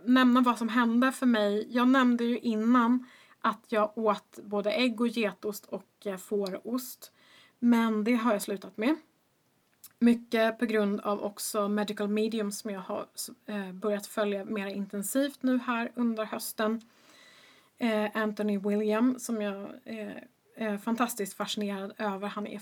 nämna 0.05 0.41
vad 0.41 0.59
som 0.59 0.69
hände 0.69 1.13
för 1.13 1.27
mig. 1.27 1.67
Jag 1.71 1.89
nämnde 1.89 2.25
ju 2.25 2.39
innan 2.39 3.07
att 3.41 3.65
jag 3.69 3.99
åt 3.99 4.39
både 4.43 4.73
ägg 4.73 5.01
och 5.01 5.09
getost 5.09 5.67
och 5.67 6.07
eh, 6.07 6.17
fårost. 6.17 7.13
Men 7.59 8.05
det 8.05 8.15
har 8.15 8.33
jag 8.33 8.43
slutat 8.43 8.77
med. 8.77 8.97
Mycket 9.99 10.59
på 10.59 10.67
grund 10.67 11.01
av 11.01 11.23
också 11.23 11.69
medical 11.69 12.09
medium 12.09 12.53
som 12.53 12.71
jag 12.71 12.81
har 12.81 13.07
börjat 13.73 14.07
följa 14.07 14.45
mer 14.45 14.67
intensivt 14.67 15.43
nu 15.43 15.59
här 15.59 15.93
under 15.95 16.25
hösten. 16.25 16.81
Anthony 18.15 18.59
William 18.59 19.19
som 19.19 19.43
jag 19.43 19.71
är 20.57 20.79
fantastiskt 20.79 21.35
fascinerad 21.35 21.93
över. 21.99 22.29
Han 22.29 22.47
är 22.47 22.59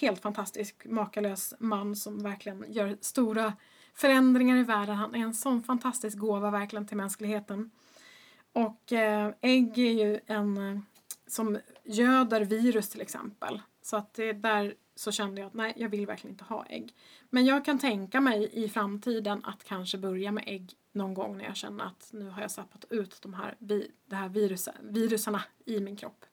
helt 0.00 0.20
fantastisk, 0.20 0.84
makalös 0.84 1.54
man 1.58 1.96
som 1.96 2.22
verkligen 2.22 2.64
gör 2.68 2.96
stora 3.00 3.52
förändringar 3.94 4.56
i 4.56 4.62
världen. 4.62 4.96
Han 4.96 5.14
är 5.14 5.18
en 5.18 5.34
sån 5.34 5.62
fantastisk 5.62 6.18
gåva 6.18 6.50
verkligen 6.50 6.86
till 6.86 6.96
mänskligheten. 6.96 7.70
Och 8.52 8.92
eh, 8.92 9.34
ägg 9.40 9.78
är 9.78 9.92
ju 9.92 10.20
en 10.26 10.56
eh, 10.56 10.80
som 11.26 11.58
göder 11.84 12.40
virus 12.40 12.88
till 12.88 13.00
exempel. 13.00 13.62
Så 13.82 13.96
att 13.96 14.14
det 14.14 14.28
är 14.28 14.34
där 14.34 14.74
så 14.94 15.12
kände 15.12 15.40
jag 15.40 15.48
att 15.48 15.54
nej, 15.54 15.72
jag 15.76 15.88
vill 15.88 16.06
verkligen 16.06 16.34
inte 16.34 16.44
ha 16.44 16.66
ägg. 16.66 16.94
Men 17.30 17.44
jag 17.44 17.64
kan 17.64 17.78
tänka 17.78 18.20
mig 18.20 18.50
i 18.52 18.68
framtiden 18.68 19.44
att 19.44 19.64
kanske 19.64 19.98
börja 19.98 20.32
med 20.32 20.44
ägg 20.46 20.72
någon 20.92 21.14
gång 21.14 21.38
när 21.38 21.44
jag 21.44 21.56
känner 21.56 21.84
att 21.84 22.08
nu 22.12 22.28
har 22.28 22.42
jag 22.42 22.50
sappat 22.50 22.84
ut 22.90 23.22
de 23.22 23.34
här, 23.34 23.56
det 23.58 24.16
här 24.16 24.28
viruset, 24.28 24.74
viruserna 24.80 25.42
i 25.64 25.80
min 25.80 25.96
kropp. 25.96 26.24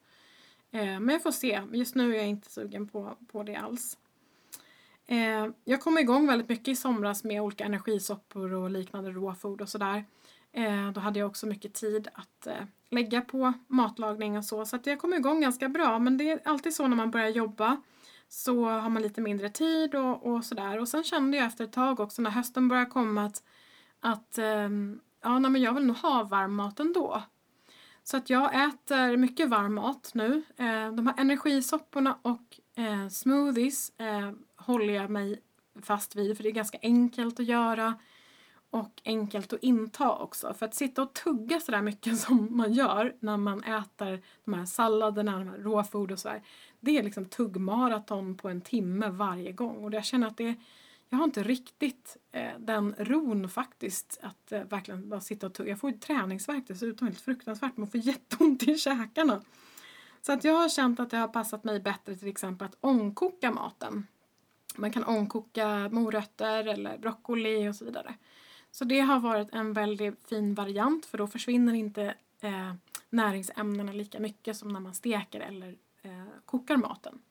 Eh, 0.71 0.99
men 0.99 1.09
jag 1.09 1.23
får 1.23 1.31
se. 1.31 1.61
Just 1.71 1.95
nu 1.95 2.13
är 2.13 2.17
jag 2.17 2.27
inte 2.27 2.51
sugen 2.51 2.87
på, 2.87 3.17
på 3.31 3.43
det 3.43 3.55
alls. 3.55 3.97
Eh, 5.05 5.47
jag 5.63 5.81
kom 5.81 5.97
igång 5.97 6.27
väldigt 6.27 6.49
mycket 6.49 6.67
i 6.67 6.75
somras 6.75 7.23
med 7.23 7.41
olika 7.41 7.63
energisoppor 7.63 8.53
och 8.53 8.69
liknande 8.69 9.11
råfod 9.11 9.61
och 9.61 9.69
sådär. 9.69 10.05
Eh, 10.51 10.91
då 10.91 10.99
hade 10.99 11.19
jag 11.19 11.29
också 11.29 11.47
mycket 11.47 11.73
tid 11.73 12.07
att 12.13 12.47
lägga 12.89 13.21
på 13.21 13.53
matlagning 13.67 14.37
och 14.37 14.45
så. 14.45 14.65
Så 14.65 14.75
att 14.75 14.85
jag 14.85 14.99
kom 14.99 15.13
igång 15.13 15.41
ganska 15.41 15.69
bra. 15.69 15.99
Men 15.99 16.17
det 16.17 16.31
är 16.31 16.39
alltid 16.45 16.73
så 16.73 16.87
när 16.87 16.95
man 16.95 17.11
börjar 17.11 17.29
jobba 17.29 17.81
så 18.31 18.65
har 18.65 18.89
man 18.89 19.01
lite 19.01 19.21
mindre 19.21 19.49
tid 19.49 19.95
och, 19.95 20.25
och 20.25 20.45
sådär. 20.45 20.79
Och 20.79 20.87
sen 20.87 21.03
kände 21.03 21.37
jag 21.37 21.47
efter 21.47 21.63
ett 21.63 21.73
tag 21.73 21.99
också 21.99 22.21
när 22.21 22.29
hösten 22.29 22.67
började 22.67 22.89
komma 22.91 23.25
att, 23.25 23.43
att 23.99 24.37
ehm, 24.37 24.99
ja, 25.21 25.39
nej, 25.39 25.51
men 25.51 25.61
jag 25.61 25.73
vill 25.73 25.85
nog 25.85 25.95
ha 25.95 26.23
varm 26.23 26.55
mat 26.55 26.79
ändå. 26.79 27.23
Så 28.03 28.17
att 28.17 28.29
jag 28.29 28.65
äter 28.67 29.17
mycket 29.17 29.49
varm 29.49 29.73
mat 29.73 30.11
nu. 30.13 30.43
Eh, 30.57 30.91
de 30.91 31.07
här 31.07 31.13
energisopporna 31.17 32.17
och 32.21 32.59
eh, 32.75 33.07
smoothies 33.07 33.91
eh, 33.97 34.31
håller 34.55 34.93
jag 34.93 35.09
mig 35.09 35.41
fast 35.81 36.15
vid 36.15 36.37
för 36.37 36.43
det 36.43 36.49
är 36.49 36.53
ganska 36.53 36.77
enkelt 36.81 37.39
att 37.39 37.45
göra 37.45 37.95
och 38.69 39.01
enkelt 39.05 39.53
att 39.53 39.63
inta 39.63 40.15
också. 40.15 40.53
För 40.53 40.65
att 40.65 40.75
sitta 40.75 41.01
och 41.01 41.13
tugga 41.13 41.59
sådär 41.59 41.81
mycket 41.81 42.17
som 42.19 42.57
man 42.57 42.73
gör 42.73 43.15
när 43.19 43.37
man 43.37 43.63
äter 43.63 44.23
de 44.45 44.53
här 44.53 44.65
salladerna, 44.65 45.39
de 45.39 45.47
här 45.47 45.57
råfood 45.57 46.11
och 46.11 46.19
sådär. 46.19 46.43
Det 46.79 46.97
är 46.97 47.03
liksom 47.03 47.25
tuggmaraton 47.25 48.37
på 48.37 48.49
en 48.49 48.61
timme 48.61 49.09
varje 49.09 49.51
gång 49.51 49.85
och 49.85 49.93
jag 49.93 50.05
känner 50.05 50.27
att 50.27 50.37
det 50.37 50.55
jag 51.11 51.17
har 51.17 51.25
inte 51.25 51.43
riktigt 51.43 52.17
eh, 52.31 52.59
den 52.59 52.95
ron 52.97 53.49
faktiskt 53.49 54.19
att 54.21 54.51
eh, 54.51 54.63
verkligen 54.63 55.09
bara 55.09 55.21
sitta 55.21 55.47
och 55.47 55.53
tugga. 55.53 55.69
Jag 55.69 55.79
får 55.79 55.91
ju 55.91 55.97
träningsvärk 55.97 56.63
dessutom, 56.67 57.07
helt 57.07 57.21
fruktansvärt. 57.21 57.77
Man 57.77 57.87
får 57.87 57.99
jätteont 58.03 58.63
i 58.63 58.77
käkarna. 58.77 59.41
Så 60.21 60.31
att 60.33 60.43
jag 60.43 60.53
har 60.53 60.69
känt 60.69 60.99
att 60.99 61.09
det 61.09 61.17
har 61.17 61.27
passat 61.27 61.63
mig 61.63 61.79
bättre 61.79 62.15
till 62.15 62.27
exempel 62.27 62.67
att 62.67 62.77
ångkoka 62.81 63.51
maten. 63.51 64.07
Man 64.75 64.91
kan 64.91 65.03
ångkoka 65.03 65.89
morötter 65.91 66.67
eller 66.67 66.97
broccoli 66.97 67.69
och 67.69 67.75
så 67.75 67.85
vidare. 67.85 68.13
Så 68.71 68.85
det 68.85 68.99
har 68.99 69.19
varit 69.19 69.49
en 69.51 69.73
väldigt 69.73 70.27
fin 70.27 70.53
variant 70.53 71.05
för 71.05 71.17
då 71.17 71.27
försvinner 71.27 71.73
inte 71.73 72.15
eh, 72.41 72.73
näringsämnena 73.09 73.91
lika 73.91 74.19
mycket 74.19 74.57
som 74.57 74.73
när 74.73 74.79
man 74.79 74.93
steker 74.93 75.39
eller 75.39 75.75
eh, 76.01 76.25
kokar 76.45 76.77
maten. 76.77 77.21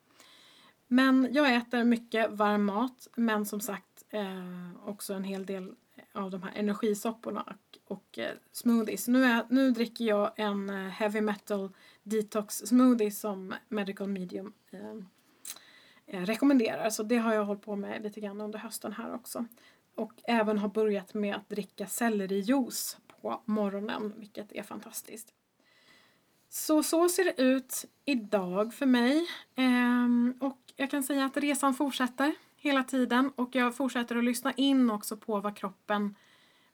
Men 0.93 1.29
jag 1.33 1.55
äter 1.55 1.85
mycket 1.85 2.31
varm 2.31 2.65
mat 2.65 3.09
men 3.17 3.47
som 3.47 3.61
sagt 3.61 4.05
eh, 4.09 4.89
också 4.89 5.15
en 5.15 5.25
hel 5.25 5.47
del 5.47 5.75
eh, 5.95 6.23
av 6.23 6.31
de 6.31 6.43
här 6.43 6.53
energisopporna 6.55 7.43
och, 7.43 7.79
och 7.97 8.19
eh, 8.19 8.35
smoothies. 8.53 9.09
Nu, 9.09 9.25
är, 9.25 9.47
nu 9.51 9.71
dricker 9.71 10.05
jag 10.05 10.33
en 10.37 10.71
eh, 10.71 10.77
heavy 10.77 11.21
metal 11.21 11.71
detox 12.03 12.55
smoothie 12.55 13.11
som 13.11 13.55
Medical 13.69 14.09
Medium 14.09 14.53
eh, 14.71 14.97
eh, 16.07 16.27
rekommenderar. 16.27 16.91
Så 16.91 17.03
det 17.03 17.17
har 17.17 17.35
jag 17.35 17.45
hållit 17.45 17.63
på 17.63 17.77
med 17.77 18.03
lite 18.03 18.21
grann 18.21 18.41
under 18.41 18.59
hösten 18.59 18.93
här 18.93 19.15
också. 19.15 19.45
Och 19.95 20.13
även 20.25 20.59
har 20.59 20.69
börjat 20.69 21.15
med 21.15 21.37
att 21.37 21.49
dricka 21.49 21.87
sellerijuice 21.87 22.99
på 23.21 23.43
morgonen, 23.45 24.13
vilket 24.17 24.53
är 24.53 24.63
fantastiskt. 24.63 25.35
Så 26.49 26.83
så 26.83 27.09
ser 27.09 27.25
det 27.25 27.43
ut 27.43 27.85
idag 28.05 28.75
för 28.75 28.87
mig. 28.87 29.27
Eh, 29.55 30.47
och 30.49 30.70
jag 30.81 30.91
kan 30.91 31.03
säga 31.03 31.25
att 31.25 31.37
resan 31.37 31.75
fortsätter 31.75 32.35
hela 32.57 32.85
tiden 32.85 33.33
och 33.37 33.55
jag 33.55 33.77
fortsätter 33.77 34.17
att 34.17 34.25
lyssna 34.25 34.53
in 34.53 34.91
också 34.91 35.17
på 35.17 35.41
vad 35.41 35.57
kroppen 35.57 36.15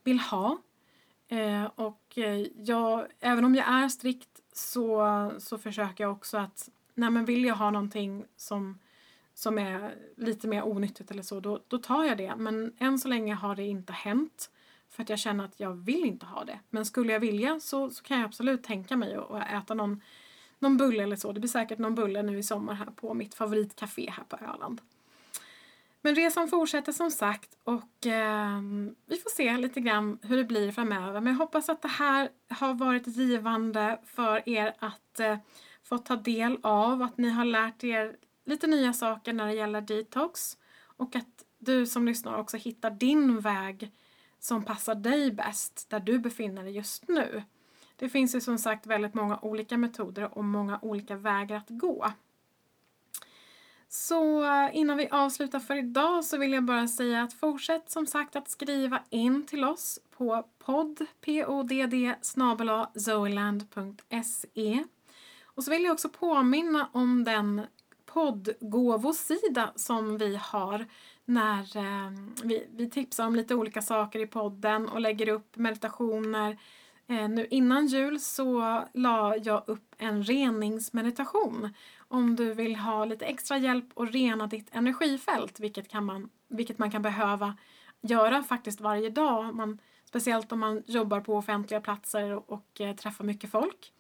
vill 0.05 0.21
ha. 0.21 0.59
Eh, 1.29 1.65
och 1.65 2.19
eh, 2.19 2.47
jag, 2.57 3.07
även 3.21 3.45
om 3.45 3.55
jag 3.55 3.69
är 3.69 3.89
strikt 3.89 4.41
så, 4.53 5.33
så 5.39 5.59
försöker 5.59 6.05
jag 6.05 6.13
också 6.13 6.39
att, 6.39 6.71
nej 6.95 7.11
men 7.11 7.25
vill 7.25 7.45
jag 7.45 7.55
ha 7.55 7.71
någonting 7.71 8.25
som 8.37 8.79
som 9.35 9.59
är 9.59 9.95
lite 10.17 10.49
mer 10.49 10.63
onyttigt 10.63 11.11
eller 11.11 11.23
så, 11.23 11.41
då, 11.41 11.61
då 11.69 11.79
tar 11.79 12.05
jag 12.05 12.19
det. 12.19 12.37
Men 12.37 12.73
än 12.79 12.99
så 12.99 13.09
länge 13.09 13.35
har 13.35 13.57
det 13.57 13.65
inte 13.65 13.93
hänt. 13.93 14.51
För 14.89 15.03
att 15.03 15.09
jag 15.09 15.19
känner 15.19 15.45
att 15.45 15.61
jag 15.61 15.73
vill 15.73 16.05
inte 16.05 16.27
ha 16.27 16.45
det. 16.45 16.59
Men 16.71 16.87
skulle 16.87 17.13
jag 17.13 17.21
vilja 17.21 17.61
så, 17.61 17.91
så 17.91 18.03
kan 18.03 18.19
jag 18.19 18.27
absolut 18.27 18.63
tänka 18.63 18.97
mig 18.97 19.15
att 19.15 19.53
äta 19.53 19.75
någon, 19.75 20.03
någon 20.69 20.77
bulle 20.77 21.03
eller 21.03 21.17
så. 21.17 21.33
Det 21.33 21.41
blir 21.41 21.51
säkert 21.51 21.79
någon 21.79 21.95
bulle 21.95 22.23
nu 22.23 22.39
i 22.39 22.43
sommar 22.43 22.75
här 22.75 22.87
på 22.87 23.15
mitt 23.15 23.35
favoritcafé 23.35 24.11
här 24.11 24.25
på 24.25 24.37
Öland. 24.37 24.81
Men 26.01 26.15
resan 26.15 26.49
fortsätter 26.49 26.93
som 26.93 27.11
sagt 27.11 27.57
och 27.65 28.07
eh, 28.07 28.61
vi 29.07 29.17
får 29.17 29.31
se 29.31 29.57
lite 29.57 29.81
grann 29.81 30.19
hur 30.23 30.37
det 30.37 30.45
blir 30.45 30.73
framöver. 30.73 31.21
Men 31.21 31.33
jag 31.33 31.39
hoppas 31.39 31.69
att 31.69 31.83
det 31.83 31.89
här 31.89 32.29
har 32.49 32.75
varit 32.75 33.07
givande 33.07 33.99
för 34.05 34.49
er 34.49 34.75
att 34.79 35.21
eh, 35.21 35.37
få 35.83 35.99
ta 35.99 36.17
del 36.17 36.59
av, 36.63 37.03
att 37.03 37.19
ni 37.19 37.29
har 37.31 37.45
lärt 37.45 37.85
er 37.85 38.17
lite 38.45 38.67
nya 38.67 38.93
saker 38.93 39.33
när 39.33 39.47
det 39.47 39.55
gäller 39.55 39.81
detox 39.81 40.59
och 40.97 41.17
att 41.17 41.45
du 41.59 41.87
som 41.87 42.07
lyssnar 42.07 42.39
också 42.39 42.57
hittar 42.57 42.91
din 42.91 43.41
väg 43.41 43.91
som 44.39 44.65
passar 44.65 44.95
dig 44.95 45.33
bäst 45.33 45.87
där 45.91 46.01
du 46.01 46.19
befinner 46.19 46.63
dig 46.63 46.73
just 46.73 47.09
nu. 47.09 47.43
Det 47.97 48.09
finns 48.09 48.35
ju 48.35 48.41
som 48.41 48.59
sagt 48.59 48.87
väldigt 48.87 49.15
många 49.15 49.39
olika 49.43 49.77
metoder 49.77 50.39
och 50.39 50.45
många 50.45 50.79
olika 50.83 51.17
vägar 51.17 51.57
att 51.57 51.69
gå. 51.69 52.13
Så 53.89 54.45
eh, 54.45 54.77
innan 54.77 54.97
vi 54.97 55.09
avslutar 55.09 55.61
för 55.61 55.77
idag 55.77 56.25
så 56.25 56.39
vill 56.39 56.53
jag 56.53 56.65
bara 56.65 56.89
säga 56.89 57.23
att 57.23 57.33
fortsätt 57.33 57.91
som 57.91 58.07
sagt 58.07 58.37
att 58.37 58.49
skriva 58.49 59.03
in 59.11 59.47
till 59.47 59.65
oss 59.65 59.99
på 60.17 60.45
podd, 60.59 61.07
podd 61.21 61.73
zoeland.se 62.95 64.85
och 65.45 65.65
så 65.65 65.71
vill 65.71 65.85
jag 65.85 65.93
också 65.93 66.09
påminna 66.09 66.89
om 66.93 67.25
den 67.25 67.63
poddgåvosida 68.07 69.73
som 69.77 70.19
vi 70.19 70.37
har 70.37 70.87
när 71.25 71.77
eh, 71.77 72.13
vi, 72.45 72.67
vi 72.71 72.91
tipsar 72.91 73.27
om 73.27 73.37
lite 73.37 73.55
olika 73.55 73.83
saker 73.83 74.19
i 74.19 74.27
podden 74.27 74.89
och 74.89 75.01
lägger 75.01 75.29
upp 75.29 75.57
meditationer. 75.57 76.59
Eh, 77.09 77.29
nu 77.29 77.47
innan 77.51 77.87
jul 77.87 78.21
så 78.21 78.85
la 78.95 79.37
jag 79.37 79.63
upp 79.67 79.95
en 79.99 80.23
reningsmeditation 80.23 81.75
om 82.09 82.37
du 82.37 82.55
vill 82.55 82.77
ha 82.77 83.05
lite 83.05 83.25
extra 83.25 83.59
hjälp 83.59 83.99
att 83.99 84.11
rena 84.11 84.47
ditt 84.47 84.75
energifält, 84.75 85.61
vilket, 85.61 85.89
kan 85.89 86.05
man, 86.05 86.31
vilket 86.49 86.79
man 86.79 86.91
kan 86.91 87.03
behöva 87.03 87.57
göra 88.01 88.43
faktiskt 88.43 88.81
varje 88.81 89.11
dag. 89.11 89.55
Man, 89.55 89.79
speciellt 90.05 90.53
om 90.53 90.61
man 90.61 90.83
jobbar 90.87 91.21
på 91.21 91.37
offentliga 91.37 91.81
platser 91.81 92.33
och, 92.33 92.53
och 92.53 92.81
eh, 92.81 92.97
träffar 92.97 93.25
mycket 93.25 93.51
folk 93.51 93.93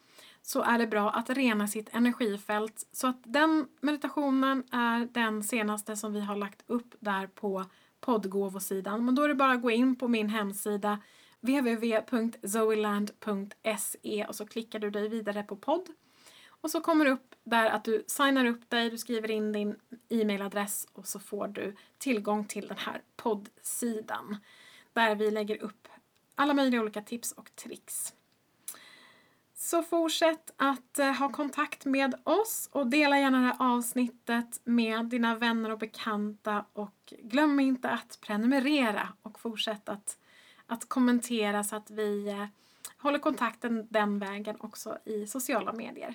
så 0.42 0.62
är 0.62 0.78
det 0.78 0.86
bra 0.86 1.10
att 1.10 1.30
rena 1.30 1.66
sitt 1.66 1.94
energifält. 1.94 2.88
Så 2.92 3.06
att 3.06 3.20
den 3.24 3.66
meditationen 3.80 4.64
är 4.72 5.08
den 5.12 5.42
senaste 5.42 5.96
som 5.96 6.12
vi 6.12 6.20
har 6.20 6.36
lagt 6.36 6.62
upp 6.66 6.94
där 7.00 7.26
på 7.26 7.64
poddgåvosidan. 8.00 9.04
Men 9.04 9.14
då 9.14 9.22
är 9.22 9.28
det 9.28 9.34
bara 9.34 9.52
att 9.52 9.62
gå 9.62 9.70
in 9.70 9.96
på 9.96 10.08
min 10.08 10.28
hemsida 10.28 10.98
www.zoeland.se 11.40 14.24
och 14.28 14.34
så 14.34 14.46
klickar 14.46 14.78
du 14.78 14.90
dig 14.90 15.08
vidare 15.08 15.42
på 15.42 15.56
podd. 15.56 15.88
Och 16.48 16.70
så 16.70 16.80
kommer 16.80 17.04
det 17.04 17.10
upp 17.10 17.34
där 17.44 17.70
att 17.70 17.84
du 17.84 18.04
signar 18.06 18.46
upp 18.46 18.70
dig, 18.70 18.90
du 18.90 18.98
skriver 18.98 19.30
in 19.30 19.52
din 19.52 19.76
e-mailadress 20.08 20.88
och 20.92 21.06
så 21.06 21.20
får 21.20 21.48
du 21.48 21.76
tillgång 21.98 22.44
till 22.44 22.68
den 22.68 22.78
här 22.78 23.02
poddsidan 23.16 24.36
där 24.92 25.14
vi 25.14 25.30
lägger 25.30 25.62
upp 25.62 25.88
alla 26.34 26.54
möjliga 26.54 26.80
olika 26.80 27.02
tips 27.02 27.32
och 27.32 27.56
tricks. 27.56 28.14
Så 29.54 29.82
fortsätt 29.82 30.50
att 30.56 30.98
eh, 30.98 31.12
ha 31.12 31.32
kontakt 31.32 31.84
med 31.84 32.14
oss 32.24 32.68
och 32.72 32.86
dela 32.86 33.18
gärna 33.18 33.38
det 33.38 33.46
här 33.46 33.76
avsnittet 33.76 34.60
med 34.64 35.06
dina 35.06 35.34
vänner 35.34 35.72
och 35.72 35.78
bekanta 35.78 36.64
och 36.72 37.14
glöm 37.22 37.60
inte 37.60 37.90
att 37.90 38.18
prenumerera 38.20 39.08
och 39.22 39.40
fortsätt 39.40 39.88
att, 39.88 40.18
att 40.66 40.88
kommentera 40.88 41.64
så 41.64 41.76
att 41.76 41.90
vi 41.90 42.28
eh, 42.28 42.44
håller 42.98 43.18
kontakten 43.18 43.86
den 43.90 44.18
vägen 44.18 44.56
också 44.60 44.98
i 45.04 45.26
sociala 45.26 45.72
medier. 45.72 46.14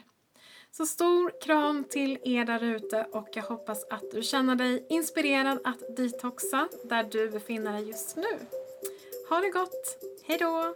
Så 0.71 0.85
stor 0.85 1.41
kram 1.41 1.83
till 1.83 2.17
er 2.23 2.45
där 2.45 2.63
ute 2.63 3.07
och 3.11 3.27
jag 3.33 3.43
hoppas 3.43 3.85
att 3.89 4.11
du 4.11 4.21
känner 4.21 4.55
dig 4.55 4.85
inspirerad 4.89 5.59
att 5.63 5.95
detoxa 5.97 6.67
där 6.83 7.03
du 7.03 7.29
befinner 7.29 7.73
dig 7.73 7.87
just 7.87 8.15
nu. 8.15 8.39
Ha 9.29 9.39
det 9.39 9.49
gott! 9.49 9.97
Hejdå! 10.23 10.75